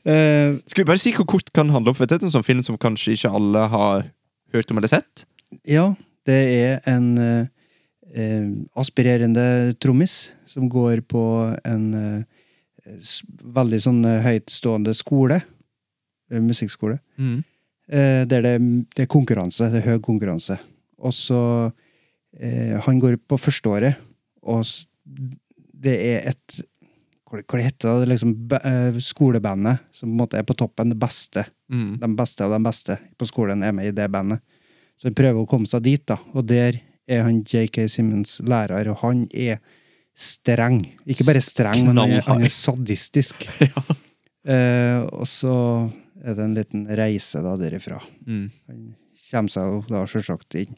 [0.00, 1.98] Uh, Skal vi bare si hvor kort kan handle om?
[1.98, 4.08] For du, en sånn film som kanskje ikke alle har
[4.54, 5.26] hørt om eller sett.
[5.66, 5.92] ja,
[6.26, 7.46] det er en uh,
[8.16, 8.50] uh,
[8.80, 11.22] aspirerende trommis som går på
[11.68, 12.24] en
[13.54, 15.36] veldig sånn høytstående skole.
[16.32, 16.96] musikkskole.
[17.90, 18.54] Eh, der det,
[18.96, 19.66] det er konkurranse.
[19.70, 20.58] Det er høy konkurranse.
[20.98, 21.70] Og så
[22.86, 23.96] Han går på førsteåret,
[24.46, 24.62] og
[25.74, 26.60] det er et
[27.30, 28.08] Hva det- heter det?
[28.10, 30.90] Liksom eh, skolebandet som på en måte er på toppen.
[30.90, 31.46] Det beste.
[31.72, 31.98] Mm.
[32.00, 34.40] De beste av de beste på skolen er med i det bandet.
[34.98, 36.18] Så han prøver å komme seg dit, da.
[36.34, 39.60] Og der er han JK Simmons lærer, og han er
[40.14, 40.82] streng.
[41.06, 43.46] Ikke bare streng, men han er, han er sadistisk.
[44.44, 45.54] eh, og så
[46.20, 48.00] er det en liten reise da derifra.
[48.26, 48.46] Mm.
[48.68, 48.82] Han
[49.30, 50.76] kommer seg jo da selvsagt inn,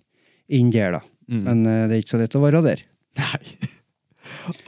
[0.53, 1.03] inn der, da.
[1.33, 1.43] Mm.
[1.49, 2.85] Men eh, det er ikke så lett å være der.
[3.19, 3.43] Nei.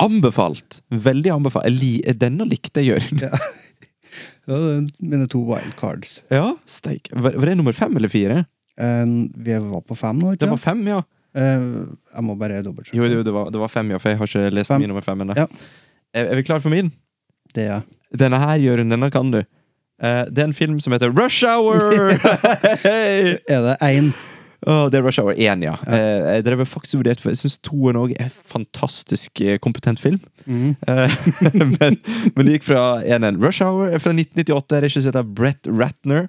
[0.03, 0.81] Anbefalt!
[0.91, 1.67] Veldig anbefalt.
[1.69, 3.23] Jeg li- Denne likte jeg, Jørn.
[3.25, 6.19] Ja, er mine to wildcards.
[6.33, 7.11] Ja, steik.
[7.13, 8.45] Var, det nummer fem eller fire?
[8.81, 11.01] Uh, vi var på fem nå, ikke Det var fem, ja.
[11.35, 12.99] Uh, jeg må bare dobbeltsjekke.
[13.01, 14.83] Jo, jo det, var, det var fem, ja, for jeg har ikke lest Fem.
[14.85, 15.37] min nummer fem ennå.
[15.39, 15.47] Ja.
[16.15, 16.93] Er, er vi klar for min?
[17.55, 17.85] Det er
[18.15, 19.41] Denne her, Jørund, denne kan du.
[20.03, 21.79] Uh, det er en film som heter Rush Hour!
[22.85, 24.13] Er det én?
[24.67, 25.75] Åh, det er Rush Hour 1, ja.
[25.87, 30.01] Eh, jeg drev faktisk vurdert, for jeg syns toen òg er en fantastisk eh, kompetent
[30.01, 30.21] film.
[30.47, 30.75] Mm.
[30.89, 31.17] Eh,
[31.75, 31.99] men,
[32.35, 33.41] men det gikk fra 1-1.
[33.45, 36.29] Rush Hour er fra 1998, regissert av Brett Ratner.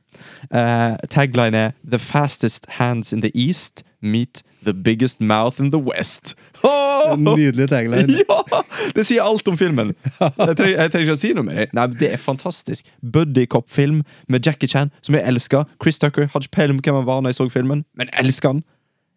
[0.51, 5.81] Eh, tagline er 'The fastest hands in the east meet the biggest mouth in the
[5.81, 6.35] west'.
[6.65, 7.11] Oh!
[7.13, 8.15] En Nydelig tagline.
[8.25, 8.61] Ja!
[8.95, 9.91] Det sier alt om filmen.
[10.17, 11.67] Jeg trenger, jeg trenger ikke å si noe mer.
[11.77, 12.87] Nei, Det er fantastisk.
[13.01, 15.67] Buddy Cop-film med Jackie Chan, som jeg elsker.
[15.83, 18.55] Chris Tucker hadde ikke peiling på hvem han var når jeg så filmen, men elsker
[18.55, 18.63] han.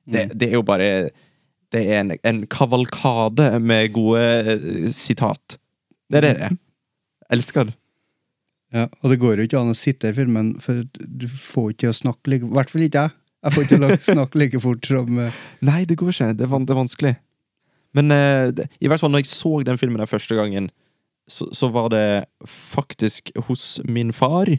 [0.09, 1.11] Det, det er jo bare
[1.72, 5.59] Det er en, en kavalkade med gode eh, sitat.
[6.09, 6.57] Det er det det er.
[7.36, 7.76] Elsker det.
[8.72, 11.86] Ja, og det går jo ikke an å sitte i filmen, for du får ikke
[11.86, 13.14] til å snakke I hvert fall ikke jeg.
[13.45, 15.41] Jeg får ikke snakke like fort som uh...
[15.64, 16.32] Nei, det går ikke.
[16.39, 17.14] Det er, van det er vanskelig.
[17.97, 20.70] Men uh, det, i hvert fall når jeg så den filmen der første gangen,
[21.30, 22.05] så, så var det
[22.49, 24.51] faktisk hos min far.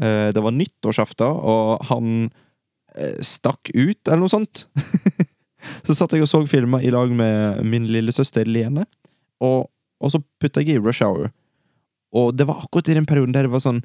[0.00, 2.30] Uh, det var nyttårsaften, og han
[3.22, 4.64] stakk ut, eller noe sånt.
[5.86, 8.82] så satt jeg og så filmer i lag med min lillesøster Lene,
[9.38, 9.68] og,
[10.02, 11.30] og så putta jeg i Rush Hour.
[12.10, 13.84] Og det var akkurat i den perioden der det var sånn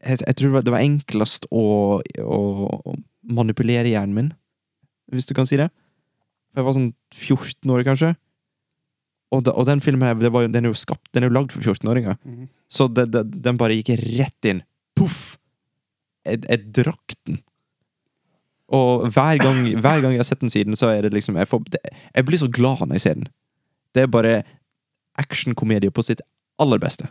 [0.00, 1.64] Jeg, jeg tror det var, det var enklest å,
[2.22, 2.38] å
[3.28, 4.30] manipulere hjernen min,
[5.12, 5.68] hvis du kan si det.
[6.52, 8.14] For jeg var sånn 14 år, kanskje.
[9.34, 11.36] Og, da, og den filmen her, det var, den er jo skapt Den er jo
[11.36, 12.16] lagd for 14-åringer.
[12.24, 12.46] Mm.
[12.72, 14.62] Så det, det, den bare gikk rett inn.
[14.96, 15.36] Poff!
[16.24, 17.42] Jeg, jeg drakk den.
[18.72, 21.50] Og hver gang, hver gang jeg har sett den siden, så er det liksom Jeg,
[21.50, 21.82] får, det,
[22.14, 23.28] jeg blir så glad når jeg ser den.
[23.96, 24.34] Det er bare
[25.20, 26.24] actionkomedie på sitt
[26.62, 27.10] aller beste.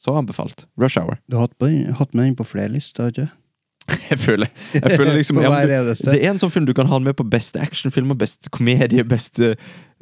[0.00, 0.66] Så anbefalt.
[0.76, 1.16] Rush Hour.
[1.30, 1.56] Du har hatt,
[1.96, 3.30] hatt med den på flere lister, ikke
[4.10, 6.98] Jeg føler, jeg føler liksom ja, du- Det er en sånn film du kan ha
[6.98, 9.54] med på beste actionfilm og beste komedie, beste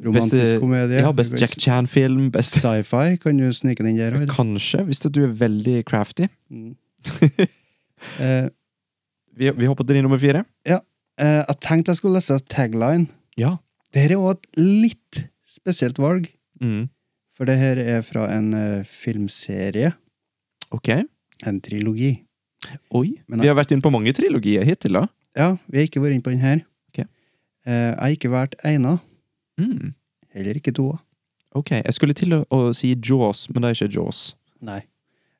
[0.03, 1.01] Romantisk beste- komedie.
[1.03, 4.27] Ja, best Jack Chan-film, Best Sci-fi kan du snike den der Eller?
[4.31, 6.27] Kanskje, hvis du er veldig crafty.
[6.51, 6.75] Mm.
[8.19, 8.47] Eh,
[9.37, 10.43] Vi, vi hopper til din nummer fire.
[10.67, 10.79] eh,
[11.47, 13.07] jeg tenkte jeg skulle lese tagline.
[13.39, 13.55] Ja.
[13.93, 16.27] Dette er òg et litt spesielt valg,
[16.61, 16.89] Mm.
[17.35, 19.93] for det her er fra en uh, filmserie.
[20.71, 20.89] Ok.
[21.45, 22.23] En trilogi.
[22.95, 23.09] Oi.
[23.27, 25.07] Vi har vært inne på mange trilogier hittil, da.
[25.37, 26.61] Ja, vi har ikke vært inne på den her.
[26.91, 27.03] Ok.
[27.03, 28.99] Eh, jeg har ikke vært ena,
[29.59, 29.93] Mm.
[30.33, 30.97] heller ikke toa.
[31.53, 34.21] Ok, jeg skulle til å, si Jaws, men det er ikke Jaws.
[34.65, 34.79] Nei.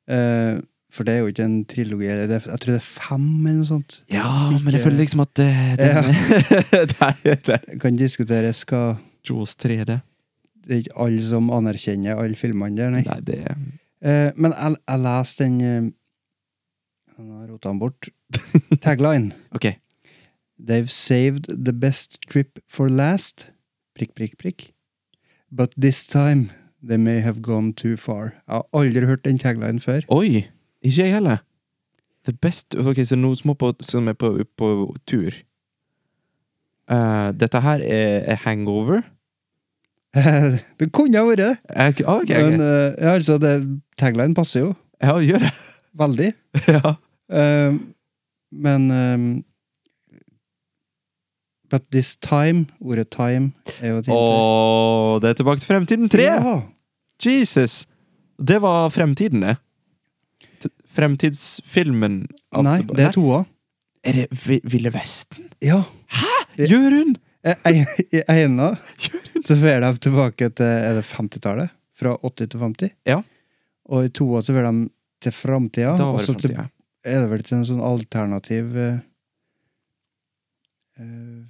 [0.06, 0.60] Uh,
[0.94, 3.66] for det er jo ikke en trilogi, det, jeg tror det er fem eller noe
[3.66, 3.96] sånt.
[4.12, 4.28] Ja,
[4.62, 5.48] men jeg føler liksom at det,
[5.80, 7.10] det, Ja.
[7.24, 9.96] det, det kan diskuteres hva Jaws 3D.
[10.64, 13.02] Det er ikke alle som anerkjenner alle filmene der, nei.
[13.08, 13.40] Nei, det
[14.04, 15.84] Eh, men jeg, jeg leste den eh,
[17.18, 18.08] Nå har jeg rota den bort.
[18.84, 19.32] Tagline.
[19.54, 19.74] Ok.
[20.58, 23.50] They've saved the best trip for last.
[23.94, 24.72] Prikk, prikk, prikk.
[25.50, 26.50] But this time
[26.82, 28.34] they may have gone too far.
[28.46, 30.00] Jeg har aldri hørt den taglinen før.
[30.08, 30.46] Oi!
[30.82, 31.36] Ikke jeg heller.
[32.24, 35.36] The best Ok, så noen små på, som er på, på tur.
[36.90, 39.00] Uh, dette her er, er hangover.
[40.80, 41.52] det kunne ha vært det.
[41.70, 42.34] Okay, ah, ok, ok.
[42.34, 43.54] Men uh, ja, altså, det,
[43.98, 45.52] tagline passer jo Ja, gjør det.
[45.94, 46.32] veldig.
[46.76, 46.94] ja.
[47.34, 47.74] Eh,
[48.54, 49.26] men um,
[51.70, 54.14] But this time Ordet time er jo et hint.
[54.14, 56.28] Åh, det er Tilbake til fremtiden 3!
[56.28, 56.54] Ja.
[57.24, 57.86] Jesus!
[58.38, 59.56] Det var fremtiden, det.
[60.94, 62.24] Fremtidsfilmen
[62.62, 63.42] Nei, det er toa.
[64.04, 65.48] Er det v Ville Vesten?
[65.64, 65.80] Ja.
[66.12, 66.32] Hæ?!
[66.70, 67.18] Jørund!
[67.44, 68.74] Eh, I ena
[69.46, 71.74] så får de tilbake til er det 50-tallet.
[71.94, 72.94] Fra 80 til 50.
[73.08, 73.20] Ja.
[73.90, 74.88] Og i toa så får de
[75.24, 75.96] til framtida.
[76.06, 76.56] Og så til-.
[77.04, 78.98] Er det vel til en sånn alternativ eh,
[81.00, 81.42] eh,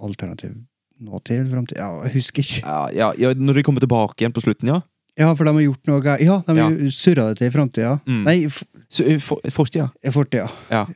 [0.00, 0.54] Alternativ
[1.00, 1.78] nåtid eller framtid?
[1.80, 2.60] Ja, jeg husker ikke.
[2.64, 4.80] Ja, ja, ja, når de kommer tilbake igjen på slutten, ja.
[5.20, 6.14] Ja, for de har gjort noe.
[6.22, 6.68] Ja, de Ja.
[6.92, 8.00] surra det til i framtida.
[8.06, 8.22] Mm.
[8.24, 9.14] Nei, fortida.
[9.14, 9.90] Eh, for, fortida.
[10.02, 10.46] i fortida.
[10.70, 10.86] Ja.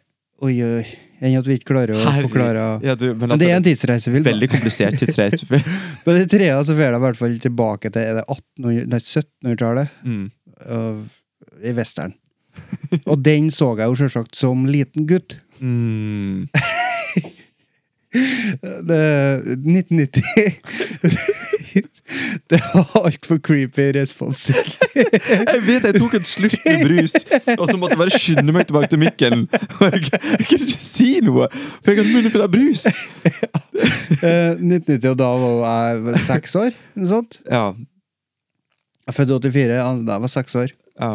[0.42, 0.84] Oi, oi.
[1.24, 3.70] Enn at vi ikke klarer å forklare Ja, du, men Men det er en altså,
[3.70, 4.24] tidsreisefilm.
[4.24, 5.62] veldig komplisert tidsreisefilm.
[6.06, 8.98] Men i trea så får de i hvert fall tilbake til er det 1800 nei,
[8.98, 9.88] 1700-tallet.
[10.04, 10.30] mm.
[11.64, 12.12] i western.
[13.10, 15.38] Og den så jeg jo selvsagt som liten gutt.
[15.60, 16.48] Mm.
[18.88, 18.98] Det,
[19.42, 20.22] 1990
[22.50, 24.44] Det var altfor creepy respons.
[24.94, 27.16] Jeg vet jeg tok en slurk med brus,
[27.56, 29.48] og så måtte jeg bare skynde meg tilbake til mikken.
[29.50, 32.86] Jeg, jeg kunne ikke si noe, for jeg hadde munnen full av brus.
[34.22, 36.78] Eh, 1990, og da var jeg seks år.
[37.00, 37.40] Noe sånt.
[37.50, 37.66] Ja.
[37.74, 40.76] Jeg er født i 84, da da jeg var seks år.
[41.02, 41.14] ja.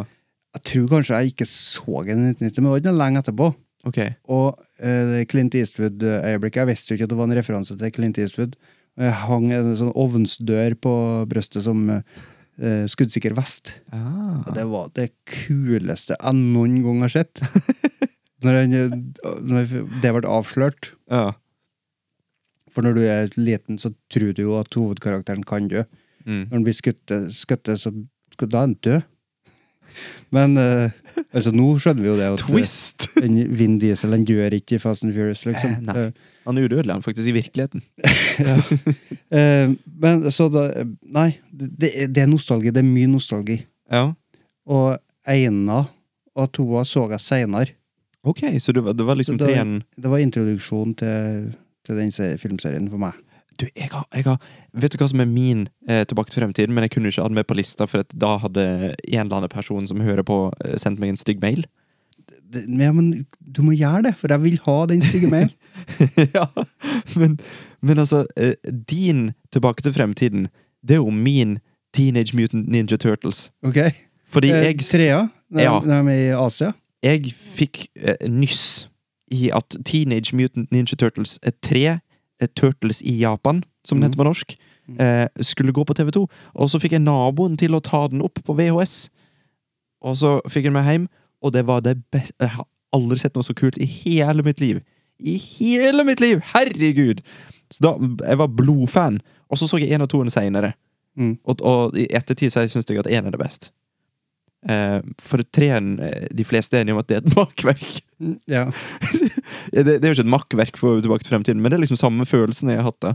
[0.57, 3.21] Jeg tror kanskje jeg ikke så den i 1990, men det var ikke noe lenge
[3.23, 3.49] etterpå.
[3.87, 4.15] Okay.
[4.27, 8.17] Og uh, Clint Eastwood-øyeblikket Jeg visste jo ikke at det var en referanse til Clint
[8.19, 8.57] Eastwood.
[8.99, 10.93] Jeg hang en sånn ovnsdør på
[11.31, 13.77] brøstet som uh, skuddsikker vest.
[13.95, 14.41] Ah.
[14.41, 17.43] Og det var det kuleste jeg noen gang har sett.
[18.43, 18.89] når, jeg,
[19.45, 19.71] når
[20.03, 20.91] det ble avslørt.
[21.11, 21.29] Ja.
[22.73, 25.85] For når du er liten, så tror du jo at hovedkarakteren kan dø.
[26.25, 26.49] Mm.
[26.49, 27.93] Når han blir skutt, skutt, så
[28.39, 29.07] da er han død.
[30.35, 30.91] Men uh,
[31.33, 32.29] altså, nå skjønner vi jo det.
[32.33, 33.07] At, eh, Twist!
[33.23, 35.75] den Vin Diesel en gjør ikke i Fast and Furious, liksom.
[35.77, 36.05] Eh, nei.
[36.47, 37.83] Han er udødelig, han faktisk, i virkeligheten.
[38.49, 38.57] ja.
[38.59, 40.65] uh, men så da
[41.03, 42.73] Nei, det, det er nostalgi.
[42.73, 43.61] Det er mye nostalgi.
[43.91, 44.09] Ja.
[44.69, 45.83] Og Eina
[46.39, 47.75] og toa så jeg seinere.
[48.27, 51.51] Ok, så det var, det var liksom da- treen Det var introduksjonen til,
[51.87, 53.15] til den filmserien for meg.
[53.59, 54.37] Du, jeg har, jeg har
[54.79, 56.73] Vet du hva som er min eh, Tilbake til fremtiden?
[56.75, 58.65] Men jeg kunne ikke ha den med på lista, for da hadde
[59.09, 61.65] en eller annen person som hører på, eh, sendt meg en stygg mail.
[62.49, 65.51] Det, ja, men du må gjøre det, for jeg vil ha den stygge mailen.
[66.37, 66.45] ja,
[67.17, 67.35] men,
[67.81, 68.53] men altså eh,
[68.89, 70.47] Din Tilbake til fremtiden,
[70.85, 71.57] det er jo min
[71.93, 73.49] Teenage Mutant Ninja Turtles.
[73.65, 73.79] Ok?
[74.29, 75.79] Fordi Eh, jeg, Trea, når, Ja.
[75.85, 76.71] de er i Asia.
[77.03, 78.87] jeg fikk eh, nyss
[79.33, 81.99] i at Teenage Mutant Ninja Turtles er tre
[82.47, 84.11] Turtles i Japan, som den Mhm.
[84.11, 84.55] heter på norsk,
[84.99, 86.27] eh, skulle gå på TV2.
[86.55, 89.09] Og så fikk jeg naboen til å ta den opp på VHS.
[90.01, 91.07] Og så fikk jeg den med hjem,
[91.41, 94.59] og det var det beste Jeg har aldri sett noe så kult i hele mitt
[94.59, 94.81] liv.
[95.19, 96.41] I hele mitt liv!
[96.53, 97.19] Herregud!
[97.71, 99.19] Så da, Jeg var blodfan.
[99.49, 100.73] Og så så jeg en av toene seinere.
[101.17, 101.37] Mm.
[101.45, 103.71] Og, og i ettertid så syns jeg at én er det best.
[104.67, 105.93] Eh, for treen
[106.35, 108.01] De fleste er enige om at det er et makkverk.
[108.19, 108.65] Mm, Ja.
[109.71, 111.99] Det, det er jo ikke et makkverk for Tilbake til fremtiden, men det er liksom
[112.01, 113.13] samme følelsen jeg har hatt da.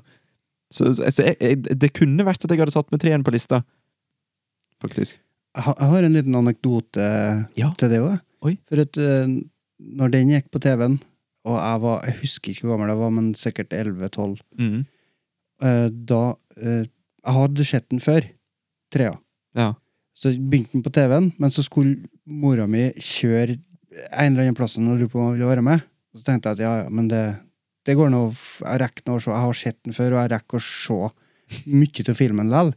[0.72, 3.34] Så, så altså, jeg, jeg, det kunne vært at jeg hadde tatt med treen på
[3.34, 3.60] lista.
[4.80, 5.18] Faktisk.
[5.54, 7.04] Jeg har- en liten anekdote
[7.56, 7.70] Ja.
[7.78, 8.18] til det òg.
[8.68, 9.28] For at eh,
[9.80, 10.98] når den gikk på TV-en,
[11.44, 14.40] og jeg var Jeg husker ikke hvor gammel jeg var, men sikkert 11-12.
[14.58, 14.86] Mm.
[15.62, 16.88] eh, da Jeg
[17.36, 18.24] hadde sett den før.
[18.92, 19.18] Trea.
[19.54, 19.74] Ja.
[20.14, 23.56] Så begynte den på TV-en, men så skulle mora mi kjøre
[24.10, 25.82] en eller annen plass og lurte på om hun ville være med.
[26.14, 27.22] Og så tenkte jeg at ja, ja, men det,
[27.86, 29.32] det går nå Jeg rekker nå å se.
[29.32, 32.74] Jeg har sett den før, og jeg rekker å se mye av filmen likevel.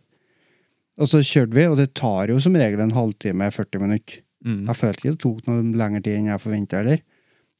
[0.97, 4.23] Og så kjørte vi, og det tar jo som regel en halvtime, 40 minutter.
[4.45, 4.63] Mm.
[4.69, 7.03] Jeg følte ikke det tok noe lengre tid enn jeg forventa heller.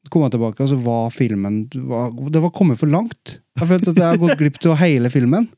[0.06, 3.38] Så kom jeg tilbake, og så var filmen Det var, det var kommet for langt.
[3.58, 5.48] Jeg følte at jeg hadde gått glipp av hele filmen.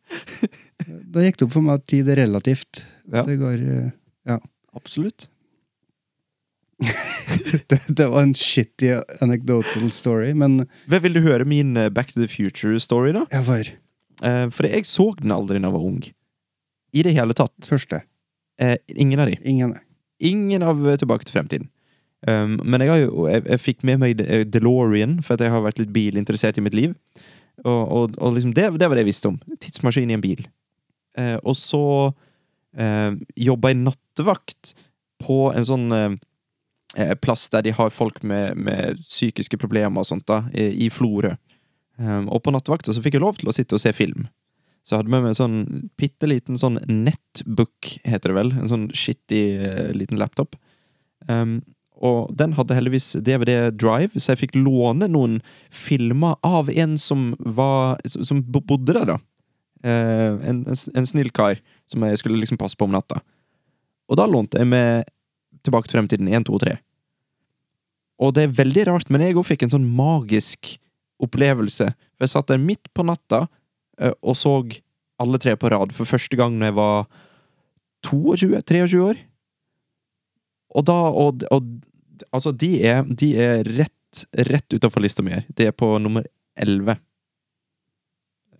[1.12, 2.80] Da gikk det opp for meg at tid er relativt.
[3.12, 3.20] Ja.
[3.26, 3.64] Det går
[4.34, 5.28] eh, Absolutt.
[7.68, 12.14] det, det var en shitty anecdotal story, men Hvem Vil du høre min eh, Back
[12.14, 13.26] to the Future-story, da?
[13.32, 13.72] jeg var
[14.20, 16.00] Eh, for jeg så den aldri da jeg var ung.
[16.92, 17.56] I det hele tatt.
[17.64, 18.02] første.
[18.60, 19.38] Eh, ingen av de.
[19.44, 19.74] Ingen.
[20.20, 21.70] Ingen av eh, Tilbake til fremtiden.
[22.28, 25.54] Um, men jeg, har jo, jeg, jeg fikk med meg eh, DeLorean, for at jeg
[25.54, 26.92] har vært litt bilinteressert i mitt liv.
[27.64, 29.38] Og, og, og liksom det, det var det jeg visste om.
[29.56, 30.42] Tidsmaskin i en bil.
[31.16, 31.80] Eh, og så
[32.76, 34.74] eh, jobba i nattevakt
[35.20, 36.10] på en sånn eh,
[36.96, 40.90] eh, plass der de har folk med, med psykiske problemer og sånt, da, i, i
[40.92, 41.34] Florø.
[42.00, 44.28] Eh, og på nattevakta så fikk jeg lov til å sitte og se film.
[44.80, 45.58] Så jeg hadde med meg en sånn
[46.00, 48.54] bitte liten sånn netbook, heter det vel.
[48.56, 50.56] En sånn skittig eh, liten laptop.
[51.28, 51.60] Um,
[52.00, 55.36] og den hadde heldigvis DVD Drive, så jeg fikk låne noen
[55.68, 59.18] filmer av en som var Som bodde der, da.
[59.84, 61.60] Uh, en, en snill kar
[61.90, 63.20] som jeg skulle liksom passe på om natta.
[64.10, 65.08] Og da lånte jeg med
[65.60, 66.70] Tilbake til fremtiden 1, 2 og 3.
[68.24, 70.70] Og det er veldig rart, men jeg òg fikk en sånn magisk
[71.20, 71.90] opplevelse.
[72.16, 73.42] For jeg satt der midt på natta
[74.00, 74.54] eh, og så
[75.20, 77.10] alle tre på rad for første gang når jeg var
[78.08, 79.20] 22-23 år.
[80.76, 81.70] Og da og, og
[82.36, 85.46] Altså, de er, de er rett, rett utafor lista mi her.
[85.56, 86.26] De er på nummer
[86.60, 86.98] 11.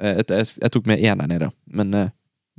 [0.01, 2.09] Eh, Jeg, jeg, jeg tok med én her nede, men, eh,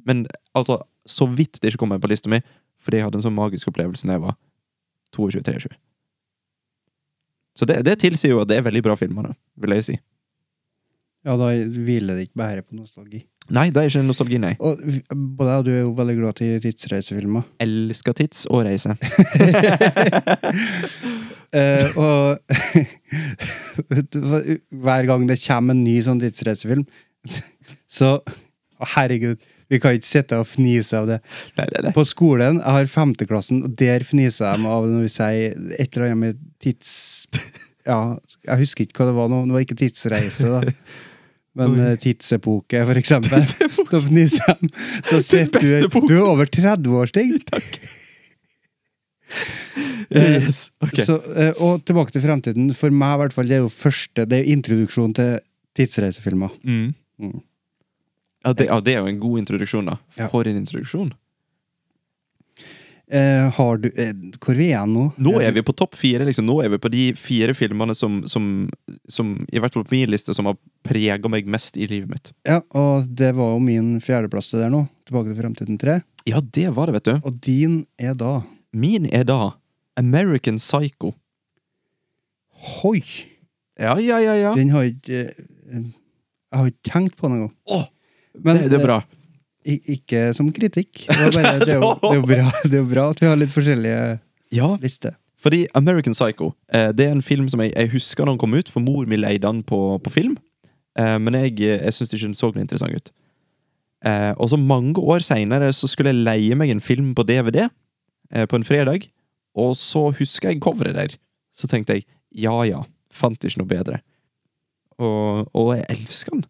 [0.07, 0.25] men
[0.57, 2.41] altså, så vidt det ikke kom med på lista mi,
[2.81, 4.37] fordi jeg hadde en sånn magisk opplevelse da jeg var
[5.17, 5.73] 22-23.
[7.57, 9.97] Så det, det tilsier jo at det er veldig bra filmer, da, vil jeg si.
[11.27, 13.21] Ja, da hviler det ikke bare på nostalgi.
[13.53, 14.53] Nei, det er ikke nostalgi, nei.
[14.63, 14.79] Og
[15.11, 17.45] både jeg og du er jo veldig glad i tidsreisefilmer.
[17.61, 18.95] Elsker tids og reise.
[21.51, 22.39] uh, og
[24.85, 26.87] hver gang det kommer en ny sånn tidsreisefilm,
[27.91, 29.41] så å, Herregud,
[29.71, 31.19] vi kan ikke sitte og fnise av det.
[31.57, 31.93] Nei, er det.
[31.95, 36.09] På skolen, jeg har femteklassen, og der fniser de av når vi sier et eller
[36.11, 36.91] annet med tids...
[37.81, 38.01] Ja,
[38.45, 39.39] jeg husker ikke hva det var nå.
[39.49, 40.75] Det var ikke tidsreise, da.
[41.57, 41.87] Men Oi.
[41.87, 43.41] eh, tidsepoke, for eksempel.
[43.89, 44.69] Da fniser de.
[45.09, 45.97] Så sitter du.
[46.05, 47.33] Du er over 30 år, Stig.
[47.49, 47.79] Takk.
[50.11, 50.65] Eh, Yes.
[50.83, 51.05] Okay.
[51.07, 52.69] Så, eh, og tilbake til fremtiden.
[52.75, 55.37] For meg, i hvert fall, det er jo første Det er jo introduksjon til
[55.79, 56.51] tidsreisefilmer.
[56.67, 56.89] Mm.
[57.21, 57.37] Mm.
[58.43, 59.97] Ja, det, ja, det er jo en god introduksjon, da.
[60.17, 60.27] Ja.
[60.31, 61.11] For en introduksjon.
[63.11, 65.09] Eh, har du eh, Hvor vi er nå?
[65.19, 66.23] Nå er vi på topp fire.
[66.23, 66.45] liksom.
[66.47, 68.69] Nå er vi på de fire filmene som, som,
[69.11, 70.55] som i hvert fall på min liste, som har
[70.87, 72.31] prega meg mest i livet mitt.
[72.47, 74.85] Ja, og det var jo min fjerdeplass til der nå.
[75.09, 75.97] Tilbake til fremtiden 3.
[76.29, 77.15] Ja, det var det, vet du.
[77.27, 79.57] Og din er da Min er da
[79.99, 81.11] American Psycho.
[82.79, 83.01] Hoi!
[83.75, 84.53] Ja, ja, ja, ja.
[84.55, 87.55] Den har ikke eh, Jeg har ikke tenkt på den engang.
[88.37, 88.99] Men, det, det er bra.
[89.65, 91.05] eh, ikke som kritikk.
[91.07, 93.27] Det bare, det, er jo, det, er jo bra, det er jo bra at vi
[93.29, 94.05] har litt forskjellige
[94.55, 95.17] Ja, lister.
[95.41, 98.53] fordi American Psycho eh, Det er en film som jeg, jeg husker da den kom
[98.53, 100.37] ut, for mor mi leide den på, på film.
[100.99, 103.11] Eh, men jeg, jeg syns ikke den så interessant ut.
[104.41, 107.67] Og så mange år seinere så skulle jeg leie meg en film på DVD
[108.49, 109.03] på en fredag.
[109.53, 111.13] Og så husker jeg coveret der.
[111.53, 112.79] Så tenkte jeg ja ja,
[113.13, 113.99] fant ikke noe bedre.
[114.97, 116.45] Og, og jeg elsker den.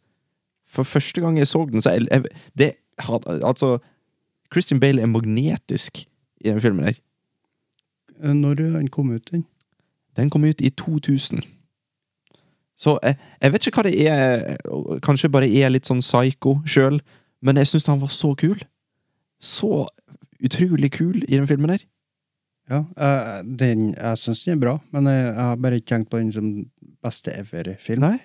[0.71, 2.23] For første gang jeg så den, så jeg, jeg,
[2.57, 2.71] det,
[3.07, 3.79] Altså,
[4.53, 6.03] Christian Bale er magnetisk
[6.41, 6.99] i den filmen der.
[8.23, 9.45] Eh, Når den kom ut, den?
[10.17, 11.43] Den kom ut i 2000.
[12.77, 14.57] Så jeg, jeg vet ikke hva det er
[15.05, 16.99] Kanskje jeg bare er litt sånn psycho sjøl,
[17.41, 18.59] men jeg syns han var så kul.
[19.41, 19.87] Så
[20.41, 21.85] utrolig kul i den filmen her.
[22.71, 26.11] Ja, eh, den, jeg syns den er bra, men jeg, jeg har bare ikke tenkt
[26.11, 26.51] på den som
[27.03, 28.05] beste ever-film.
[28.05, 28.17] Nei.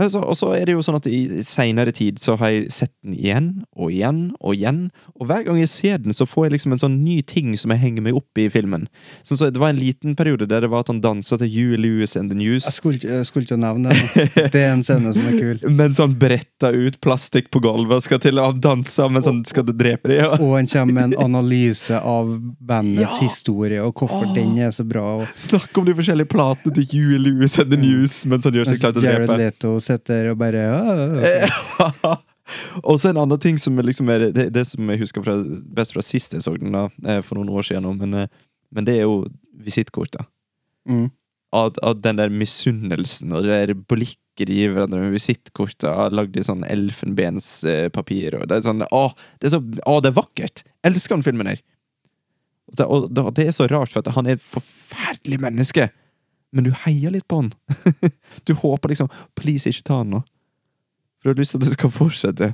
[0.00, 2.92] Altså, og så er det jo sånn at i seinere tid så har jeg sett
[3.04, 4.78] den igjen og igjen og igjen.
[5.20, 7.72] Og hver gang jeg ser den, så får jeg liksom en sånn ny ting som
[7.74, 8.86] jeg henger meg opp i filmen.
[9.22, 11.76] Så, så Det var en liten periode der det var at han dansa til Huey
[11.80, 12.64] Lewis and the News.
[12.64, 14.28] Jeg skulle, jeg skulle ikke nevne det.
[14.54, 15.60] Det er en scene som er kul.
[15.80, 19.68] Mens han bretter ut plastikk på gulvet og skal til å danse mens han skal
[19.68, 20.20] drepe dem.
[20.22, 20.30] Ja.
[20.40, 23.10] Og han kommer med en analyse av bandets Ja.
[23.20, 24.34] historie, og hvorfor Åh.
[24.34, 25.04] den er så bra.
[25.20, 28.68] Og Snakk om de forskjellige platene til Huey Lewis and the News mens han gjør
[28.72, 29.38] seg klar til å Jared drepe.
[29.40, 32.10] Leto sitter og bare «Åh».
[32.88, 35.36] og så en annen ting som liksom er det, det som jeg husker fra,
[35.76, 38.30] best fra sist jeg så den, da, eh, for noen år siden, men, eh,
[38.74, 39.24] men det er jo
[39.60, 40.26] visittkortet.
[40.88, 41.08] Mm.
[41.56, 44.18] At, at, den der misunnelsen og det der blikket
[44.48, 48.38] de gir hverandre med visittkortet lagd i sånn elfenbenspapir.
[48.38, 49.02] og Det er sånn, å,
[49.42, 50.62] det er så, å, det er vakkert!
[50.86, 51.60] Elsker den filmen her.
[52.70, 52.78] Og
[53.10, 55.90] det, og det er så rart, for at han er et forferdelig menneske.
[56.50, 57.52] Men du heier litt på han.
[58.46, 60.24] du håper liksom Please, ikke ta han nå.
[61.20, 62.52] For du har lyst til at det skal fortsette.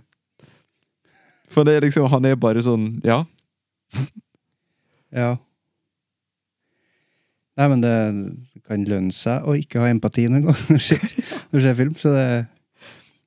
[1.52, 3.24] For det er liksom Han er bare sånn Ja.
[5.14, 5.36] Ja.
[7.56, 7.94] Nei, men det
[8.66, 12.26] kan lønne seg å ikke ha empati noen gang når du ser, film, så det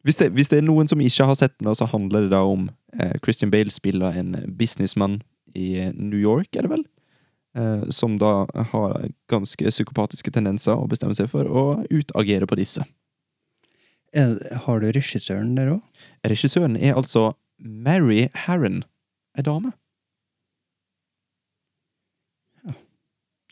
[0.06, 2.44] Hvis det, hvis det er noen som ikke har sett den, så handler det da
[2.46, 5.22] om eh, Christian Bale spiller en businessmann
[5.56, 6.86] i eh, New York, er det vel?
[7.60, 12.86] Eh, som da har ganske psykopatiske tendenser og bestemmer seg for å utagere på disse.
[14.16, 16.06] Har du regissøren der òg?
[16.26, 18.84] Regissøren er altså Mary Harron,
[19.38, 19.74] ei dame.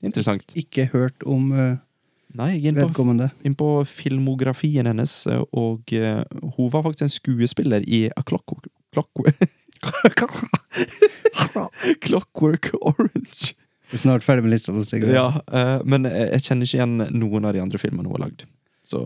[0.05, 0.55] Interessant.
[0.55, 1.76] Ikke hørt om uh,
[2.38, 5.14] Nei, er på, inn på filmografien hennes,
[5.51, 6.22] og uh,
[6.55, 9.47] hun var faktisk en skuespiller i A Clockwork, Clockwork,
[12.05, 13.58] Clockwork Orange.
[13.95, 14.73] Snart ferdig med lista.
[15.07, 18.43] Ja, uh, men jeg kjenner ikke igjen noen av de andre filmene hun har lagd.
[18.88, 19.05] Så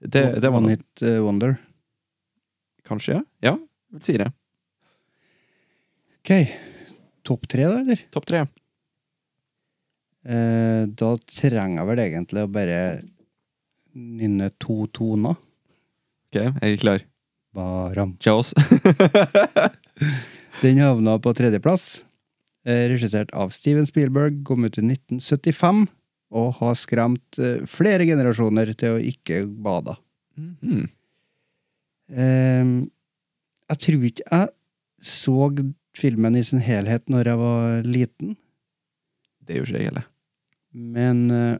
[0.00, 0.76] det, det var One.
[0.76, 1.56] Hit eh, Wonder.
[2.86, 3.22] Kanskje, ja?
[3.42, 3.52] Ja,
[3.90, 4.28] jeg vil si det.
[6.20, 6.32] Ok.
[7.26, 8.02] Topp tre, da, eller?
[8.14, 8.44] Topp tre.
[10.26, 12.78] Uh, da trenger jeg vel egentlig å bare
[13.96, 15.36] nynne to toner.
[16.28, 17.06] Ok, jeg er klar.
[17.56, 18.16] Baram.
[18.20, 18.52] Jaws.
[20.62, 22.05] Den havna på tredjeplass.
[22.66, 25.84] Eh, regissert av Steven Spielberg, kom ut i 1975
[26.34, 29.94] og har skremt eh, flere generasjoner til å ikke bade.
[30.36, 30.88] Mm.
[32.10, 32.72] Um,
[33.70, 34.50] jeg tror ikke jeg
[35.06, 35.46] så
[35.96, 38.34] filmen i sin helhet når jeg var liten,
[39.46, 40.04] Det gjør ikke jeg heller.
[40.74, 41.56] men uh,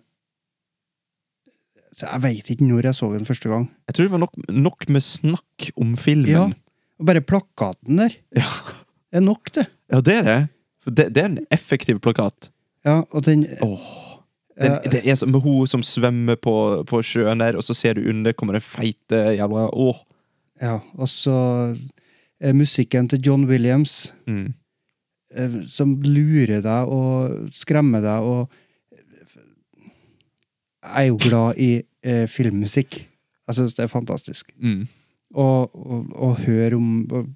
[1.97, 3.71] så Jeg veit ikke når jeg så den første gang.
[3.89, 6.29] Jeg tror det var nok, nok med snakk om filmen.
[6.31, 6.45] Ja.
[7.01, 8.51] Og bare plakaten der Ja,
[9.13, 9.67] er nok, det.
[9.91, 10.41] ja det er det.
[10.87, 12.51] Det, det er en effektiv plakat.
[12.87, 13.87] Ja, og den Åh.
[14.57, 16.53] Den, uh, det er som med hun som svømmer på,
[16.89, 19.99] på sjøen der, og så ser du under kommer det feite jævla Åh.
[20.63, 21.35] Ja, og så
[22.41, 24.55] er musikken til John Williams, Mm.
[25.37, 28.49] eh, som lurer deg og skremmer deg og
[30.87, 33.01] Jeg er jo glad i eh, filmmusikk.
[33.49, 34.53] Jeg syns det er fantastisk.
[34.63, 34.85] Mm.
[35.35, 37.27] Og, og, og høre om og,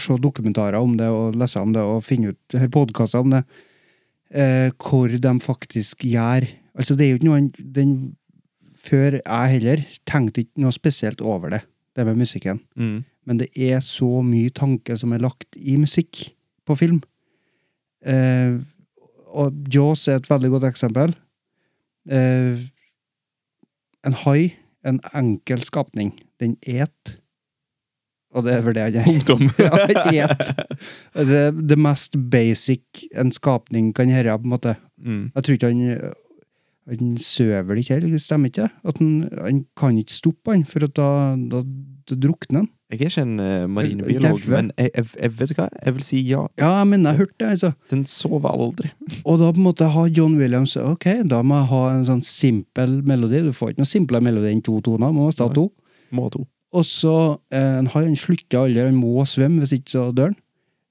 [0.00, 3.42] Se dokumentarer om det, og lese om det, og finne ut høre podkaster om det.
[4.30, 7.92] Eh, hvor de faktisk gjør Altså, det er jo ikke noe den,
[8.86, 11.60] Før jeg heller tenkte ikke noe spesielt over det,
[11.96, 12.60] det med musikken.
[12.76, 13.04] Mm.
[13.26, 16.20] Men det er så mye tanke som er lagt i musikk
[16.66, 17.00] på film.
[18.06, 18.60] Eh,
[19.34, 21.16] og Jaws er et veldig godt eksempel.
[22.06, 22.62] Eh,
[24.06, 24.54] en hai,
[24.86, 27.16] en enkel skapning, den et.
[28.36, 29.08] Og det er vel det han.
[29.08, 29.48] Punktum.
[30.14, 30.52] ja, et.
[31.16, 34.76] Det det mest basic en skapning kan gjøre, på en måte.
[35.00, 35.24] Mm.
[35.34, 36.14] Jeg tror ikke han
[36.86, 38.70] han søver vel ikke heller, stemmer ikke det?
[38.86, 41.08] At han, han kan ikke stoppe han, for da,
[41.50, 41.62] da,
[42.06, 42.68] da drukner han.
[42.86, 46.20] Jeg er ikke en uh, marinebiolog, men jeg, jeg, jeg vet hva, jeg vil si
[46.28, 46.44] ja.
[46.60, 47.72] Ja, mener, jeg hørte det, altså.
[47.90, 48.92] Den sover aldri.
[49.28, 52.22] Og da på en måte ha John Williams Ok, da må jeg ha en sånn
[52.22, 53.42] simpel melodi.
[53.42, 55.10] Du får ikke noe simplere melodi enn to toner.
[55.16, 55.50] Må Nei.
[55.58, 55.66] to.
[56.14, 56.46] Må to.
[56.76, 57.16] Og så
[57.54, 58.84] eh, en hai, han slutter aldri.
[58.84, 60.38] Han må svømme, hvis ikke så dør han.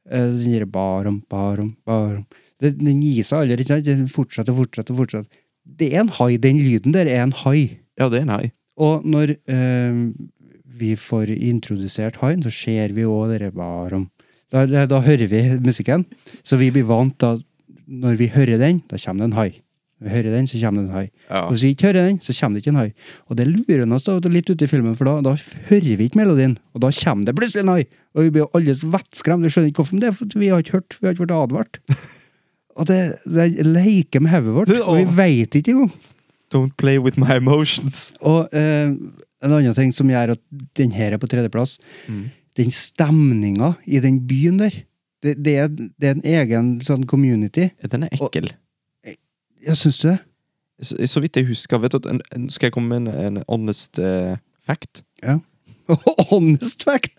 [0.10, 2.26] Eh, den gir barom, barom, barom.
[2.62, 3.62] Den gir seg aldri.
[3.62, 3.88] ikke sant?
[3.88, 5.44] Den fortsetter, fortsetter, fortsetter.
[5.66, 6.36] Det er en hai.
[6.42, 7.82] Den lyden der er en hai.
[8.00, 8.52] Ja, det er en hai.
[8.82, 10.02] Og når eh,
[10.76, 14.10] vi får introdusert haien, så ser vi òg dere barom.
[14.54, 16.06] Da, da, da hører vi musikken.
[16.46, 17.46] Så vi blir vant til at
[17.86, 19.52] når vi hører den, da kommer det en hai.
[20.04, 21.06] Hører den, så kommer det en hai.
[21.30, 21.46] Ja.
[21.46, 22.90] Og hvis vi ikke hører den, så kommer det ikke en hai.
[23.32, 25.36] Og det lurer oss da litt ute i filmen, for da, da
[25.70, 26.58] hører vi ikke melodien.
[26.76, 27.86] Og da kommer det plutselig en hai!
[28.16, 29.44] Og vi blir alle vettskremt.
[29.48, 31.26] Vi skjønner ikke hvorfor, men det er fordi vi har ikke hørt, vi har ikke
[31.28, 31.80] vært advart.
[32.76, 35.94] Og det, det leker med hodet vårt, og vi veit ikke engang.
[36.52, 38.10] Don't play with my emotions.
[38.20, 40.42] Og eh, en annen ting som gjør at
[40.76, 41.78] den her er på tredjeplass,
[42.12, 42.26] Mm.
[42.60, 44.76] den stemninga i den byen der.
[45.24, 47.70] Det, det, er, det er en egen sånn community.
[47.88, 48.52] Den er ekkel.
[49.66, 50.20] Ja, syns du det?
[50.82, 53.44] Så, så vidt jeg husker, vet du, en, en, skal jeg komme med en, en
[53.48, 54.36] honest uh,
[54.68, 55.06] fact?
[56.30, 57.14] Honest fact!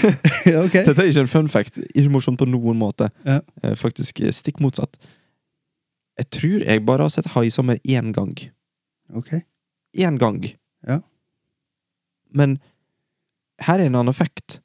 [0.46, 0.72] ja, ok.
[0.86, 1.78] Dette er ikke en fun fact.
[1.94, 3.10] Ikke morsomt på noen måte.
[3.26, 3.40] Ja.
[3.62, 4.98] Eh, faktisk eh, stikk motsatt.
[6.20, 8.34] Jeg tror jeg bare har sett haisommer én gang.
[9.14, 9.40] ok.
[9.98, 10.44] Én gang.
[10.86, 11.00] Ja.
[12.30, 12.58] Men
[13.60, 14.60] her er en annen fact.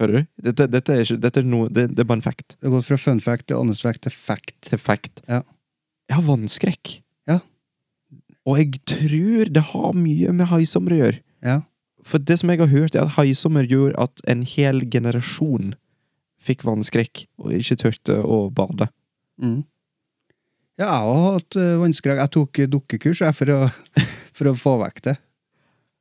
[0.00, 0.28] Hører du?
[0.50, 2.56] Dette, dette, er, ikke, dette er, noe, det, det er bare en fact.
[2.58, 4.54] Det har gått fra fun fact til honest fact til fact.
[4.68, 5.24] Til fact.
[5.28, 5.42] Ja.
[6.12, 6.90] Jeg har vannskrekk.
[7.30, 7.38] Ja.
[8.44, 11.20] Og jeg tror det har mye med haisommer å gjøre.
[11.40, 11.62] Ja.
[12.04, 15.72] For det som jeg har hørt, er at haisommer gjorde at en hel generasjon
[16.42, 18.90] fikk vannskrekk og ikke turte å bade.
[19.40, 19.62] Mm.
[20.76, 22.20] Ja, jeg har hatt uh, vannskrekk.
[22.20, 23.60] Jeg tok eh, dukkekurs jeg, for, å,
[24.36, 25.18] for å få vekk det.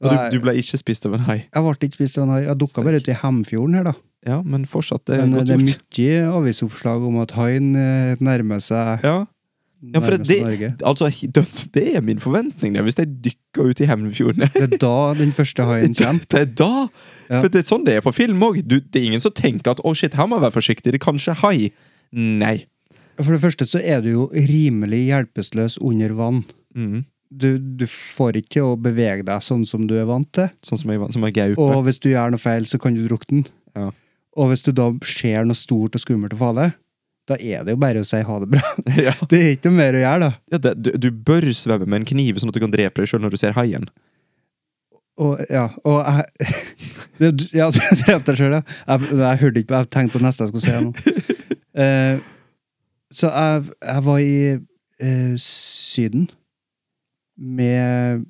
[0.01, 1.43] Og du, du ble ikke spist av en hai.
[1.45, 2.41] jeg ble ikke spist av en hai.
[2.49, 3.99] Jeg dukka bare ut i Hemfjorden her, da.
[4.27, 5.61] Ja, men fortsatt, det er Men godt gjort.
[5.95, 9.21] det er mye avisoppslag om at haien eh, nærmer seg, Ja,
[9.81, 10.67] ja for det, Norge.
[10.85, 12.75] altså, døds- det er min forventning.
[12.85, 16.25] Hvis jeg dykker ut i Hemnefjorden Det er da den første haien kommer.
[16.29, 16.87] Det er da!
[17.31, 17.39] Ja.
[17.41, 18.61] For det er sånn det er på film òg.
[18.67, 20.91] Det er ingen som tenker at 'å, shit, her må jeg være forsiktig'.
[20.91, 21.71] Det er kanskje hai.
[22.13, 22.65] Nei.
[23.21, 26.43] For det første så er du jo rimelig hjelpeløs under vann.
[26.75, 27.05] Mm.
[27.31, 30.49] Du, du får ikke å bevege deg sånn som du er vant til.
[30.67, 31.61] Sånn som jeg, som jeg gaupe.
[31.63, 33.47] Og hvis du gjør noe feil, så kan du drukne den.
[33.75, 33.91] Ja.
[34.35, 36.73] Og hvis du da ser noe stort og skummelt og farlig,
[37.29, 38.61] da er det jo bare å si ha det bra.
[39.07, 39.13] ja.
[39.29, 40.31] Det er ikke noe mer å gjøre, da.
[40.55, 43.11] Ja, det, du, du bør svømme med en kniv, sånn at du kan drepe deg
[43.11, 43.85] sjøl når du ser haien.
[45.21, 46.49] Og ja, og jeg
[47.21, 47.67] det, Ja,
[48.05, 48.63] drepte deg sjøl, ja.
[48.89, 50.91] Jeg, jeg hørte ikke på, jeg tenkte på det neste jeg skulle si nå.
[51.71, 52.15] Uh,
[53.11, 56.25] så jeg, jeg var i uh, Syden
[57.37, 58.23] med,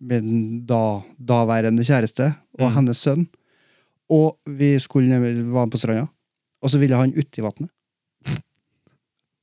[0.00, 0.82] med den da,
[1.16, 2.74] daværende kjæreste og Mm.
[2.76, 3.22] hennes sønn.
[4.12, 5.20] Og vi skulle
[5.54, 6.08] var på stranda,
[6.60, 7.70] og så ville han uti vannet.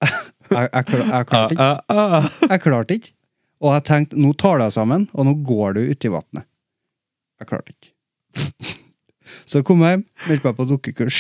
[0.02, 1.64] Jeg, jeg, jeg klarte ikke.
[1.64, 2.28] Ah, ah, ah.
[2.52, 3.12] Jeg klarte ikke.
[3.64, 6.46] Og jeg tenkte, nå tar jeg sammen, og nå går du uti vannet.
[7.42, 7.92] Jeg klarte ikke.
[9.48, 11.18] Så kom jeg hjem, meldte meg på dukkekurs.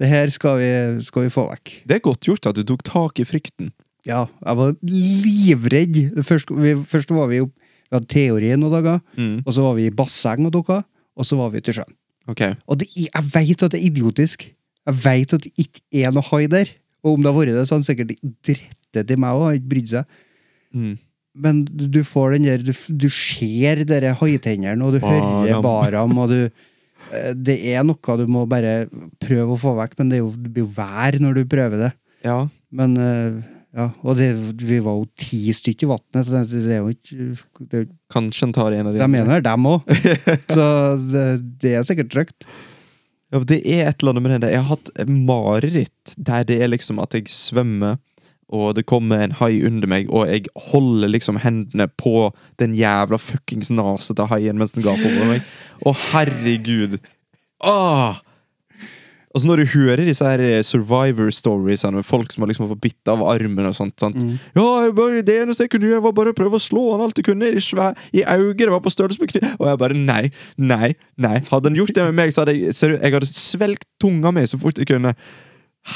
[0.00, 0.68] Det her skal vi,
[1.04, 1.72] skal vi få vekk.
[1.88, 3.72] Det er godt gjort at du tok tak i frykten.
[4.08, 5.98] Ja, jeg var livredd.
[6.24, 7.52] Først, vi, først var vi opp,
[7.90, 9.42] vi hadde teori noen dager, Mm.
[9.44, 10.80] og så var vi i basseng og dukka,
[11.16, 11.96] og så var vi til sjøen.
[12.30, 12.54] Okay.
[12.70, 14.46] Og det, jeg veit at det er idiotisk.
[14.86, 16.70] Jeg veit at det ikke er noe hai der.
[17.04, 19.72] Og om det har vært det, så hadde han sikkert drettet til meg òg, ikke
[19.74, 20.18] brydd seg.
[20.74, 20.96] Mm.
[21.40, 25.64] Men du får den der Du, du ser dere haitennene, og du hører Baram.
[25.64, 28.84] baram, og du eh, Det er noe du må bare
[29.22, 31.86] prøve å få vekk, men det, er jo, det blir jo vær når du prøver
[31.86, 31.92] det.
[32.26, 32.40] Ja.
[32.74, 33.40] Men eh,
[33.78, 36.90] ja, Og det, vi var jo ti stykker i vannet, så det, det er jo
[36.90, 39.86] ikke det, Kanskje han tar en av de De mener dem òg.
[40.56, 40.66] Så
[41.12, 41.26] det,
[41.62, 42.48] det er sikkert trygt.
[43.30, 44.52] Ja, det er et eller annet med det.
[44.54, 48.00] Jeg har hatt mareritt der det er liksom at jeg svømmer,
[48.50, 53.20] og det kommer en hai under meg, og jeg holder liksom hendene på den jævla
[53.22, 55.46] fuckings nasete haien mens den gaper over meg.
[55.86, 56.98] Å, herregud.
[57.62, 58.18] Åh!
[59.30, 62.80] Altså Når du hører disse her eh, survivor stories med folk som har liksom fått
[62.82, 64.18] bitt av armen og sånt sant?
[64.56, 67.04] Ja, jeg bare, Det eneste jeg kunne gjøre, var bare å prøve å slå han
[67.04, 68.58] alt jeg kunne i, svær, i øyet.
[68.58, 69.46] Det var på størrelse med kniv.
[69.60, 70.24] Og jeg bare nei,
[70.58, 71.38] nei, nei.
[71.46, 74.58] Hadde han gjort det med meg, så hadde jeg jeg hadde svelgt tunga mi så
[74.58, 75.14] fort jeg kunne.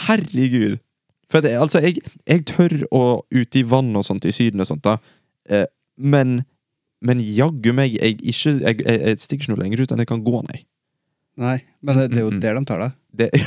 [0.06, 0.78] Herregud.
[1.32, 3.04] For det, altså, jeg, jeg tør å
[3.34, 5.00] ute i vann og sånt i Syden og sånt, da.
[5.50, 5.66] Eh,
[5.98, 6.44] men
[7.04, 10.08] men jaggu meg, jeg, ikke, jeg, jeg, jeg stikker ikke noe lenger ut enn jeg
[10.08, 10.62] kan gå, nei.
[11.40, 12.42] Nei, men det, det er jo Mm, mm.
[12.44, 12.94] der de tar deg.
[13.14, 13.30] Det,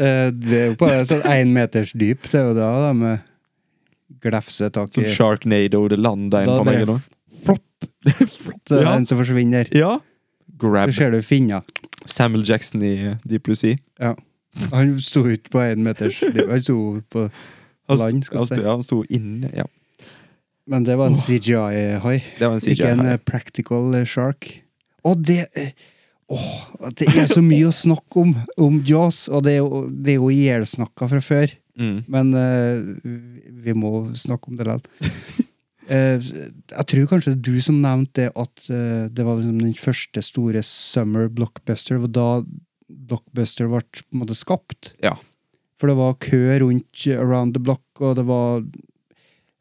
[0.00, 2.24] Eh, Det er jo på sånn én meters dyp.
[2.32, 3.10] Det er jo da de
[4.24, 6.96] glefser tak i Som Sharknado, det lander en på meg nå.
[7.44, 7.86] Plopp!
[8.08, 8.94] Det er Ja.
[8.96, 9.68] en som forsvinner.
[9.76, 9.98] Ja.
[10.58, 10.88] Grab.
[10.90, 11.62] Så ser du finner.
[12.06, 12.94] Samuel Jackson i
[13.28, 13.76] Deep Blue Sea.
[14.72, 16.48] Han sto ikke på én meters dyp.
[16.50, 16.78] Han sto
[17.12, 17.28] på
[17.92, 18.60] land, skal vi si.
[18.62, 19.64] ja, han sto inne, ja.
[20.72, 22.18] Men det var en CGI-hai.
[22.38, 24.62] Det Ikke en eh, practical eh, shark.
[25.04, 25.48] Og det
[26.32, 26.52] Åh,
[26.96, 30.20] det er så mye å snakke om om Jaws, og det er jo, det er
[30.20, 31.52] jo ihjelsnakka fra før.
[31.80, 31.98] Mm.
[32.12, 32.80] Men uh,
[33.64, 35.12] vi må snakke om det likevel.
[35.88, 36.30] uh,
[36.76, 39.76] jeg tror kanskje det er du som nevnte det at uh, det var liksom den
[39.76, 42.00] første store summer blockbuster.
[42.00, 42.28] Og da
[42.88, 44.94] blockbuster ble på en måte skapt.
[45.04, 45.16] Ja.
[45.80, 48.64] For det var kø rundt Around the Block, og det var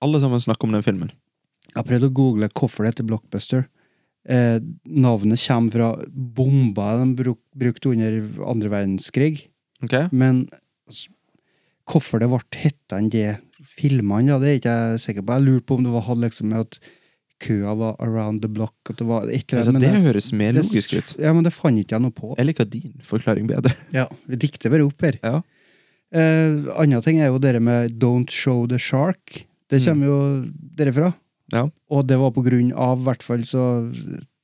[0.02, 1.12] Alle sammen snakker om den filmen.
[1.76, 3.68] Jeg prøvde å google hvorfor det heter blockbuster.
[4.30, 9.48] Eh, navnet kommer fra bomba de bruk, brukte under andre verdenskrig.
[9.84, 10.08] Okay.
[10.12, 10.48] Men
[10.88, 11.10] altså,
[11.90, 13.40] hvorfor det ble hetta enn det
[13.78, 15.34] filmene, ja, det er ikke jeg sikker på.
[15.40, 16.80] Jeg lurer på om det var hadde liksom med at
[17.42, 18.76] køa var around the block.
[18.90, 21.16] At det var et eller Altså, annet, det men høres mer det- logisk ut.
[21.20, 22.36] Ja, men det fant ikke jeg noe på.
[22.38, 23.74] Jeg liker din forklaring bedre.
[23.98, 25.18] Ja, Vi dikter bare opp her.
[25.24, 25.42] Ja.
[26.14, 29.46] Eh, Andre ting er jo det med 'don't show the shark'.
[29.70, 29.86] Det Mm.
[29.88, 30.46] kommer jo
[30.78, 31.14] derifra.
[31.52, 31.66] Ja.
[31.92, 33.64] Og det var på grunn av, i hvert fall så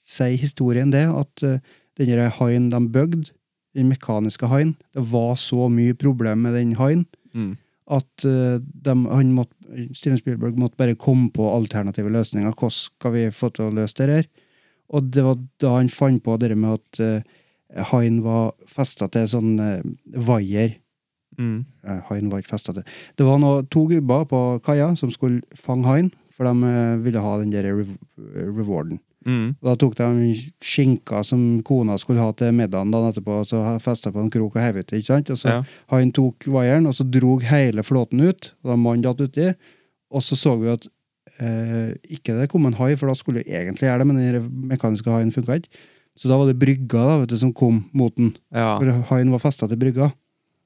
[0.07, 1.59] sier historien det, at uh,
[1.99, 3.31] den haien de bygde,
[3.77, 7.05] den mekaniske haien, det var så mye problem med den haien
[7.37, 7.57] Mm.
[7.91, 9.53] at eh, dem- han måtte,
[9.93, 12.49] Steven Spielberg måtte bare komme på alternative løsninger.
[12.55, 14.25] Hvordan skal vi få til å løse det her?
[14.89, 19.27] Og det var da han fant på det med at uh, haien var festa til
[19.29, 19.81] sånn uh,
[20.17, 20.77] vaier.
[21.37, 21.65] Mm.
[21.85, 22.83] Eh, haien var ikke festa til
[23.19, 27.21] Det var noe, to gubber på kaia som skulle fange haien, for de eh, ville
[27.23, 27.67] ha den der
[28.57, 28.99] rewarden.
[29.27, 29.55] Mm.
[29.65, 30.05] Da tok de
[30.63, 34.55] skinka som kona skulle ha til middagen dagen etterpå, og så festa på en krok
[34.55, 35.31] og heiv ut det, ikke sant?
[35.33, 35.63] Og så Ja.
[35.91, 39.49] han tok vaieren, og så drog hele flåten ut, og da mannen datt uti,
[40.13, 40.87] og så så vi at
[41.41, 44.67] eh, ikke det kom en hai, for da skulle vi egentlig gjøre det, men den
[44.71, 45.69] mekaniske haien funka ikke.
[46.17, 48.31] Så da var det brygga da, vet du, som kom mot den.
[48.55, 48.77] Ja.
[48.79, 50.13] For haien var festa til brygga.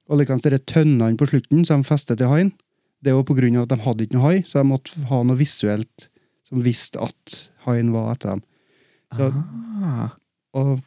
[0.07, 2.53] Og likeens disse tønnene på slutten som de festet til haien,
[3.01, 6.07] det var av at de hadde ikke noe hai, så de måtte ha noe visuelt
[6.47, 8.43] som visste at haien var etter dem.
[9.15, 9.31] Så,
[9.81, 10.09] Ah.
[10.53, 10.81] og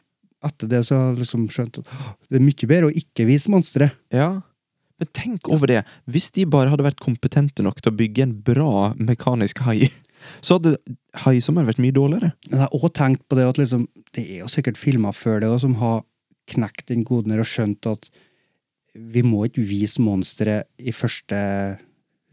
[0.45, 1.89] etter det så har jeg liksom skjønt at
[2.29, 3.91] det er mye bedre å ikke vise monstre.
[4.13, 4.41] Ja.
[4.99, 5.83] Men tenk over det.
[6.07, 9.89] Hvis de bare hadde vært kompetente nok til å bygge en bra mekanisk hai,
[10.45, 10.77] så hadde
[11.25, 12.31] haisommer vært mye dårligere.
[12.47, 15.41] Men jeg har òg tenkt på det at liksom, det er jo sikkert filmer før
[15.43, 16.05] det som har
[16.47, 18.07] knekt den koden og skjønt at
[18.95, 21.35] vi må ikke vise monstre i første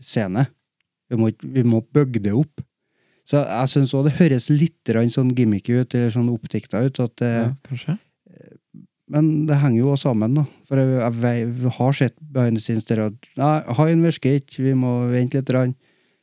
[0.05, 0.47] scene.
[1.13, 2.63] Vi må, vi må bygge det opp.
[3.29, 6.99] Så jeg syns òg det høres litt sånn gimmicky ut, eller sånn oppdikta ut.
[7.05, 7.99] At Ja, kanskje?
[9.13, 10.47] Men det henger jo også sammen, da.
[10.69, 14.63] For jeg, jeg, jeg har sett behind the scenes der at Nei, haien virker ikke,
[14.65, 15.51] vi må vente litt.
[15.53, 15.75] Rann.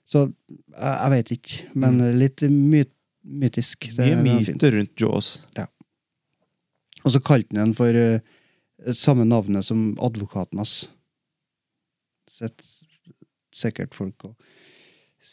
[0.09, 1.59] Så jeg, jeg vet ikke.
[1.83, 2.81] Men litt my,
[3.43, 3.91] mytisk.
[3.93, 5.35] Det- Mye er myter rundt Jaws.
[5.59, 5.67] Ja.
[7.05, 8.19] Og så kalte han den for uh,
[8.97, 10.89] samme navnet som advokaten hans.
[12.29, 12.63] Sett
[13.59, 14.33] sikkert folk og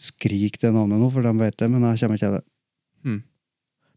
[0.02, 2.46] skriker det navnet nå, for de vet det, men jeg kommer ikke til det.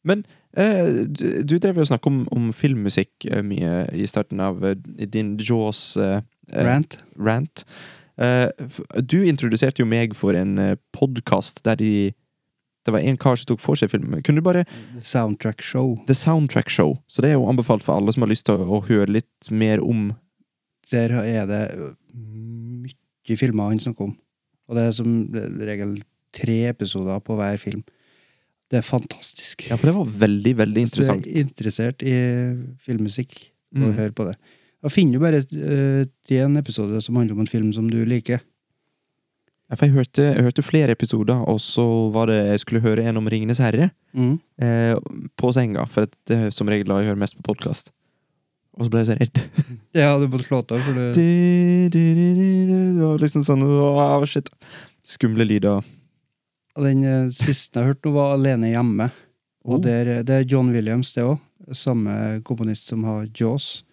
[0.08, 0.22] Men
[0.56, 4.62] eh, du, du drev jo og snakka om, om filmmusikk eh, mye i starten av
[4.66, 4.78] eh,
[5.12, 6.22] din Jaws eh,
[6.54, 7.02] eh, Rant.
[7.20, 7.66] rant.
[8.20, 8.48] Eh,
[9.04, 10.56] du introduserte jo meg for en
[10.96, 11.92] podkast der de
[12.88, 14.22] Det var en kar som tok for seg filmen.
[14.24, 14.64] Kunne du bare
[14.96, 15.98] The Soundtrack Show.
[16.08, 16.96] The Soundtrack Show.
[17.12, 19.52] Så det er jo anbefalt for alle som har lyst til å, å høre litt
[19.52, 20.14] mer om
[20.90, 21.64] Der er det
[23.30, 24.16] mye filmer han snakker om.
[24.70, 25.14] Og det er som
[25.66, 25.96] regel
[26.36, 27.84] tre episoder på hver film.
[28.70, 29.66] Det er fantastisk.
[29.70, 31.24] Ja, for det var veldig, veldig interessant.
[31.26, 32.16] Hvis du er interessert i
[32.86, 33.40] filmmusikk,
[33.76, 33.98] og Mm.
[33.98, 34.36] hør på det.
[34.82, 38.40] Da finner du bare uh, en episode som handler om en film som du liker.
[39.70, 43.04] Ja, for jeg hørte, jeg hørte flere episoder, og så var det jeg skulle høre
[43.06, 43.92] en om Ringenes herre.
[44.14, 44.40] Mm.
[44.58, 44.96] eh,
[45.38, 47.92] på senga, for det er som regel da jeg hører mest på podkast.
[48.80, 49.40] Og så ble jeg redd.
[50.00, 51.18] Ja, du måtte slå av, for du.
[51.92, 54.50] Det var liksom sånn Åh, shit.
[55.04, 55.82] Skumle lyder.
[56.78, 59.10] Og den eh, siste jeg hørte nå, var Alene hjemme.
[59.68, 59.82] Og Oh.
[59.84, 61.38] det er, det er John Williams, det òg.
[61.76, 63.84] Samme komponist som har Jaws.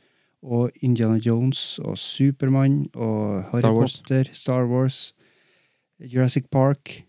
[0.46, 5.00] Og Indiana Jones og Supermann og Harry Star Potter, Star Wars,
[5.98, 7.02] Jurassic Park.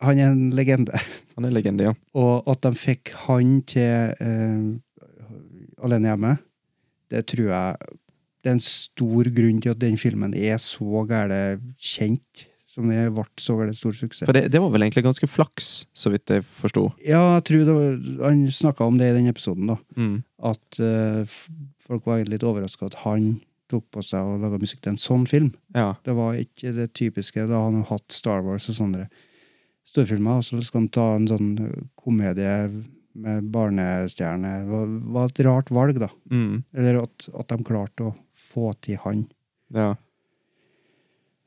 [0.00, 0.96] Han er en legende.
[1.36, 1.92] Han er legende, ja.
[2.16, 4.66] Og at de fikk han til eh,
[5.84, 6.32] Alene hjemme,
[7.14, 7.92] det tror jeg
[8.44, 12.44] det er en stor grunn til at den filmen er så gære kjent.
[12.74, 14.26] Som det ble så gære stor suksess.
[14.26, 16.88] For det, det var vel egentlig ganske flaks, så vidt jeg forsto.
[17.06, 17.92] Ja, jeg tror det var,
[18.26, 19.76] han snakka om det i den episoden, da.
[19.94, 20.16] Mm.
[20.50, 21.36] At uh,
[21.86, 23.36] folk var egentlig litt overraska at han
[23.70, 25.52] tok på seg å lage musikk til en sånn film.
[25.76, 25.92] Ja.
[26.04, 27.46] Det var ikke det typiske.
[27.48, 29.06] Da han har hatt Star Wars og sånne
[29.88, 31.50] storfilmer, og så skal han ta en sånn
[32.00, 32.52] komedie
[33.14, 34.54] med barnestjerne.
[34.64, 36.10] Det var, var et rart valg, da.
[36.30, 36.64] Mm.
[36.74, 38.14] Eller at, at de klarte å
[38.52, 39.28] få til han.
[39.74, 39.94] ja.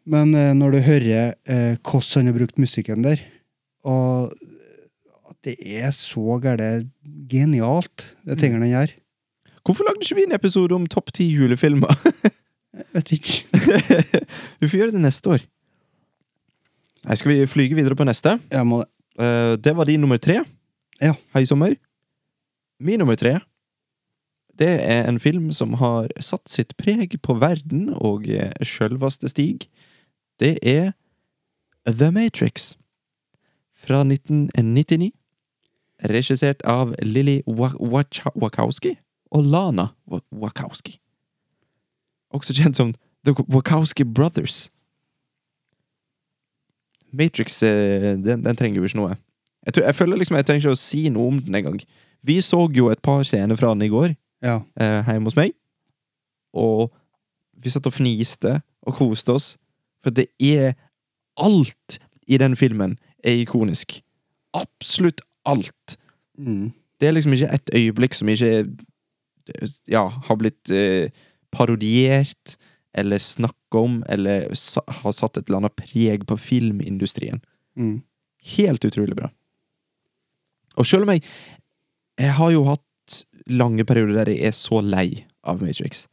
[0.08, 3.20] Men eh, når du hører eh, hvordan han har brukt musikken der,
[3.84, 4.32] og
[5.28, 6.88] at det er så gærent
[7.28, 8.94] genialt, det tingene han gjør
[9.68, 11.92] Hvorfor lagde ikke vi en episode om topp ti julefilmer?
[12.78, 13.66] Jeg vet ikke.
[14.62, 15.44] vi får gjøre det neste år.
[17.04, 18.38] Nei, skal vi flyge videre på neste?
[18.48, 18.88] Jeg må det.
[19.20, 20.40] Eh, det var din nummer tre.
[21.02, 21.14] Ja.
[21.34, 21.76] Hei, sommer.
[22.80, 23.40] Min nummer tre,
[24.60, 29.68] det er en film som har satt sitt preg på verden og eh, sjølveste Stig.
[30.42, 30.96] Det er
[31.86, 32.74] The Matrix
[33.78, 35.12] fra 1999.
[36.10, 38.96] Regissert av Lilly Wachowski
[39.32, 39.88] og Lana
[40.32, 40.98] Wachowski.
[42.34, 42.94] Også kjent som
[43.26, 44.72] The Wachowski Brothers.
[47.14, 49.22] Matrix, eh, den, den trenger jo ikke noe.
[49.68, 51.80] Jeg, tror, jeg føler liksom jeg trenger ikke å si noe om den engang.
[52.28, 54.62] Vi så jo et par scener fra den i går, Ja.
[54.80, 55.54] eh, hjemme hos meg.
[56.56, 56.90] Og
[57.60, 59.48] vi satt og fniste og koste oss.
[60.04, 60.76] For det er
[61.38, 64.00] Alt i den filmen er ikonisk.
[64.58, 65.98] Absolutt alt.
[66.40, 66.72] Mm.
[67.00, 68.66] Det er liksom ikke et øyeblikk som ikke
[69.88, 71.12] ja, har blitt eh,
[71.54, 72.56] parodiert
[72.98, 77.38] eller snakka om, eller sa, har satt et eller annet preg på filmindustrien.
[77.78, 78.00] Mm.
[78.58, 79.30] Helt utrolig bra.
[80.78, 81.24] Og selv om jeg
[82.18, 83.18] Jeg har jo hatt
[83.48, 86.08] lange perioder der jeg er så lei av Matrix.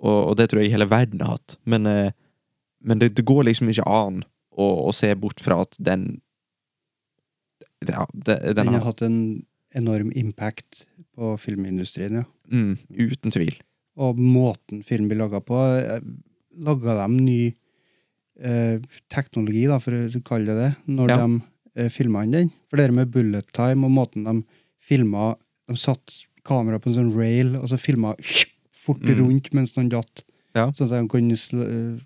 [0.00, 1.58] Og, og det tror jeg hele verden har hatt.
[1.68, 2.10] Men, eh,
[2.80, 4.22] men det, det går liksom ikke an
[4.56, 6.20] å, å se bort fra at den
[7.86, 9.20] ja, den, den, Den har hatt en
[9.76, 10.86] enorm impact
[11.16, 12.24] på filmindustrien, ja.
[12.50, 13.54] Mm, uten tvil.
[14.00, 16.00] Og måten film blir laga på eh,
[16.60, 17.40] Laga de ny
[18.42, 18.80] eh,
[19.12, 21.20] teknologi, da, for å kalle det det, når Ja.
[21.22, 21.38] de
[21.90, 22.50] filma han den?
[22.70, 24.42] For det med bullet time og måten de
[24.80, 25.36] filma
[25.70, 28.14] De satte kameraet på en sånn rail, og så filma
[28.72, 29.18] fort Mm.
[29.20, 30.24] rundt mens noen datt.
[30.54, 30.72] Ja.
[30.72, 32.00] Sånn at de kunne eh,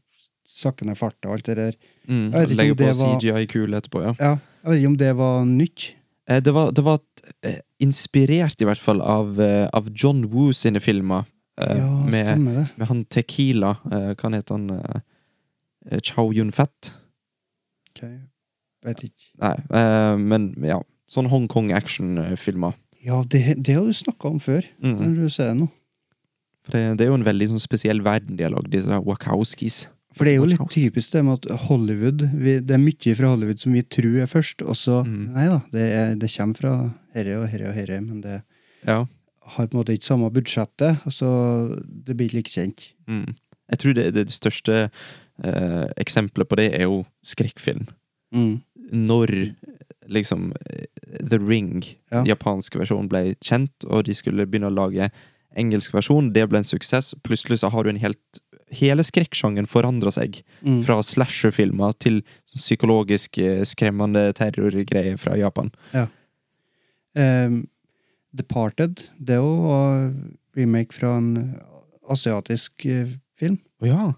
[0.46, 1.74] sakke ned farta og alt det der.
[2.06, 4.12] Mm, Jeg vet Legge på det var- CGI-kule etterpå, ja.
[4.20, 5.94] Ja, jeg vet ikke om det var nytt.
[6.28, 6.98] Eh, Det var, det var
[7.42, 11.24] eh, inspirert i hvert fall av, eh, av John Woo sine filmer.
[11.56, 12.70] eh, Ja, med, stemmer det.
[12.76, 13.78] med han Tequila.
[13.90, 14.70] eh, Hva heter han?
[14.70, 15.00] eh,
[15.92, 16.92] eh, Chow Yun-Fat?
[17.96, 18.02] Ok,
[18.84, 19.30] Vet ikke.
[19.40, 20.80] Nei, eh, men ja.
[21.08, 22.74] Sånn Hongkong-action-filmer.
[23.04, 24.94] Ja, det, det har du snakka om før, Mm.
[25.00, 25.68] når du ser det nå.
[26.64, 29.82] For det, det er jo en veldig sånn spesiell verden de har lagd, disse Wachowskis.
[30.14, 33.32] For det er jo litt typisk det med at Hollywood vi, Det er mye fra
[33.32, 35.32] Hollywood som vi tror er først, og så Mm.
[35.34, 36.74] Nei da, det, er, det kommer fra
[37.14, 38.42] herre og herre og herre, men det
[38.86, 39.04] Ja.
[39.44, 42.92] har på en måte ikke samme budsjettet, så det blir ikke like kjent.
[43.08, 43.34] Mm.
[43.70, 44.90] Jeg tror det, det største
[45.44, 47.86] eh, eksempelet på det er jo skrekkfilm.
[48.32, 48.62] Mm.
[48.92, 49.54] Når
[50.12, 50.52] liksom
[51.30, 52.24] The Ring, Ja.
[52.24, 55.10] japansk versjon, ble kjent, og de skulle begynne å lage
[55.56, 57.14] engelsk versjon, det ble en suksess.
[57.22, 58.40] Plutselig så har du en helt
[58.74, 60.40] Hele skrekksjangeren forandra seg.
[60.64, 60.80] Mm.
[60.86, 62.22] Fra slasherfilmer til
[62.56, 65.70] psykologisk eh, skremmende terrorgreier fra Japan.
[67.14, 67.68] Ehm,
[68.34, 70.14] Departed, det òg var
[70.56, 71.60] remake fra en
[72.10, 73.60] asiatisk eh, film.
[73.84, 74.08] Å ja.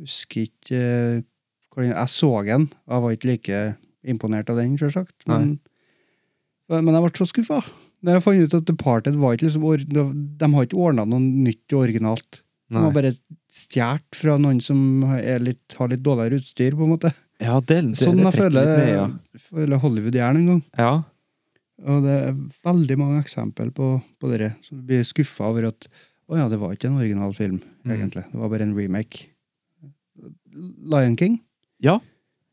[0.00, 1.22] Husker ikke eh,
[1.82, 3.62] Jeg så den, og jeg var ikke like
[4.14, 5.16] imponert av den, sjølsagt.
[5.26, 5.58] Men,
[6.70, 7.60] men jeg ble så skuffa.
[8.04, 10.02] Da jeg fant ut at Departed var ikke liksom De,
[10.38, 12.42] de har ikke ordna noe nytt og originalt.
[12.72, 13.12] De har bare
[13.52, 17.10] stjålet fra noen som er litt, har litt dårligere utstyr, på en måte.
[17.42, 19.04] Ja, det, det, sånn det jeg føler, ned, ja.
[19.50, 20.62] føler Hollywood gjør en gang.
[20.80, 20.94] ja.
[21.84, 23.88] Og det er veldig mange eksempel på,
[24.22, 24.52] på det.
[24.62, 25.88] Så du blir skuffa over at
[26.30, 27.90] å ja, det var ikke en original film, Mm.
[27.96, 28.22] egentlig.
[28.30, 29.24] Det var bare en remake.
[30.86, 31.40] Lion King.
[31.82, 31.98] Ja.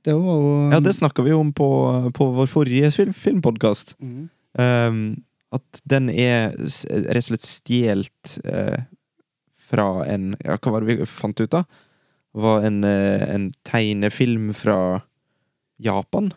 [0.06, 1.68] Det var jo Ja, det snakka vi om på,
[2.16, 3.96] på vår forrige film, filmpodkast.
[4.02, 4.30] Mm.
[4.58, 5.04] Um,
[5.52, 8.82] at den er rett og slett stjålet uh,
[9.72, 11.68] fra en Ja, hva var det vi fant ut av?
[12.34, 15.02] Var en, uh, en tegnefilm fra
[15.82, 16.32] Japan?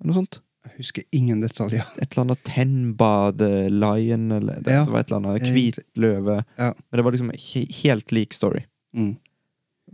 [0.00, 0.40] Eller noe sånt?
[0.68, 1.86] Jeg husker ingen detaljer.
[1.96, 5.48] Et eller annet Tenba the Lion, eller det Ja, var et eller annet.
[5.54, 6.42] Hvit løve.
[6.60, 6.74] Ja.
[6.76, 8.66] Men det var liksom he helt lik story.
[8.96, 9.14] Mm.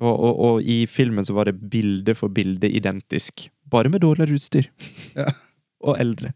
[0.01, 3.47] Og, og, og i filmen så var det bilde for bilde identisk.
[3.70, 4.68] Bare med dårligere utstyr.
[5.16, 5.31] Ja.
[5.86, 6.32] og eldre.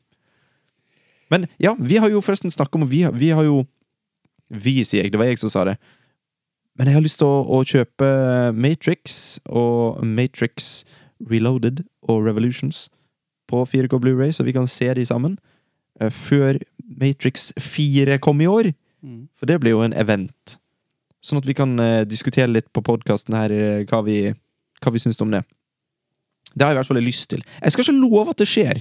[1.30, 3.64] Men ja, vi har jo forresten snakka om vi, har- vi har jo
[4.50, 5.12] Vi, sier jeg.
[5.12, 5.76] Det var jeg som sa det.
[6.78, 8.06] Men jeg har lyst til å, å kjøpe
[8.56, 10.84] Matrix og Matrix
[11.30, 12.88] Reloaded og Revolutions
[13.50, 15.36] på 4K Blu-ray, så vi kan se de sammen.
[16.00, 16.58] eh, Før
[16.98, 18.72] Matrix 4 kom i år.
[19.06, 19.28] Mm.
[19.38, 20.56] For det blir jo en event.
[21.24, 24.18] Sånn at vi kan eh, diskutere litt på podkasten her eh, hva vi,
[24.80, 25.42] hva vi syns om det.
[26.54, 27.42] Det har jeg i hvert fall lyst til.
[27.60, 28.80] Jeg skal ikke love at det skjer.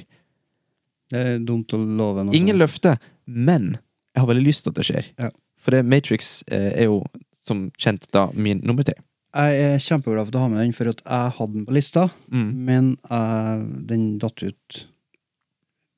[1.10, 2.36] Det er dumt å love noe.
[2.38, 2.96] Ingen løfte.
[3.30, 3.76] Men
[4.16, 5.10] jeg har veldig lyst til at det skjer.
[5.22, 5.30] Ja.
[5.60, 7.02] For det, Matrix eh, er jo
[7.36, 8.96] som kjent da min nummer tre.
[9.36, 12.08] Jeg er kjempeglad for å ha med den, for at jeg hadde den på lista,
[12.34, 12.48] Mm.
[12.66, 13.62] men eh,
[13.92, 14.80] den datt ut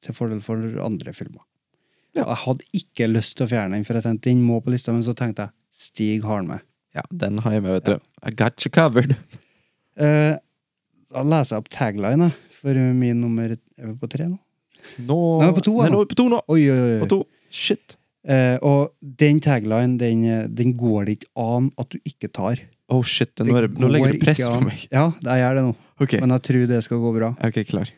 [0.03, 1.43] til fordel for andre filmer.
[2.17, 2.25] Ja.
[2.25, 4.91] Jeg hadde ikke lyst til å fjerne den, for jeg tenkte den må på lista,
[4.91, 6.65] men så tenkte jeg Stig har den med.
[6.95, 8.07] Ja, den har jeg med, vet du.
[8.27, 9.15] I got you covered.
[9.95, 10.35] Eh,
[11.11, 14.37] da leser jeg opp tagline for min nummer Er vi på tre nå?
[15.03, 15.87] Nå Nei, på to, nå.
[15.91, 16.41] nå er vi på to nå.
[16.51, 16.99] Oi, oi, oi.
[17.03, 17.19] På to.
[17.51, 17.97] Shit.
[18.21, 20.25] Eh, og den tagline, den,
[20.55, 22.61] den går det ikke an at du ikke tar.
[22.91, 24.83] Oh shit, nå, er nå legger du press på meg.
[24.91, 25.73] Ja, det gjør det nå.
[26.01, 26.19] Okay.
[26.23, 27.31] Men jeg tror det skal gå bra.
[27.47, 27.91] ok, klar.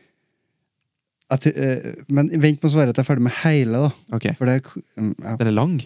[1.33, 4.17] At, eh, men vent med å svare at jeg er ferdig med hele, da.
[4.19, 4.35] Okay.
[4.37, 5.35] For det er mm, ja.
[5.39, 5.77] Den er lang.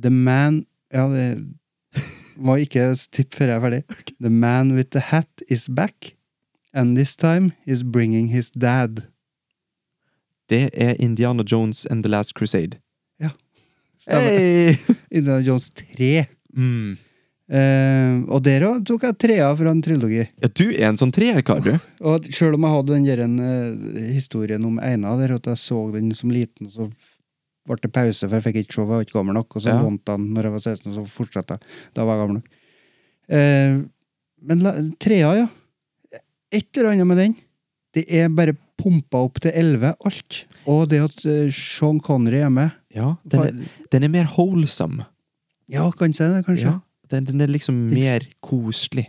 [0.00, 1.26] The man Ja, det
[2.40, 3.82] må ikke tipp før jeg er ferdig.
[4.18, 6.14] The man with the hat is back,
[6.72, 9.04] and this time he's bringing his dad.
[10.50, 12.80] Det er Indiana Jones and The Last Crusade.
[13.20, 13.30] Ja.
[14.08, 14.76] Hey!
[15.10, 16.26] Indiana Jones 3.
[16.56, 16.98] Mm.
[17.50, 20.22] Uh, og der òg tok jeg trea fra en trilogi.
[20.22, 21.72] Ja, du er en sånn treerkar, du.
[22.06, 25.80] Og sjøl om jeg hadde den der, uh, historien om Einar, der at jeg så
[25.94, 26.86] den som liten, så
[27.70, 29.56] ble det pause, for jeg fikk ikke se, jeg var ikke gammel nok.
[29.56, 29.78] Og så Ja.
[29.82, 31.60] lånte han når jeg var 16, og så fortsatte jeg.
[31.94, 32.50] Da var jeg gammel nok.
[33.30, 33.78] Eh,
[34.42, 35.48] men la, trea, ja.
[36.52, 37.34] Et eller annet med den.
[37.94, 40.44] Det er bare pumpa opp til 11, alt.
[40.66, 42.70] Og det at eh, Sean Connery er med.
[42.94, 45.04] Ja, den er, den er mer holesome.
[45.70, 46.72] Ja, kan si det, kanskje.
[46.72, 46.80] Ja,
[47.12, 49.08] den, den er liksom mer koselig.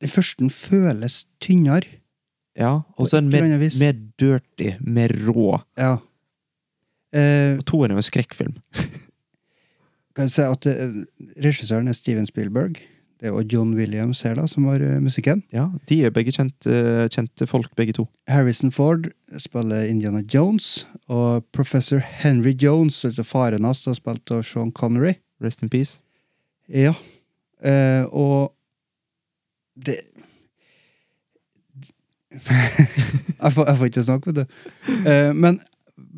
[0.00, 1.96] Den første den føles tynnere.
[2.58, 5.60] Ja, og så er den mer, mer dirty, mer rå.
[5.78, 5.96] Ja.
[7.14, 8.54] Eh, Og toeren er jo en skrekkfilm.
[10.18, 11.02] kan si at eh,
[11.44, 12.80] regissøren er Steven Spielberg.
[13.18, 15.42] Det er jo John Williams her, da, som har eh, musikken.
[15.54, 18.06] Ja, De er begge kjente, kjente folk, begge to.
[18.30, 19.08] Harrison Ford
[19.42, 25.16] spiller Indiana Jones, og professor Henry Jones, altså faren hans, har spilt av Sean Connery.
[25.42, 25.98] Rest in peace.
[26.68, 26.94] Ja.
[27.64, 28.52] Eh, og
[29.78, 29.98] det
[33.42, 34.56] jeg, får, jeg får ikke snakke, vet du.
[35.08, 35.58] Eh, men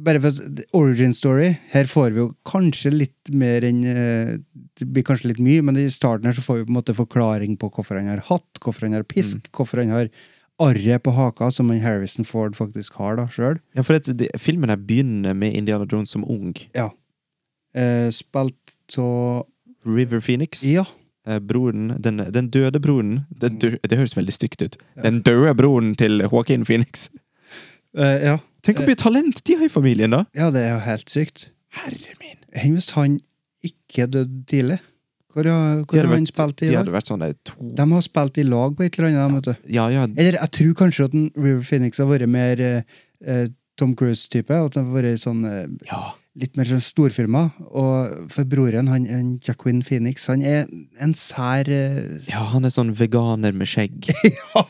[0.05, 0.33] bare for
[0.77, 4.35] origin story Her får vi jo kanskje litt mer enn eh,
[4.79, 6.97] Det blir kanskje litt mye, men i starten her så får vi på en måte
[6.97, 10.13] forklaring på hvorfor han har hatt, hvorfor han har pisk, hvorfor han har
[10.61, 13.61] arret på haka, som han Harrison Ford faktisk har da sjøl.
[13.77, 16.53] Ja, for det, det, Filmen her begynner med Indiana Jones som ung.
[16.77, 19.47] Eh, spilt av
[19.89, 20.65] River Phoenix.
[20.69, 20.85] Ja.
[21.27, 24.79] Eh, broren, den, den døde broren den dø, Det høres veldig stygt ut.
[25.03, 27.09] Den døde broren til Joaquin Phoenix.
[27.97, 28.39] Eh, ja.
[28.67, 30.25] Tenk hvor mye talent de har i familien, da!
[30.37, 31.49] ja, det er jo helt sykt.
[31.81, 32.39] Herre min.
[32.59, 33.21] Enn hvis han
[33.67, 34.81] ikke døde tidlig?
[35.31, 37.85] Hvor har, hvor har han vært, spilt i de hadde vært sånn der to De
[37.93, 39.69] har spilt i lag på et eller annet, vet du.
[39.77, 40.09] Ja, ja.
[40.11, 43.45] Eller jeg tror kanskje at River Phoenix har vært mer eh, eh,
[43.79, 44.51] Tom Cruise-type.
[44.51, 46.01] At det har vært sånn eh, ja.
[46.39, 47.51] Litt mer sånn storfilmer.
[47.75, 50.69] Og for broren, han, han Jacquin Phoenix, han er
[51.03, 54.11] en sær eh, Ja, han er sånn veganer med skjegg.
[54.55, 54.65] ja!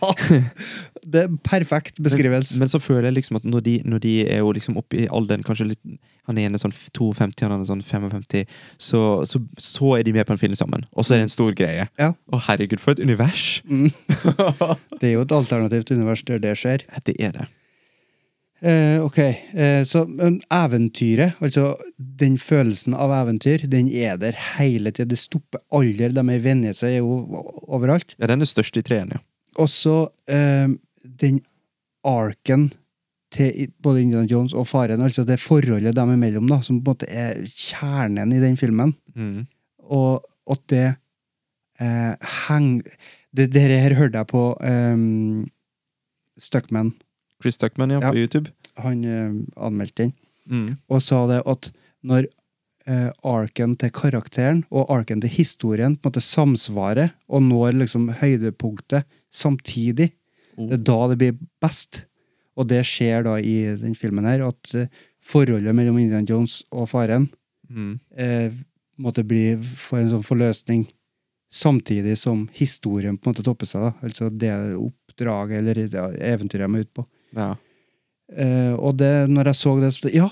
[1.00, 2.56] Det er perfekt beskrivelse.
[2.56, 5.02] Men, men så føler jeg liksom at når de, når de er jo liksom oppe
[5.02, 8.44] i alderen, kanskje litt Han ene er sånn 52, han er sånn 55,
[8.78, 10.84] så, så, så er de med på en film sammen.
[10.92, 11.88] Og så er det en stor greie.
[11.98, 12.12] Ja.
[12.30, 13.64] Å, herregud, for et univers!
[13.66, 13.88] Mm.
[15.00, 16.84] Det er jo et alternativt univers der det skjer.
[17.08, 17.48] Det er det.
[18.60, 20.02] Eh, ok, eh, så
[20.52, 25.08] eventyret, altså den følelsen av eventyr, den er der hele tida.
[25.08, 26.10] Det stopper aldri.
[26.12, 27.22] De er i Venezia, er jo
[27.68, 28.14] overalt.
[28.20, 29.24] Ja, den er størst i treene, ja.
[29.60, 29.96] Og så
[30.30, 30.68] eh,
[31.20, 31.40] den
[32.06, 32.70] arken
[33.34, 36.94] til både Indiana Jones og faren, altså det forholdet dem imellom, da, som på en
[36.94, 38.94] måte er kjernen i den filmen.
[39.14, 39.46] Mm.
[39.90, 40.86] Og at det
[41.80, 42.96] eh, henger
[43.36, 45.44] det, det her hørte jeg på um,
[46.40, 46.92] Stuckman.
[47.42, 48.10] Chris Stuckman, ja, Ja.
[48.10, 48.50] på YouTube.
[48.76, 50.12] Han eh, anmeldte den.
[50.50, 50.76] Mm.
[50.90, 51.70] og sa det at
[52.02, 52.26] når
[52.86, 58.08] eh, arken til karakteren og arken til historien på en måte samsvarer og når liksom
[58.18, 60.10] høydepunktet samtidig,
[60.58, 62.04] det er da det blir best.
[62.56, 64.88] Og det skjer da i den filmen her, at eh,
[65.22, 67.28] forholdet mellom Indiana Jones og faren
[67.70, 68.00] Mm.
[68.18, 68.50] eh,
[68.98, 70.88] måtte bli for en sånn forløsning
[71.52, 73.80] samtidig som historien på en måte topper seg.
[73.82, 77.06] da, Altså det oppdraget eller det eventyret de er ute på.
[77.36, 77.54] Ja.
[78.30, 80.28] Eh, og det, når jeg så det, så Ja,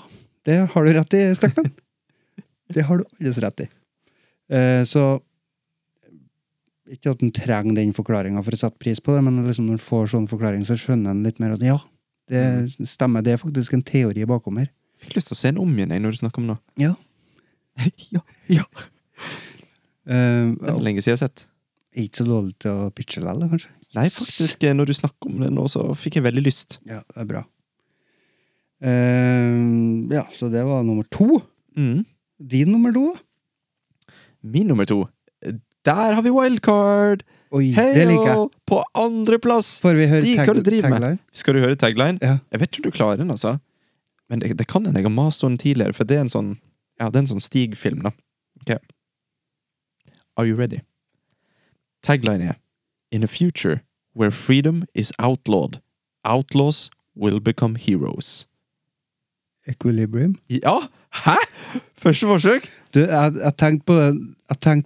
[0.47, 1.71] det har du rett i, Stekman.
[2.75, 3.67] det har du alles rett i.
[4.49, 5.19] Eh, så
[6.89, 9.77] Ikke at en trenger den forklaringa for å sette pris på det, men liksom når
[9.77, 11.77] en får sånn forklaring, så skjønner en litt mer at ja,
[12.31, 12.41] det
[12.89, 13.21] stemmer.
[13.25, 14.71] Det er faktisk en teori bakom her.
[14.99, 16.57] Jeg Fikk lyst til å se den om igjen jeg, når du snakker om det.
[16.81, 16.95] Ja.
[18.15, 18.65] ja, ja.
[20.09, 21.45] Uh, Det er lenge siden jeg har sett.
[21.93, 23.71] ikke så dårlig til å pitche likevel, kanskje.
[23.97, 26.77] Nei, faktisk, eh, når du snakker om det nå, så fikk jeg veldig lyst.
[26.85, 27.45] Ja, det er bra.
[28.79, 31.41] Uh, ja, så det var nummer to.
[31.75, 32.05] Mm.
[32.51, 33.07] Din nummer to.
[34.41, 35.07] Min nummer to.
[35.85, 37.25] Der har vi wildcard!
[37.49, 38.45] Oi, Hei det liker jeg.
[38.69, 39.79] På andreplass!
[39.81, 40.83] Får vi høre Stig, tag du med?
[40.85, 41.19] tagline?
[41.33, 42.21] Skal du høre tagline?
[42.21, 42.37] Ja.
[42.53, 43.55] Jeg vet ikke om du klarer den, altså.
[44.29, 46.53] Men det, det kan en jeg har mast om tidligere, for det er en sånn
[46.99, 48.13] Ja, det er en sånn Stig-film, da.
[48.61, 48.75] Ok.
[50.37, 50.83] Are you ready?
[52.05, 52.59] Tagline er
[53.11, 53.81] In a future
[54.13, 55.81] where freedom is outlawed,
[56.23, 58.47] outlaws will become heroes.
[59.67, 60.35] Equilibrium.
[60.49, 60.79] Ja!
[61.25, 61.37] Hæ?!
[61.97, 62.69] Første forsøk!
[62.93, 63.95] Du, jeg, jeg tenkte på,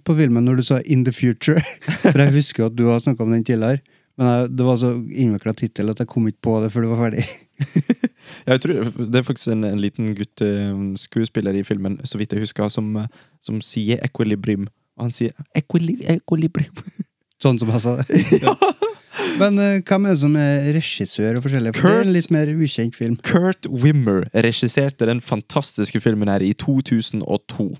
[0.04, 1.62] på filmen når du sa In the Future.
[2.12, 3.78] For jeg husker at du har snakka om den tidligere.
[4.18, 6.90] Men jeg, det var så innvikla tittel at jeg kom ikke på det før det
[6.90, 7.24] var ferdig.
[8.46, 12.40] Jeg tror Det er faktisk en, en liten gutt eh, i filmen, så vidt jeg
[12.40, 13.06] husker, som, eh,
[13.42, 14.66] som sier equilibrium.
[14.96, 16.72] Og han sier equilibrium.
[17.44, 18.24] Sånn som jeg sa det.
[18.40, 18.56] ja.
[19.38, 21.74] Men uh, hvem er det som er regissør og forskjellig?
[21.76, 23.16] For det er en litt mer ukjent film.
[23.26, 27.72] Kurt Wimmer regisserte den fantastiske filmen her i 2002.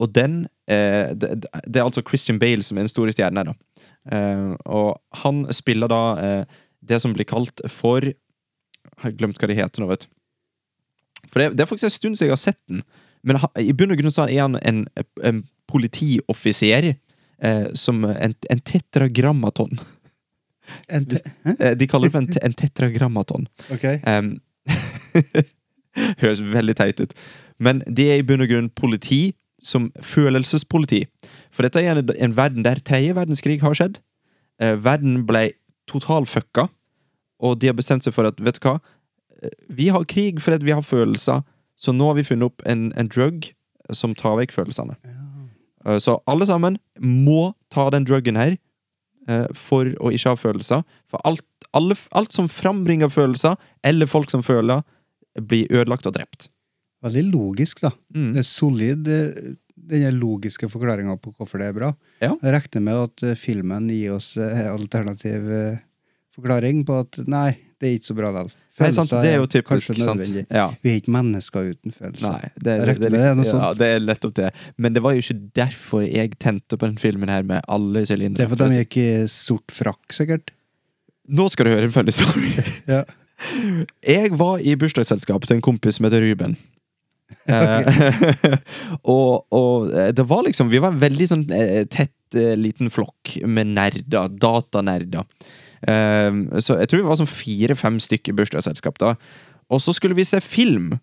[0.00, 3.50] Og den eh, det, det er altså Christian Bale som er den store stjernen her,
[3.52, 3.84] da.
[4.16, 8.16] Eh, og han spiller da eh, det som blir kalt for Jeg
[9.04, 10.10] har glemt hva det heter nå, vet du.
[11.28, 12.82] For det, det er faktisk en stund siden jeg har sett den.
[13.22, 14.86] Men ha, i bunn og grunn så er han en,
[15.24, 16.94] en politioffiser.
[17.40, 19.78] Eh, som en, en tetragrammaton.
[20.92, 21.54] En te Hæ?
[21.60, 23.46] Eh, de kaller det for en, te- en tetragrammaton.
[23.72, 23.86] Ok.
[24.06, 24.34] Um,
[26.22, 27.14] høres veldig teit ut.
[27.60, 31.02] Men det er i bunn og grunn politi som følelsespoliti.
[31.52, 33.98] For dette er en, en verden der tredje verdenskrig har skjedd.
[34.60, 35.50] Eh, verden ble
[35.90, 36.68] totalfucka,
[37.40, 38.78] og de har bestemt seg for at vet du hva,
[39.40, 41.40] Eh, vi har krig fordi vi har følelser,
[41.80, 43.46] Så nå har vi funnet opp en, en drug
[43.96, 44.98] som tar vekk følelsene.
[45.00, 45.19] Eh,
[45.80, 48.56] Så alle sammen må ta den druggen her
[49.28, 50.84] eh, for å ikke ha følelser.
[51.08, 51.46] For alt,
[51.76, 54.84] alle, alt som frambringer følelser, eller folk som føler,
[55.40, 56.50] blir ødelagt og drept.
[57.04, 57.94] Veldig logisk, da.
[58.12, 58.32] Mm.
[58.34, 59.52] Det er solid, eh,
[59.90, 61.92] den logiske forklaringa på hvorfor det er bra.
[62.20, 62.34] Ja.
[62.34, 65.80] Jeg regner med at eh, filmen gir oss eh, alternativ eh,
[66.36, 68.52] forklaring på at nei, det er ikke så bra likevel.
[68.80, 70.44] Nei, sant, det er jo typisk, kanskje nødvendig.
[70.48, 70.66] Ja.
[70.80, 72.26] Vi er ikke mennesker uten følelser.
[72.32, 73.62] Nei, det, det, er det er liksom, sånt.
[73.62, 74.50] ja, det er nettopp det.
[74.80, 78.40] Men det var jo ikke derfor jeg tente på den filmen her med alle sylindere.
[78.40, 80.54] Det er fordi de gikk i sort frakk, sikkert.
[81.30, 82.14] Nå skal du høre en funny.
[82.96, 83.04] Ja.
[84.04, 86.58] Jeg var i bursdagsselskap til en kompis som heter Ruben.
[87.46, 87.86] Eh,
[89.14, 92.10] og, og eh, det var liksom Vi var en veldig sånn eh, tett
[92.58, 94.28] liten flokk med nerder.
[94.30, 95.24] Datanerder.
[95.88, 99.14] Eh, så jeg tror vi var sånn fire-fem stykker bursdagsselskap da.
[99.70, 100.96] Og så skulle vi se film.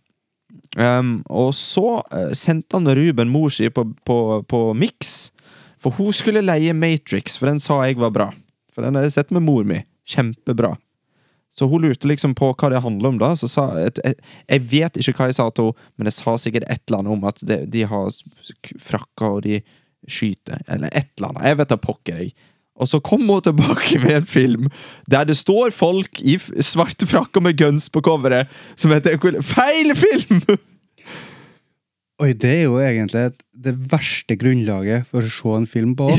[0.78, 4.18] Um, og så eh, sendte han Ruben mor si på, på,
[4.50, 5.32] på Mix.
[5.82, 8.32] For hun skulle leie Matrix, for den sa jeg var bra.
[8.76, 9.82] For den har jeg sett med mor mi.
[10.08, 10.76] Kjempebra.
[11.54, 13.32] Så hun lurte liksom på hva det handler om, da.
[13.40, 16.36] Så sa jeg, jeg, jeg vet ikke hva jeg sa til henne, men jeg sa
[16.42, 18.20] sikkert et eller annet om at de, de har
[18.84, 19.62] frakker, og de
[20.06, 20.62] skyter.
[20.68, 21.48] Eller et eller annet.
[21.50, 22.52] Jeg vet da pokker, jeg.
[22.78, 24.68] Og så kom hun tilbake med en film
[25.10, 30.42] der det står folk i svarte frakker med guns på coveret, som heter Feil film!
[32.22, 36.10] Oi, det er jo egentlig det verste grunnlaget for å se en film på.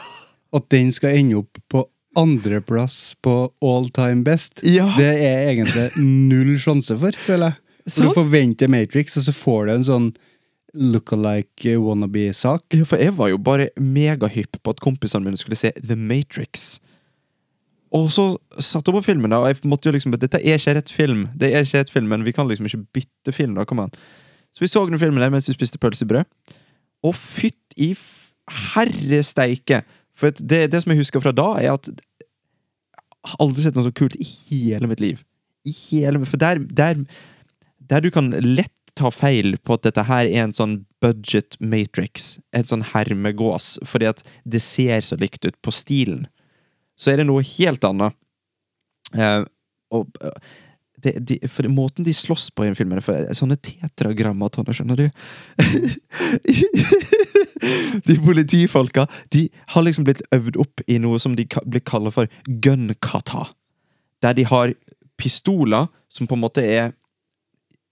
[0.56, 1.84] At den skal ende opp på
[2.18, 4.62] andreplass på all time best.
[4.66, 4.88] Ja.
[4.98, 7.60] Det er egentlig null sjanse for, føler jeg.
[7.84, 10.06] For du forventer Matrix, og så får du en sånn
[10.74, 12.64] look-alike wannabe-sak.
[12.74, 16.80] Ja, for jeg var jo bare megahypp på at kompisene mine skulle se The Matrix.
[17.94, 18.24] Og så
[18.58, 21.28] satt hun på filmen, da, og jeg måtte jo liksom Dette er ikke rett film,
[21.38, 23.54] Det er ikke rett film, men vi kan liksom ikke bytte film.
[23.54, 23.92] da, kom an.
[24.54, 26.24] Så vi så den filmen der mens vi spiste pølsebrød.
[27.04, 28.32] Og fytt i f-
[28.74, 29.22] herre!
[30.14, 33.86] For det, det som jeg husker fra da, er at jeg har aldri sett noe
[33.86, 35.22] så kult i hele mitt liv.
[35.64, 37.04] I hele, for der, der,
[37.90, 42.36] der du kan lett ta feil på at dette her er en sånn budget matrix,
[42.54, 46.26] en sånn hermegås, fordi at det ser så likt ut på stilen.
[46.96, 48.14] Så er det noe helt annet.
[49.14, 49.42] Uh,
[49.94, 50.32] og uh,
[51.04, 55.06] det, de, for måten de slåss på i den filmen for Sånne tetragrammatoner, skjønner du?
[58.08, 59.04] de politifolka
[59.34, 62.30] De har liksom blitt øvd opp i noe som de blir kalt for
[62.64, 63.48] gun kata.
[64.24, 64.72] Der de har
[65.20, 66.94] pistoler som på en måte er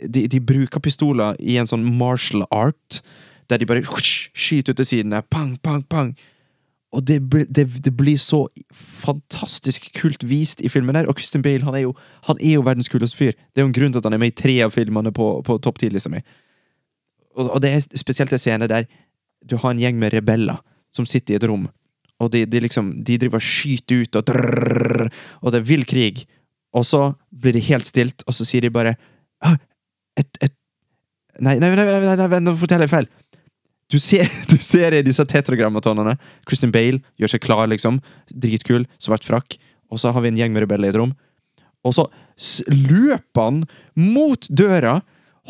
[0.09, 3.01] de, de bruker pistoler i en sånn martial art,
[3.51, 5.23] der de bare skyter ut til sidene.
[5.31, 6.15] Pang, pang, pang.
[6.93, 7.19] Og det,
[7.49, 8.45] det, det blir så
[8.77, 11.09] fantastisk kult vist i filmen her.
[11.09, 11.95] Og Christian Bale han er jo,
[12.29, 13.33] han er jo verdens kuleste fyr.
[13.33, 15.29] Det er jo en grunn til at han er med i tre av filmene på,
[15.47, 15.89] på topp ti.
[15.93, 16.19] Liksom.
[17.33, 18.89] Og, og det er spesielt en scene der
[19.49, 20.61] du har en gjeng med rebeller
[20.95, 21.65] som sitter i et rom.
[22.23, 25.09] Og de, de liksom, de driver og skyter ut, og, drrrr,
[25.41, 26.27] og det er vill krig.
[26.77, 28.95] Og så blir det helt stilt, og så sier de bare
[29.43, 29.57] «Ah,
[30.21, 30.55] et, et,
[31.43, 33.07] Nei, nei, nei, nei, nei, nå forteller jeg feil.
[33.93, 36.17] Du ser, du ser i disse tetragrammatonene.
[36.49, 38.01] Christian Bale gjør seg klar, liksom.
[38.31, 39.57] Dritkul, svart frakk.
[39.93, 41.15] Og så har vi en gjeng med rebeller i et rom.
[41.83, 42.07] Og så
[42.71, 43.63] løper han
[43.99, 45.01] mot døra,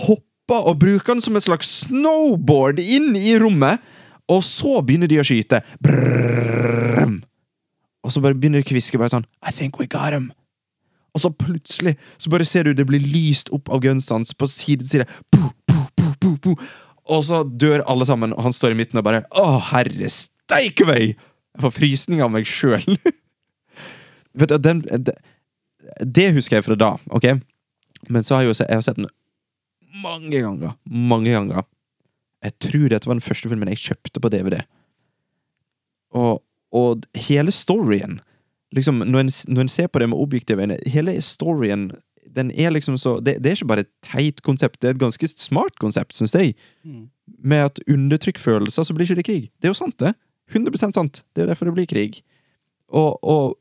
[0.06, 3.82] hopper og bruker den som et slags snowboard inn i rommet,
[4.32, 5.60] og så begynner de å skyte.
[5.84, 7.20] Brrrr.
[8.02, 10.32] Og så bare begynner de å kviske bare sånn I think we got him.
[11.12, 14.86] Og så plutselig så bare ser du det blir lyst opp av gunstans på side
[14.86, 16.56] til side.
[17.12, 20.86] Og så dør alle sammen, og han står i midten og bare Å, herre steike
[20.88, 21.16] meg!
[21.52, 22.84] Jeg får frysning av meg sjøl.
[24.40, 25.18] Vet du, den, det,
[26.00, 27.34] det husker jeg fra da, ok?
[28.08, 29.10] Men så har jeg jo sett, jeg har sett den
[30.00, 30.76] mange ganger.
[30.88, 31.66] Mange ganger.
[32.42, 34.62] Jeg tror dette var den første filmen jeg kjøpte på DVD.
[36.16, 36.40] Og,
[36.72, 38.20] og hele storyen
[38.72, 41.90] liksom, når en, når en ser på det med objektive øyne, hele storyen
[42.36, 45.00] den er liksom så det, det er ikke bare et teit konsept, det er et
[45.00, 46.54] ganske smart konsept, syns jeg.
[47.38, 49.50] Med at undertrykk følelser, så blir ikke det krig.
[49.60, 50.14] Det er jo sant, det.
[50.52, 51.24] 100 sant.
[51.36, 52.22] Det er derfor det blir krig.
[52.88, 53.58] Og, og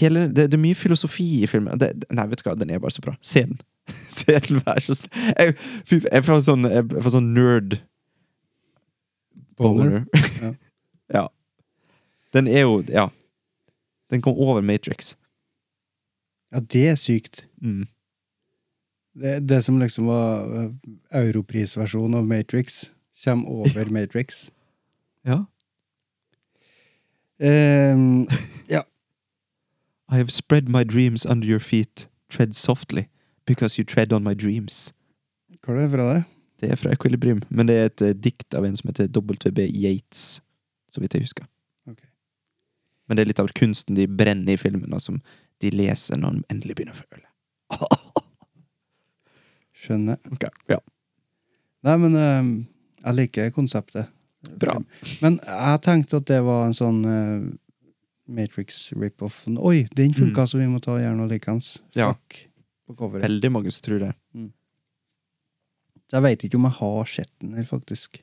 [0.00, 1.78] hele, det, det er mye filosofi i filmen.
[1.80, 3.16] Det, nei, vet du hva, den er bare så bra.
[3.22, 3.58] Se den.
[4.14, 5.32] Se den, vær så snill.
[5.38, 5.56] Jeg,
[5.90, 7.78] jeg får sånn, jeg får sånn nerd
[9.60, 10.04] boner.
[10.40, 10.52] Ja.
[11.18, 11.24] ja.
[12.34, 13.08] Den er jo Ja.
[14.10, 15.16] Den kom over Matrix.
[16.52, 17.48] Ja, det er sykt.
[17.62, 17.86] Mm.
[19.14, 20.70] Det, det som liksom var eh,
[21.10, 22.90] europrisversjonen av Matrix,
[23.24, 24.50] kommer over Matrix.
[25.24, 25.44] Ja.
[28.68, 28.82] Ja
[30.08, 32.08] I have spread my dreams under your feet.
[32.30, 33.08] Tread softly.
[33.46, 34.94] Because you tread on my dreams.
[35.64, 36.24] Hva er det fra det?
[36.60, 39.58] Det er fra Equilibrium, men det er et eh, dikt av en som heter WB
[39.58, 40.40] Yates,
[40.92, 41.44] så vidt jeg husker.
[43.06, 45.20] Men det er litt av kunsten de brenner i filmen, og som
[45.62, 47.28] de leser når de endelig begynner å føle.
[49.84, 50.20] Skjønner.
[50.32, 50.80] Okay, ja.
[51.84, 52.48] Nei, men uh,
[53.04, 54.08] jeg liker konseptet.
[54.60, 54.78] Bra.
[55.24, 57.44] Men jeg tenkte at det var en sånn uh,
[58.24, 59.42] Matrix rip-off.
[59.52, 61.76] Oi, den funka, så vi må ta og gjøre noe likens.
[61.92, 61.98] Mm.
[62.00, 62.12] Ja.
[62.94, 63.08] På.
[63.12, 64.12] Veldig mange som tror det.
[66.08, 68.20] Så jeg veit ikke om jeg har sett den her, faktisk.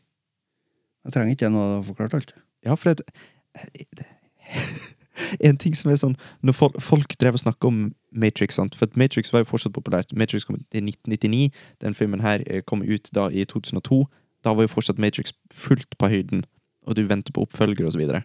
[1.02, 2.34] Jeg trenger ikke noe å forklare alt.
[2.66, 4.06] Ja, for det,
[5.44, 8.76] En ting som er sånn Når folk, folk drev og snakka om Matrix, sant?
[8.76, 10.12] for Matrix var jo fortsatt populært.
[10.18, 11.52] Matrix kom ut i 1999.
[11.84, 14.02] Den filmen her eh, kom ut da i 2002.
[14.44, 16.44] Da var jo fortsatt Matrix fullt på høyden,
[16.88, 18.24] og du venter på oppfølger videre.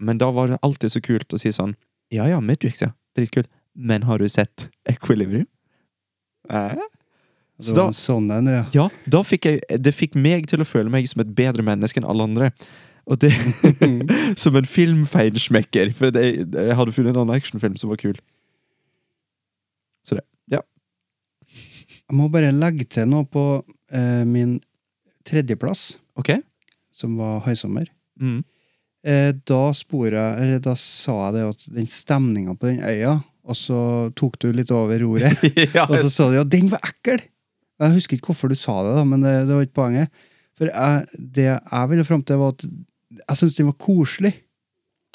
[0.00, 1.76] Men da var det alltid så kult å si sånn
[2.12, 2.90] Ja ja, Matrix, ja.
[3.16, 3.50] Dritkult.
[3.74, 5.46] Men har du sett Equilibrium?
[6.50, 6.80] Eh?
[7.62, 8.64] Så da- sånn en, ja.
[8.74, 12.00] Ja, da fikk jeg, det fikk meg til å føle meg som et bedre menneske
[12.00, 12.50] enn alle andre.
[13.10, 13.32] Og det
[14.42, 15.90] Som en filmfeinschmecker.
[15.96, 18.18] For det, jeg hadde funnet en annen actionfilm som var kul.
[20.06, 20.24] Så det.
[20.52, 20.62] Ja.
[21.48, 23.44] Jeg må bare legge til noe på
[23.94, 24.58] eh, min
[25.28, 26.32] tredjeplass, Ok.
[26.92, 27.86] som var Høysommer.
[28.20, 28.40] Mm.
[29.06, 33.20] Eh, da spor jeg, eller da sa jeg det at den stemninga på den øya,
[33.42, 33.78] og så
[34.18, 35.38] tok du litt over roret.
[35.76, 37.22] ja, Og så sa du ja, den var ekkel!
[37.82, 40.12] Jeg husker ikke hvorfor du sa det, da, men det, det var ikke poenget.
[40.58, 42.66] For jeg, det jeg ville fram til, var at
[43.20, 44.34] jeg syntes den var koselig.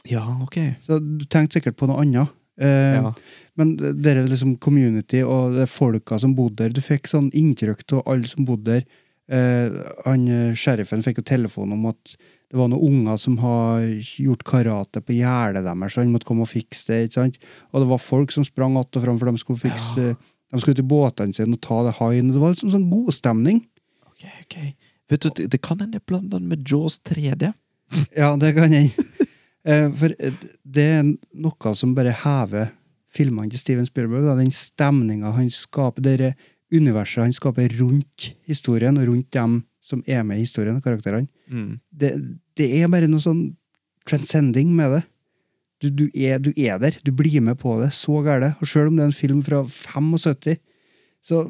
[0.07, 0.57] ja, ok.
[0.85, 2.33] Så du tenkte sikkert på noe annet.
[2.59, 3.13] Eh, Ja.
[3.57, 6.69] Men det er liksom community og det er folka som bodde der.
[6.69, 8.85] Du fikk sånn inntrykk av alle som bodde der.
[9.27, 9.73] Eh,
[10.05, 12.15] han, eh, Sheriffen fikk jo telefon om at
[12.47, 16.45] det var noen unger som har gjort karate på gjerdet deres, så han måtte komme
[16.45, 17.09] og fikse det.
[17.09, 17.37] ikke sant?
[17.73, 20.15] Og det var folk som sprang att og fram, for de skulle fikse
[20.49, 22.31] De skulle ut i båtene sine og ta det haien.
[22.31, 23.65] Det var liksom sånn god stemning.
[24.07, 24.73] ok, ok.
[25.09, 27.53] Vet du, det, kan hende den med Jaws 3D.
[28.15, 29.07] Ja, det kan hende.
[29.67, 32.69] Eh, For eh, det er noe som bare hever
[33.11, 34.27] filmene til Steven Spielberg.
[34.27, 34.37] Da.
[34.39, 36.33] Den stemninga han skaper, det
[36.73, 41.27] universet han skaper rundt historien, og rundt dem som er med i historien, karakterene.
[41.47, 41.77] Mm.
[41.91, 42.11] Det,
[42.59, 43.45] det er bare noe sånn
[44.07, 45.03] transcending med det.
[45.83, 46.95] Du, du, er, du er der.
[47.05, 47.91] Du blir med på det.
[47.95, 48.57] Så gærent.
[48.63, 50.57] Og sjøl om det er en film fra 75,
[51.27, 51.43] så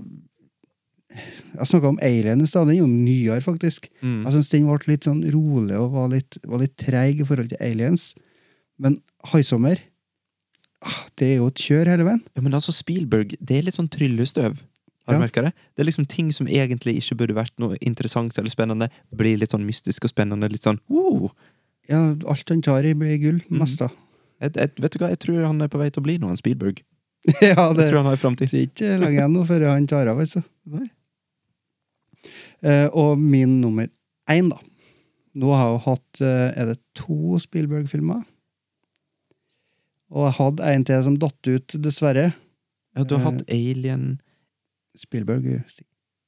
[1.15, 2.67] Jeg snakka om Alien i stad.
[2.67, 3.87] Den er jo nyere, faktisk.
[4.03, 4.23] Mm.
[4.27, 7.53] Jeg syns den ble litt sånn rolig og var litt, var litt treig i forhold
[7.53, 8.11] til Aliens.
[8.77, 8.99] Men
[9.31, 9.79] Haisommer
[10.85, 12.23] ah, Det er jo et kjør hele veien.
[12.37, 14.59] Ja, men altså, Spielberg, det er litt sånn tryllestøv.
[15.07, 15.41] Har du Ja.
[15.47, 15.53] det?
[15.75, 19.51] Det er liksom ting som egentlig ikke burde vært noe interessant eller spennende, blir litt
[19.55, 20.51] sånn mystisk og spennende.
[20.51, 21.31] Litt sånn wow!
[21.87, 23.41] Ja, alt han tar i, blir gull.
[23.49, 23.87] Mest, da.
[24.43, 26.83] jeg, Vet du hva, jeg tror han er på vei til å bli noe, Spielberg.
[27.41, 28.51] ja, det, Jeg tror han har framtid.
[28.51, 30.43] det er ikke lenge igjen nå før han tar av, altså.
[30.67, 30.89] Nei.
[32.65, 33.87] Eh, og min nummer
[34.29, 34.57] én, da.
[35.37, 38.23] Nå har jeg hatt eh, Er det to Spielberg-filmer?
[40.09, 42.31] Og jeg hadde en til som datt ut, dessverre.
[42.97, 44.19] Ja, du har Eh, hatt Alien
[44.97, 45.45] Spielberg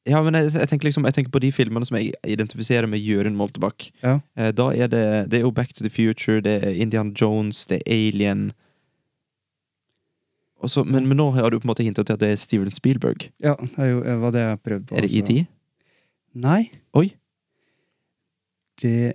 [0.05, 2.99] Ja, men jeg, jeg, tenker liksom, jeg tenker på de filmene som jeg identifiserer med
[3.01, 3.89] Jørund Moltebakk.
[4.03, 4.19] Ja.
[4.37, 7.65] Eh, Da er det, det er jo Back to the Future, det er Indian Jones,
[7.67, 8.51] det er Alien
[10.59, 12.71] Også, men, men nå har du på en måte hintet til at det er Steven
[12.71, 13.29] Spielberg.
[13.39, 14.95] Ja, det var det jeg prøvde på.
[14.99, 15.11] Er det.
[15.15, 15.47] ET?
[16.39, 16.69] Nei.
[16.95, 17.09] Oi.
[18.79, 19.13] Det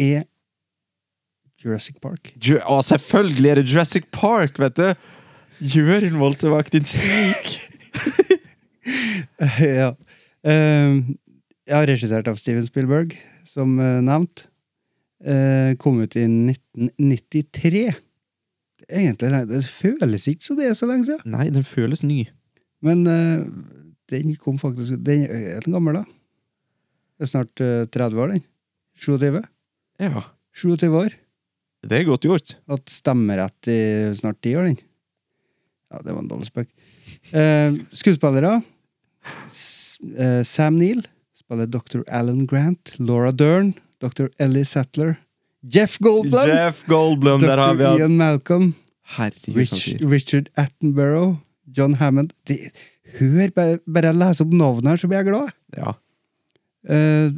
[0.00, 0.24] er
[1.60, 2.32] Jurassic Park.
[2.40, 4.92] Ju å, selvfølgelig er det Jurassic Park, vet du!
[5.58, 7.58] Jørund Moltebakk, din snik!
[9.60, 9.90] ja.
[10.46, 11.18] Um,
[11.68, 13.16] jeg har regissert av Steven Spielberg,
[13.48, 14.46] som uh, nevnt.
[15.18, 17.88] Uh, kom ut i 1993.
[18.88, 21.34] Egentlig, Det føles ikke så det er så lenge siden.
[21.34, 22.22] Nei, den føles ny.
[22.86, 23.42] Men uh,
[24.08, 26.06] den kom faktisk Den er gammel, da.
[27.18, 28.44] Det er snart eh, 30 år, den.
[28.98, 29.40] 27.
[30.02, 30.22] Ja.
[30.54, 31.16] 27 år.
[31.88, 32.54] Det er godt gjort.
[32.70, 33.78] Hatt stemmerett i
[34.18, 34.78] snart ti år, den.
[35.90, 36.70] Ja, det var en dårlig spøk.
[37.34, 38.58] Eh, skuespillere.
[39.50, 41.02] S eh, Sam Neill
[41.36, 42.04] spiller Dr.
[42.06, 42.94] Alan Grant.
[42.98, 43.72] Laura Dern.
[44.02, 44.28] Dr.
[44.38, 45.16] Ellie Sattler.
[45.66, 46.46] Jeff Goldblum!
[46.46, 47.90] Jeff Goldblum, der har vi Dr.
[47.90, 48.00] han.
[48.00, 48.74] Ian Malcolm.
[49.16, 49.96] Herregud, Rich.
[50.04, 51.38] Richard Attenborough.
[51.74, 52.32] John Hammond.
[52.46, 52.70] De,
[53.18, 55.56] hør, bare, bare jeg leser opp navnet her, så blir jeg glad.
[55.76, 55.96] Ja.
[56.86, 57.32] Eh,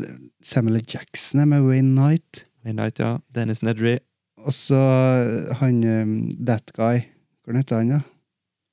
[0.44, 0.84] Samuel L.
[0.88, 2.44] Jackson er med Wayne Knight.
[2.64, 3.14] Wayne Knight, ja.
[3.34, 3.98] Dennis Nedry.
[4.40, 6.12] Og så eh, han um,
[6.46, 7.02] That Guy.
[7.46, 8.02] Hva heter han, da?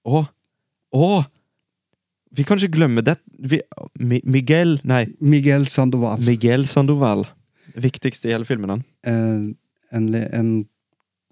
[0.07, 0.25] Å!
[0.95, 1.09] Å!
[2.37, 3.17] Vi kan ikke glemme det.
[3.39, 3.59] Vi,
[3.99, 6.21] Mi- Miguel Nei, Miguel Sandoval.
[6.27, 7.25] Miguel Sandoval.
[7.73, 8.83] Det viktigste i hele filmen, han.
[9.07, 9.47] Uh,
[9.95, 10.51] en, en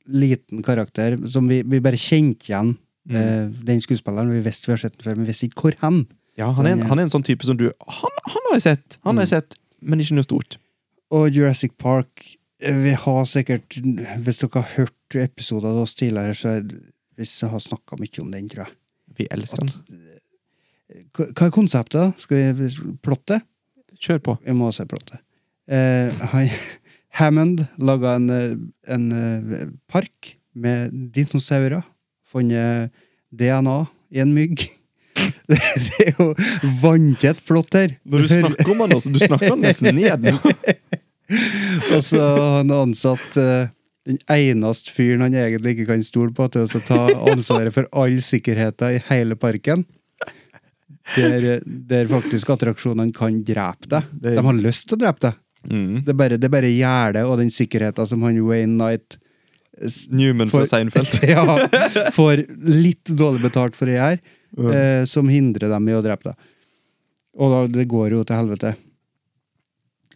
[0.08, 2.76] liten karakter som vi, vi bare kjente igjen
[3.06, 3.14] Mm.
[3.22, 5.76] Uh, den skuespilleren, vi visste vi har sett den før, men vi visste ikke hvor
[5.84, 6.00] hen.
[6.40, 8.66] Ja, han er, en, han er en sånn type som du Han, han har jeg
[8.66, 8.98] sett!
[9.08, 10.58] Han har jeg sett, men ikke noe stort.
[11.16, 12.26] Og Jurassic Park
[12.60, 16.68] eh, Vi har sikkert Hvis dere har hørt episoder av oss tidligere, så er
[17.16, 18.76] vi har snakka mye om den, tror jeg.
[19.16, 20.00] Vi elsker den.
[21.16, 21.96] Hva hva er konseptet?
[21.96, 22.08] da?
[22.20, 22.68] Skal vi
[23.04, 23.40] plotte?
[23.96, 24.36] Kjør på.
[24.44, 25.22] Vi må se plottet.
[25.72, 26.50] Eh, han,
[27.20, 28.58] Hammond laga en, eh,
[28.92, 31.86] en eh, park med dinosaurer.
[32.28, 32.92] Funnet
[33.32, 33.78] DNA
[34.12, 34.68] i en mygg.
[35.86, 36.32] Det er jo
[36.82, 37.96] vanntett plott her.
[38.04, 40.30] Når du snakker om han også, du snakker han nesten ned.
[41.96, 43.68] Og så har han ansatt uh,
[44.06, 47.00] den eneste fyren han egentlig ikke kan stole på, til å ta
[47.32, 49.86] ansvaret for all sikkerheten i hele parken.
[51.16, 54.08] Der, der faktisk attraksjonene kan drepe deg.
[54.26, 55.42] De har lyst til å drepe deg.
[55.66, 56.02] Mm.
[56.06, 59.18] Det er bare, det bare gjerdet og den sikkerheten som han Wayne Knight
[59.76, 61.18] Newman Newman fra Seinfeld.
[61.28, 61.44] ja,
[62.16, 64.20] får litt dårlig betalt for å gjøre,
[64.58, 66.52] eh, som hindrer dem i å drepe deg.
[67.36, 68.76] Og da, det går jo til helvete.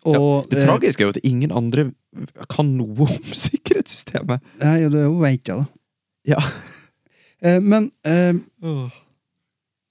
[0.08, 1.90] Og, Det eh, tragiske er jo at ingen andre
[2.50, 4.46] kan noe om sikkerhetssystemet.
[4.64, 5.66] Nei, det vet jeg, da.
[6.36, 6.40] Ja.
[7.44, 8.36] Eh, men eh,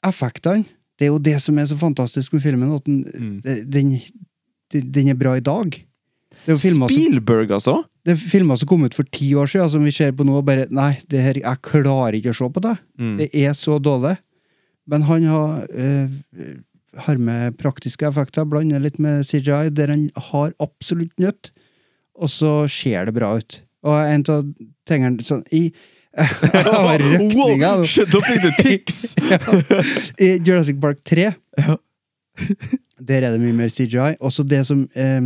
[0.05, 0.67] effektene
[0.99, 3.43] Det er jo det som er så fantastisk med filmen, at den, Mm.
[3.71, 3.93] den,
[4.73, 5.71] den, den er bra i dag.
[6.45, 7.85] Det er filmer som, Spielberg, altså?
[8.05, 10.39] det er filmer som kom ut for ti år siden, som vi ser på nå,
[10.41, 12.75] og bare Nei, det her, jeg klarer ikke å se på det.
[12.99, 13.15] Mm.
[13.21, 14.17] Det er så dårlig.
[14.89, 16.09] Men han har, eh,
[16.97, 21.51] har med praktiske effekter, blander litt med CGI, der han har absolutt nødt,
[22.19, 23.61] og så ser det bra ut.
[23.85, 24.49] Og en av
[24.89, 25.69] tingene sånn i.
[26.19, 29.13] Wow, shit, da fikk du tics!
[30.25, 31.29] I Jurassic Park 3
[31.61, 31.77] Ja.
[32.99, 34.17] Der er det mye mer CGI.
[34.25, 35.21] Også det som eh,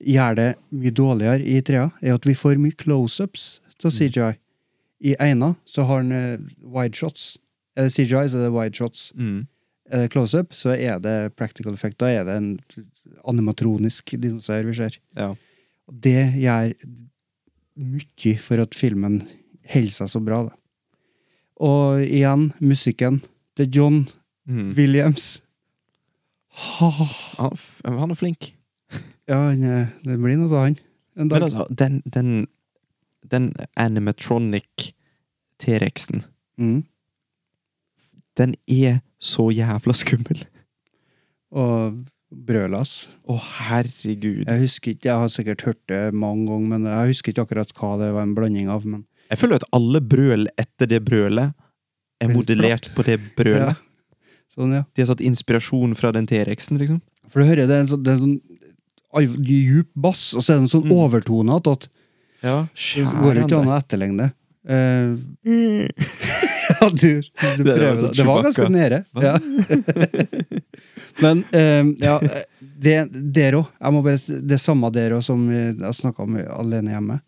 [0.00, 4.32] gjør det mye dårligere i trea, er at vi får mye close-ups av CGI.
[5.02, 7.36] I ena så har han eh, wide shots.
[7.76, 9.12] Er det CGI, så er det wide shots.
[9.16, 9.46] Mm.
[9.92, 11.98] Er det close-up, så er det practical effect.
[12.00, 12.50] Da er det en
[13.28, 14.98] animatronisk dinosaur vi ser.
[15.16, 15.30] Ja.
[15.88, 16.72] Og det gjør
[17.76, 19.22] mye for at filmen
[19.72, 20.42] holder seg så bra.
[20.48, 20.56] Da.
[21.62, 23.22] Og igjen, musikken
[23.56, 24.04] til John
[24.42, 24.72] Mm.
[24.74, 25.36] Williams.
[26.50, 26.88] Ha,
[27.86, 28.48] Han, er flink.
[29.28, 29.62] ja, han,
[30.02, 30.74] det blir noe av han.
[31.14, 32.48] Men altså, den, den,
[33.30, 34.88] den animatronic
[35.62, 36.24] T-rexen,
[36.58, 36.82] mm.
[38.38, 40.44] Den er så jævla skummel.
[41.52, 41.98] Og
[42.32, 43.08] brølas.
[43.28, 43.36] Å,
[43.68, 44.46] herregud.
[44.48, 47.74] Jeg husker ikke, jeg har sikkert hørt det mange ganger, men jeg husker ikke akkurat
[47.76, 48.86] hva det var en blanding av.
[48.88, 51.52] Men Jeg føler at alle brøl etter det brølet
[52.22, 53.76] er Blir modellert på det brølet.
[53.76, 54.14] Ja.
[54.54, 54.82] sånn, ja.
[54.94, 57.02] De har satt inspirasjon fra den T-rexen, liksom.
[57.28, 58.40] For du hører, det er en sånn, det er en sånn
[59.44, 60.96] djup bass, og så er det en sånn Mm.
[61.04, 61.88] overtone at at
[62.42, 64.32] Ja, det går ikke an å etterligne det.
[64.72, 65.16] Eh,
[66.80, 68.16] ja, du, du Det var prøver sånn det.
[68.18, 68.98] Det var ganske nede.
[69.22, 69.34] Ja.
[71.22, 72.16] Men um, ja,
[72.82, 72.96] det
[73.34, 73.68] der òg.
[73.80, 77.18] Jeg må bare Det samme der òg som jeg snakka om alene hjemme.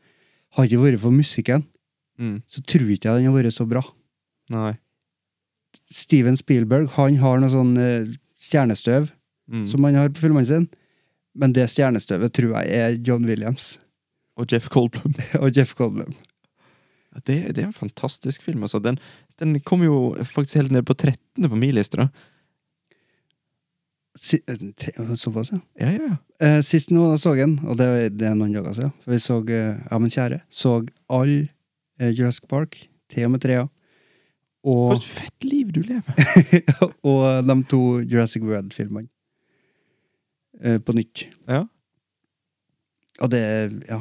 [0.56, 1.66] Hadde ikke vært for musikken,
[2.14, 2.36] Mm.
[2.46, 3.80] så tror ikke jeg den hadde vært så bra.
[4.54, 4.76] Nei.
[5.90, 9.10] Steven Spielberg han har noe sånn eh, stjernestøv
[9.50, 9.64] Mm.
[9.68, 10.68] som han har på filmene sine,
[11.36, 13.74] men det stjernestøvet tror jeg er John Williams
[14.38, 15.12] Og Jeff Goldblum.
[15.42, 16.14] og Jeff Goldblum.
[17.26, 18.62] Det, det er en fantastisk film.
[18.64, 18.80] Altså.
[18.82, 18.96] Den,
[19.40, 21.48] den kom jo faktisk helt ned på 13.
[21.50, 21.96] på min liste.
[21.96, 22.08] da.
[24.16, 25.58] Si, eh, såpass, ja.
[25.80, 26.16] Ja, ja, ja.
[26.46, 27.88] Eh, sist nå jeg så den, og det,
[28.18, 30.74] det er noen dager siden, for vi så, eh, ja, min kjære, så
[31.10, 31.32] all
[31.98, 32.78] eh, Jurassic Park,
[33.10, 33.64] til og med trea,
[34.64, 36.14] For og, et fett liv du lever!
[37.10, 39.08] og de to Jurassic World-filmene
[40.62, 41.26] eh, på nytt.
[41.50, 41.64] Ja.
[43.20, 43.42] Og det
[43.90, 43.98] ja,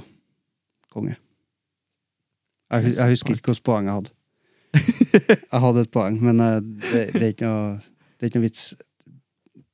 [0.93, 1.17] konge.
[2.71, 4.13] Jeg, hu- jeg husker ikke hvilket poeng jeg hadde.
[4.73, 7.73] Jeg hadde et poeng, men eh, det, det, er ikke noe,
[8.17, 8.67] det er ikke noe vits.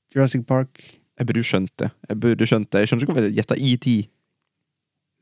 [0.10, 1.92] Jurassic Park Jeg burde skjønt det.
[2.10, 2.82] Jeg burde skjønt det.
[2.82, 3.88] Jeg skjønner ikke hvorfor jeg gjetta ET.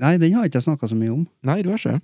[0.03, 1.25] Nei, den har jeg ikke snakka så mye om.
[1.45, 1.97] Nei, du har ikke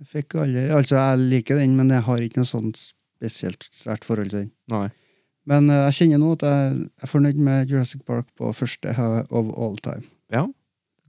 [0.00, 4.06] Jeg fikk aldri, altså, jeg liker den, men jeg har ikke noe sånn spesielt svært
[4.06, 4.52] forhold til den.
[4.72, 4.88] Nei.
[5.50, 9.50] Men uh, jeg kjenner nå at jeg er fornøyd med Jurassic Park på første of
[9.56, 10.06] all time.
[10.32, 10.46] Ja,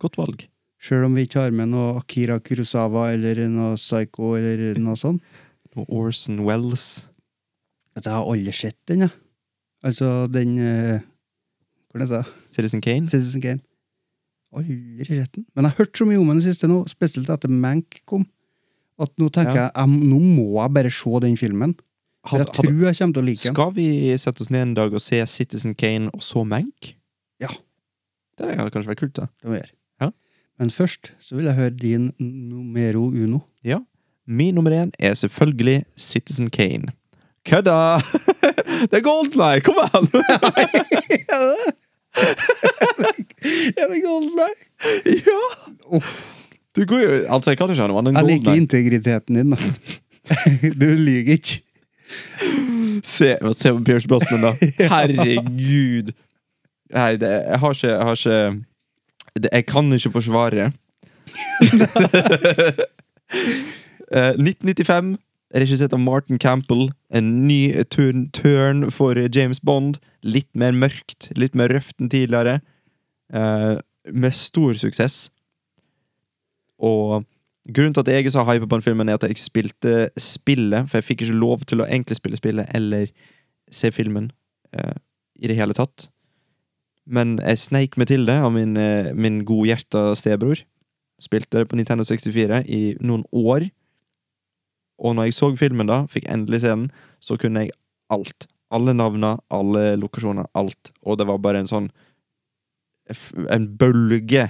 [0.01, 0.47] godt valg.
[0.81, 5.21] Sjøl om vi ikke har med noe Akira Kurosawa eller noe Psycho eller noe sånt.
[5.79, 7.07] Og Orson Wells.
[7.95, 9.13] At jeg har aldri sett den, jeg.
[9.83, 10.99] Altså den uh,
[11.91, 12.33] Hva heter det?
[12.53, 13.09] Citizen Kane.
[13.11, 13.63] Citizen Kane.
[14.55, 15.45] Aldri sett den.
[15.55, 18.01] Men jeg har hørt så mye om den i det siste nå, spesielt etter Mank
[18.09, 18.27] kom,
[19.01, 19.69] at nå tenker Ja.
[19.71, 21.75] jeg, jeg nå må jeg bare se den filmen.
[22.27, 23.55] Hadde, jeg tror jeg kommer til å like den.
[23.55, 23.87] skal vi
[24.21, 26.91] sette oss ned en dag og se Citizen Kane og så Mank?
[27.41, 27.49] Ja.
[28.37, 29.25] Det hadde kanskje vært kult, da.
[29.41, 29.73] Det må vi gjøre.
[30.03, 30.11] Ja.
[30.61, 33.41] Men først så vil jeg høre din numero uno.
[34.31, 36.87] Min nummer én er selvfølgelig Citizen Kane.
[37.45, 37.97] Kødda!
[38.89, 39.61] Det er Golden Eye!
[39.61, 40.07] Kom an!
[43.77, 44.59] Er det Golden Eye?
[45.05, 45.99] ja!
[46.75, 49.51] Du går jo Altså, jeg kan ikke ha noe annet enn Jeg liker integriteten din,
[49.51, 49.57] da.
[50.81, 51.59] Du lyver ikke.
[53.03, 54.51] Se, se på Pierce Brosnan, da.
[54.79, 56.13] Herregud.
[56.93, 58.39] Nei, det, jeg har ikke Jeg har ikke
[59.43, 60.71] det, Jeg kan ikke forsvare.
[64.11, 65.17] Eh, 1995,
[65.55, 66.89] regissert av Martin Campbell.
[67.09, 70.01] En ny turn, turn for James Bond.
[70.23, 72.59] Litt mer mørkt, litt mer røft enn tidligere.
[73.31, 73.79] Uh,
[74.11, 75.29] med stor suksess.
[76.83, 77.23] Og
[77.71, 80.89] grunnen til at jeg er så hypa på den filmen, er at jeg spilte spillet,
[80.89, 83.07] for jeg fikk ikke lov til å egentlig spille spillet eller
[83.71, 84.27] se filmen
[84.75, 84.97] uh,
[85.39, 86.09] i det hele tatt.
[87.07, 90.65] Men jeg sneik meg til det av min, uh, min godhjerta stebror.
[91.21, 93.71] Spilte det på Nintendo 64 i noen år.
[95.01, 96.87] Og når jeg så filmen, da, fikk endelig se den,
[97.23, 97.75] så kunne jeg
[98.13, 98.47] alt.
[98.71, 100.93] Alle navna, alle lokasjoner, alt.
[101.03, 101.91] Og det var bare en sånn
[103.51, 104.45] En bølge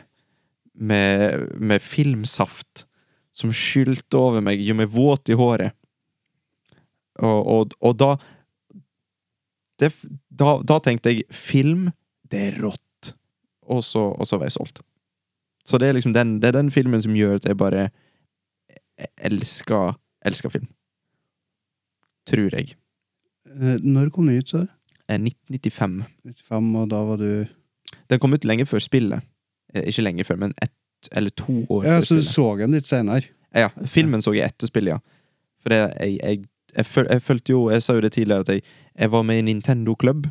[0.76, 2.84] med, med filmsaft
[3.34, 5.74] som skylte over meg, gjorde meg våt i håret.
[7.22, 8.12] Og, og, og da,
[9.82, 9.90] det,
[10.30, 11.90] da Da tenkte jeg film,
[12.30, 13.14] det er rått.
[13.72, 14.84] Og så, og så var jeg solgt.
[15.66, 17.90] Så det er liksom den, det er den filmen som gjør at jeg bare
[19.22, 19.96] elsker,
[20.26, 20.68] elsker film.
[22.30, 22.76] Tror jeg.
[23.50, 24.68] Eh, Når kom den ut, sa du?
[25.10, 26.04] Eh, 1995.
[26.26, 27.46] 95, og da var du
[28.10, 29.24] Den kom ut lenge før spillet.
[29.74, 30.72] Eh, Ikke lenge før, men ett
[31.12, 32.36] eller to år Ja, før så du spillet.
[32.36, 33.24] så den litt senere?
[33.56, 35.00] Ja, filmen så jeg etter spillet, ja.
[35.64, 36.44] For jeg, jeg, jeg,
[36.78, 38.62] jeg, føl, jeg følte jo Jeg sa jo det tidligere at jeg,
[39.00, 40.28] jeg var med i Nintendo Club.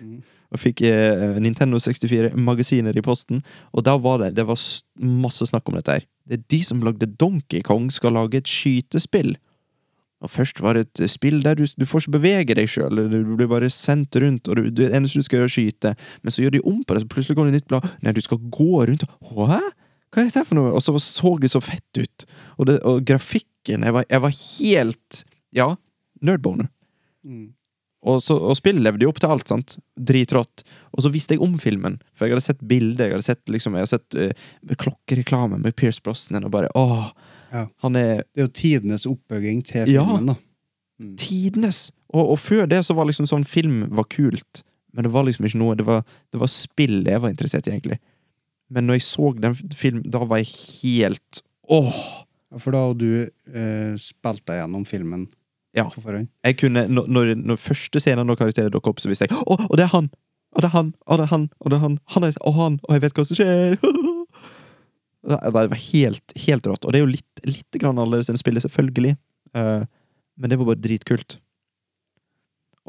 [0.00, 0.22] Mm.
[0.52, 3.42] Og fikk eh, Nintendo 64-magasiner i posten.
[3.72, 4.58] Og da var det Det var
[5.00, 6.06] masse snakk om dette her.
[6.28, 9.34] Det er de som lagde Donkey Kong, skal lage et skytespill.
[10.22, 13.00] Og først var det et spill der du, du får ikke bevege deg sjøl.
[13.10, 15.94] Du blir bare sendt rundt, og det eneste du skal gjøre, er å skyte.
[16.22, 17.88] Men så gjør de om på det, så plutselig kommer det nytt blad.
[18.04, 19.62] Nei, du skal gå rundt Hæ?
[20.12, 20.74] Hva er dette for noe?
[20.76, 22.26] Og så så det så fett ut.
[22.58, 25.22] Og, det, og grafikken jeg var, jeg var helt
[25.56, 25.68] Ja,
[26.22, 26.68] nerdboner.
[27.24, 27.50] Mm.
[28.02, 29.76] Og, så, og spillet levde jo opp til alt, sant?
[29.94, 30.64] Dritrått.
[30.90, 33.06] Og så visste jeg om filmen, for jeg hadde sett bilder.
[33.12, 37.12] Jeg hadde sett, liksom, jeg hadde sett uh, klokkereklame med Pierce Brosnan, og bare åh!
[37.52, 37.66] Ja.
[37.84, 40.04] Han er Det er jo tidenes oppbygging til Ja.
[40.08, 40.36] filmen,
[41.02, 41.16] Mm.
[41.18, 41.90] tidenes!
[42.14, 44.60] Og, og før det så var liksom sånn film var kult,
[44.92, 47.72] men det var liksom ikke noe Det var, det var spill jeg var interessert i,
[47.72, 47.96] egentlig.
[48.70, 50.52] Men når jeg så den filmen, da var jeg
[50.82, 51.42] helt
[51.72, 52.02] Åh!
[52.60, 55.26] For da hadde du eh, spilt deg gjennom filmen
[55.76, 55.86] Ja.
[55.88, 56.28] på forhånd?
[56.44, 59.76] Jeg kunne, når, når, første scenen når karakterer dukker opp, så visste jeg Å, og
[59.80, 60.10] det er han!
[60.52, 60.92] Og det er han!
[61.06, 61.46] Og det er han!
[61.60, 61.98] Og det er han!
[62.14, 62.76] Han er, og han!
[62.84, 63.78] Og jeg vet hva som skjer!
[65.22, 66.82] Det det var helt, helt rått.
[66.82, 69.12] Og det er jo litt, litt grann annerledes enn spillet, selvfølgelig.
[69.54, 69.84] Eh,
[70.34, 71.36] men det var bare dritkult.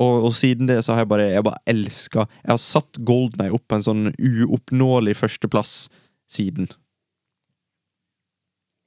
[0.02, 3.54] Og, og siden det så har jeg bare Jeg bare elska Jeg har satt Goldeneye
[3.54, 5.76] opp på en sånn uoppnåelig førsteplass
[6.34, 6.66] siden.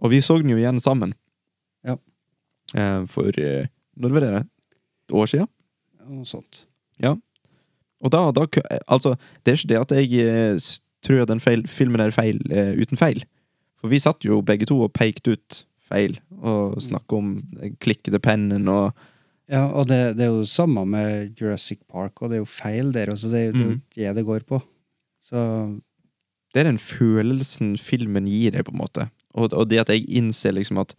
[0.03, 1.15] Og vi så den jo igjen sammen.
[1.87, 1.95] Ja.
[2.75, 4.33] Eh, for eh, Når var det?
[5.07, 5.49] Et år siden?
[6.07, 6.65] Noe sånt.
[7.03, 7.15] Ja.
[8.05, 8.45] Og da, da
[8.87, 9.15] Altså,
[9.45, 10.59] det er ikke det at jeg eh,
[11.07, 13.23] tror at den feil, filmen er feil eh, uten feil.
[13.81, 18.21] For vi satt jo begge to og pekte ut feil, og snakka om eh, klikkede
[18.23, 18.93] pennen og
[19.47, 22.49] Ja, og det, det er jo det samme med Jurassic Park, og det er jo
[22.51, 23.29] feil der også.
[23.31, 23.83] Det er jo det, er jo Mm.
[23.95, 24.59] det det går på.
[25.23, 25.39] Så
[26.55, 29.07] Det er den følelsen filmen gir deg, på en måte.
[29.37, 30.97] Og, og det at jeg innser liksom at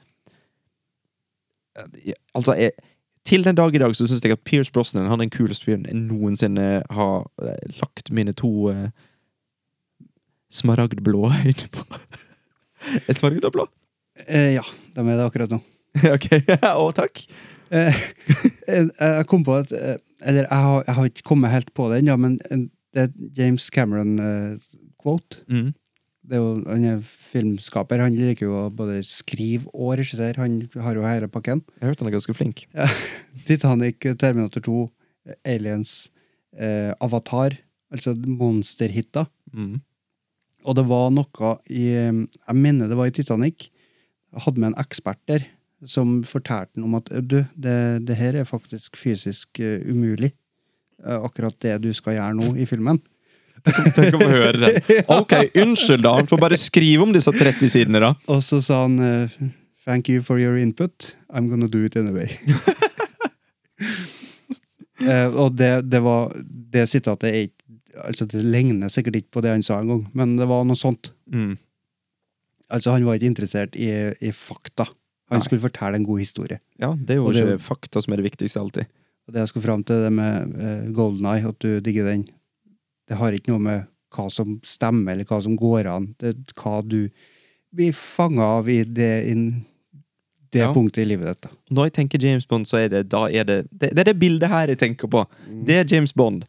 [2.36, 2.72] Altså, jeg,
[3.28, 5.68] til den dag i dag så syns jeg at Pierce Brosnan han er den kuleste
[5.68, 8.90] fyren jeg noensinne har eh, lagt mine to eh,
[10.54, 11.84] smaragdblå øyne på.
[13.08, 13.68] er smaragdblå?
[14.28, 14.64] eh, ja,
[14.96, 15.60] de er det akkurat nå.
[16.16, 16.30] ok,
[16.86, 17.26] å takk.
[17.68, 18.00] Eh,
[18.68, 22.16] jeg kom på at Eller jeg har, jeg har ikke kommet helt på den, ja,
[22.16, 22.40] men
[22.96, 25.44] det er James Cameron-quote.
[25.52, 25.74] Mm.
[26.28, 28.04] Det er jo, han er filmskaper.
[28.04, 30.36] Han liker jo både skrive og regissere.
[30.42, 31.64] Han har jo hele pakken.
[31.80, 32.66] Jeg hørte han er ganske flink.
[33.48, 34.82] Titanic, Terminator 2,
[35.48, 36.10] Aliens,
[36.58, 37.56] eh, Avatar.
[37.94, 39.30] Altså monsterhitter.
[39.56, 39.80] Mm.
[40.68, 43.70] Og det var noe i eh, Jeg mener det var i Titanic.
[44.36, 45.48] Jeg hadde med en ekspert der
[45.88, 47.78] som fortalte han om at du, det,
[48.08, 50.32] det her er faktisk fysisk uh, umulig.
[51.06, 53.00] Eh, akkurat det du skal gjøre nå i filmen.
[53.98, 54.80] Tenk om å høre den.
[55.14, 56.16] Ok, unnskyld, da.
[56.20, 58.14] Han får bare skrive om disse 30 sidene, da.
[58.32, 59.38] Og så sa han eh,
[59.88, 61.16] Thank you for your input.
[61.32, 62.28] I'm gonna do it anyway.
[65.02, 66.34] uh, og det, det var
[66.74, 67.56] Det sitatet er ikke
[67.98, 70.78] Altså, det ligner sikkert ikke på det han sa en gang, men det var noe
[70.78, 71.08] sånt.
[71.34, 71.56] Mm.
[72.70, 73.88] Altså, han var ikke interessert i,
[74.22, 74.86] i fakta.
[75.32, 75.48] Han Nei.
[75.48, 76.60] skulle fortelle en god historie.
[76.78, 78.86] Ja, det er jo Og det er fakta som er det viktigste alltid.
[79.26, 82.28] Og det jeg skulle fram til, det med uh, Golden Eye, at du digger den,
[83.08, 86.14] det har ikke noe med hva som stemmer, eller hva som går an.
[86.20, 87.10] Det er hva du
[87.76, 89.34] blir fanga av i det, i
[90.54, 90.74] det Ja.
[90.74, 91.52] punktet i livet ditt.
[91.70, 94.50] Når jeg tenker James Bond, så er det er det, det, det er det bildet
[94.50, 95.26] her jeg tenker på.
[95.48, 95.66] Mm.
[95.68, 96.46] Det er James Bond.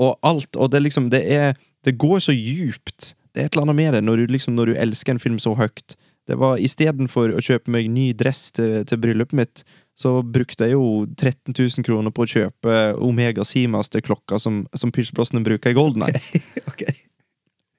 [0.00, 0.56] Og alt.
[0.56, 3.14] Og det liksom Det er Det går så djupt.
[3.34, 5.38] Det er et eller annet med det når du liksom Når du elsker en film
[5.38, 5.96] så høyt.
[6.26, 9.64] Det var Istedenfor å kjøpe meg ny dress til, til bryllupet mitt,
[10.02, 15.14] så brukte jeg jo 13 000 kroner på å kjøpe Omega Seamaster-klokka som, som Pierce
[15.14, 16.20] Brosnan bruker i Golden Eye.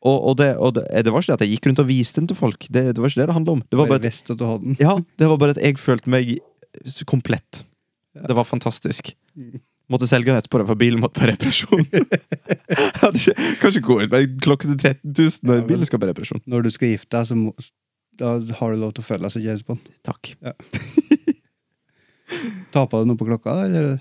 [0.03, 2.19] Og, og, det, og det, det var ikke det at jeg gikk rundt og viste
[2.19, 2.65] den til folk.
[2.67, 3.61] Det, det var ikke det det handla om.
[3.71, 6.33] Det var bare at ja, det var bare at jeg følte meg
[7.07, 7.61] komplett.
[8.11, 9.13] Det var fantastisk.
[9.91, 11.87] Måtte selge den etterpå, for bilen måtte på reparasjon.
[13.13, 16.43] Ikke, kanskje gå ut med klokke til 13 000 når Ja, bilen skal på reparasjon.
[16.51, 17.55] Når du skal gifte deg, så må,
[18.19, 19.91] da har du lov til å føle deg som James Bond.
[20.03, 20.33] Takk.
[22.73, 23.95] Tapa du noe på klokka, eller?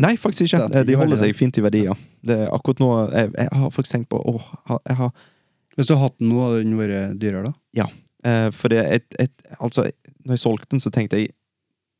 [0.00, 0.82] Nei, faktisk ikke.
[0.88, 1.98] De holder seg fint i verdier.
[2.26, 4.46] Det er akkurat nå Jeg, jeg har faktisk tenkt på åh,
[4.88, 5.12] jeg har,
[5.76, 7.54] Hvis du har hatt den nå, hadde den vært dyrere, da?
[8.26, 9.86] eh, For det et, et, Altså,
[10.24, 11.30] når jeg solgte den, så tenkte jeg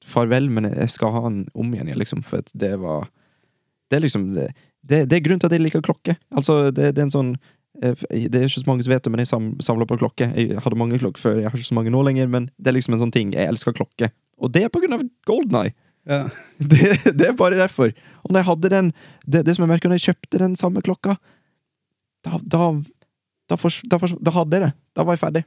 [0.05, 2.25] farvel, men jeg skal ha den om igjen, liksom.
[2.27, 3.07] For at det var
[3.91, 4.49] Det er liksom Det,
[4.85, 6.17] det, det er grunnen til at jeg liker klokke.
[6.35, 7.35] Altså, det, det er en sånn
[7.75, 10.29] Det er ikke så mange som vet det, men jeg sam, samler på klokke.
[10.39, 12.77] Jeg hadde mange klokker før, jeg har ikke så mange nå lenger, men det er
[12.79, 13.33] liksom en sånn ting.
[13.35, 14.11] Jeg elsker klokke.
[14.39, 15.75] Og det er på grunn av Golden Eye.
[16.05, 16.29] Ja.
[16.59, 17.95] Det, det er bare derfor.
[18.25, 18.89] Og når jeg hadde den
[19.25, 21.17] Det, det som jeg merker når jeg kjøpte den samme klokka,
[22.25, 22.67] da Da,
[23.49, 24.73] da, for, da, fors, da hadde jeg det.
[24.97, 25.45] Da var jeg ferdig.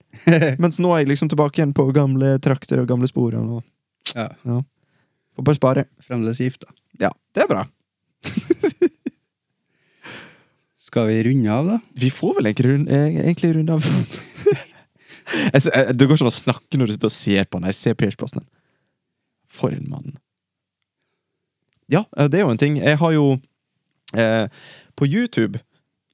[0.62, 3.36] Mens nå er jeg liksom tilbake igjen på gamle trakter og gamle spor.
[3.36, 4.28] Og ja.
[5.36, 5.86] får bare spare.
[6.04, 6.72] Fremdeles gift, da.
[7.06, 7.64] Ja, det er bra.
[10.88, 11.78] Skal vi runde av, da?
[12.00, 13.88] Vi får vel egentlig runde, eh, egentlig runde av.
[15.52, 17.68] Jeg- det går ikke an å snakke når du sitter og ser på den.
[17.68, 17.76] her.
[17.76, 18.46] Se Pierce Brosnan.
[19.48, 20.14] For en mann.
[21.92, 22.78] Ja, eh, det er jo en ting.
[22.80, 23.26] Jeg har jo
[24.16, 24.48] eh,
[24.96, 25.60] På YouTube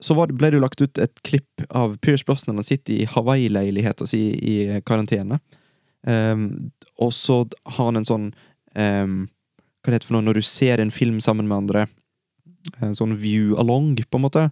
[0.04, 2.58] så det, ble det jo lagt ut et klipp av Pierce Brosnan.
[2.58, 5.38] Han sitter i Hawaii-leiligheta si i karantene.
[6.04, 8.26] Um, og så har han en sånn
[8.76, 9.14] um,
[9.80, 11.86] Hva det heter for noe når du ser en film sammen med andre?
[12.84, 14.42] En sånn view along, på en måte.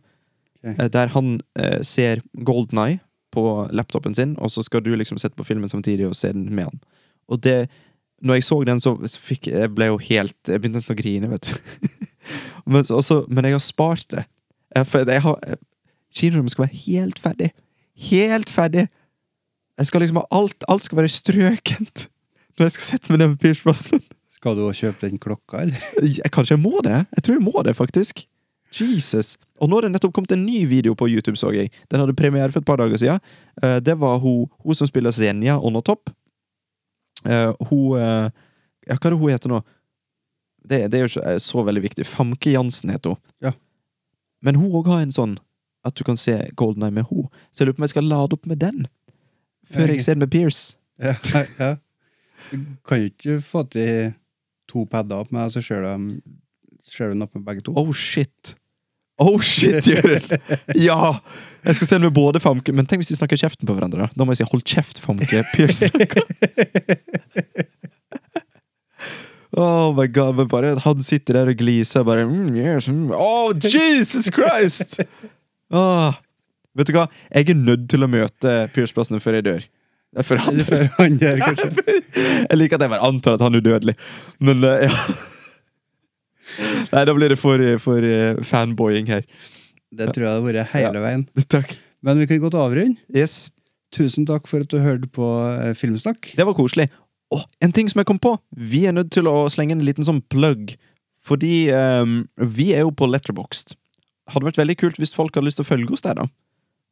[0.63, 0.77] Ok.
[0.79, 3.01] Eh, Der han eh, ser Golden Eye
[3.33, 6.51] på laptopen sin, og så skal du liksom sette på filmen samtidig og se den
[6.55, 6.81] med han.
[7.29, 7.69] Og det
[8.23, 11.31] Når jeg så den, så fikk jeg ble jo helt Jeg begynte nesten å grine,
[11.31, 11.89] vet du.
[12.71, 14.25] men, også, men jeg har spart det.
[14.77, 15.39] Jeg, for jeg har
[16.15, 17.51] Kinorommet skal være helt ferdig.
[18.11, 18.89] Helt ferdig!
[19.79, 22.07] Jeg skal liksom ha alt Alt skal være strøkent
[22.59, 24.03] når jeg skal sette meg ned med Pierce Brosnan.
[24.31, 25.83] Skal du kjøpe den klokka, eller?
[26.19, 26.99] Jeg, kanskje jeg må det?
[27.17, 28.27] Jeg tror jeg må det, faktisk.
[28.81, 29.37] Jesus.
[29.61, 31.71] Og nå har det nettopp kommet en ny video på YouTube, så jeg.
[31.93, 33.21] Den hadde premiere for et par dager siden.
[33.63, 36.11] Eh, det var hun, hun som spiller Zenia under topp.
[37.25, 38.31] Eh, hun eh,
[38.89, 39.61] Ja, hva er det hun heter nå?
[40.67, 42.07] Det, det er jo ikke så veldig viktig.
[42.07, 43.21] Famke Jansen heter hun.
[43.43, 43.53] Ja.
[44.43, 45.37] Men hun òg har en sånn
[45.87, 47.29] at du kan se Golden Eye med hun.
[47.51, 48.87] Så jeg lurer på om jeg skal lade opp med den.
[49.71, 50.77] Før jeg ser den med Pierce.
[50.99, 51.15] Ja.
[51.59, 51.77] ja.
[52.51, 54.13] Du kan jo ikke få til
[54.71, 56.19] to padder opp med, så ser du,
[56.87, 57.75] ser du den opp med begge to.
[57.79, 58.55] Oh shit.
[59.23, 60.35] Oh shit, Jørund!
[60.89, 61.15] Ja!
[61.63, 64.09] Jeg skal den med både Famke Men tenk hvis de snakker kjeften på hverandre.
[64.11, 65.45] Da Da må jeg si 'hold kjeft, Famke'.
[65.55, 66.27] Pierce snakker.
[69.53, 73.11] Oh my god, men bare han sitter der og gliser bare mm, yes, mm.
[73.13, 74.97] Oh, Jesus Christ!
[75.69, 76.15] Oh.
[76.73, 77.05] Vet du hva?
[77.35, 79.67] Jeg er nødt til å møte Pierce Brosnan før jeg dør.
[80.25, 80.89] Før han dør,
[81.41, 81.69] kanskje.
[82.51, 83.95] Jeg liker at jeg bare antar at han er udødelig.
[84.45, 84.97] Men eh, ja.
[86.93, 89.25] Nei, da blir det for, for eh, fanboying her.
[89.93, 91.27] Det tror jeg det har vært hele veien.
[91.55, 91.75] Takk.
[92.03, 92.99] Men vi kan godt avrunde.
[93.15, 93.51] Yes.
[93.93, 95.27] Tusen takk for at du hørte på
[95.61, 96.33] eh, Filmsnakk.
[96.39, 96.89] Det var koselig.
[97.33, 98.35] Og en ting som jeg kom på.
[98.57, 100.75] Vi er nødt til å slenge en liten sånn plug.
[101.23, 103.77] Fordi um, vi er jo på Letterboxd.
[104.33, 106.27] Hadde vært veldig kult hvis folk hadde lyst til å følge oss der, da.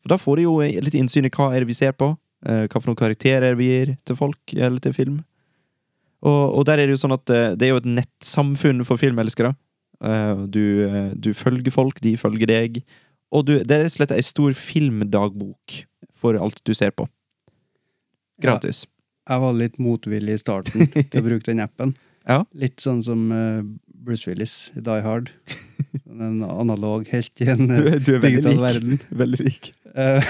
[0.05, 0.55] For da får de jo
[0.87, 2.13] litt innsyn i hva er det vi ser på.
[2.47, 5.19] eh, hva for noen karakterer vi gir til folk, eller til film.
[6.21, 9.01] Og, og der er det jo sånn at eh, det er jo et nettsamfunn for
[9.01, 9.55] filmelskere.
[10.05, 12.83] Eh, du, eh, du følger folk, de følger deg.
[13.33, 15.81] Og du, det er rett og slett ei stor filmdagbok
[16.21, 17.07] for alt du ser på.
[18.43, 18.85] Gratis.
[19.31, 21.95] Jeg var litt motvillig i starten til å bruke den appen.
[22.29, 22.43] Ja.
[22.59, 23.29] Litt sånn som
[24.01, 25.33] Bruce Willis i Die Hard.
[26.21, 28.61] En analog helt i en Du, du er digital lik.
[28.61, 28.99] verden.
[29.17, 29.71] Veldig lik.
[29.95, 30.27] Eh,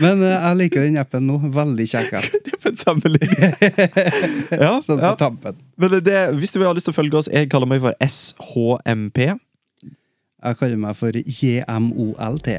[0.00, 1.38] men uh, jeg liker den appen nå.
[1.54, 2.28] Veldig kjekk app.
[2.44, 3.54] Det er på en sammenligning.
[4.64, 5.14] Ja, sånn på ja.
[5.20, 5.60] tampen.
[5.80, 9.22] Men det, hvis du har lyst til å følge oss, jeg kaller meg for SHMP.
[9.30, 12.52] Jeg kaller meg for JMOLT.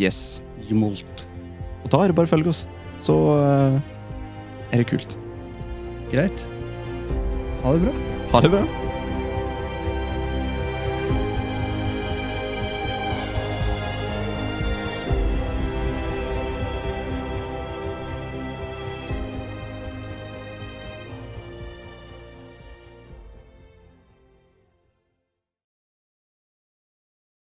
[0.00, 0.40] Yes.
[0.70, 1.26] Jmolt.
[1.84, 2.64] Og da er det bare å følge oss.
[3.04, 3.80] Så uh,
[4.70, 5.18] er det kult.
[6.12, 6.46] Greit.
[7.64, 7.98] Ha det bra.
[8.32, 8.89] Ha det bra.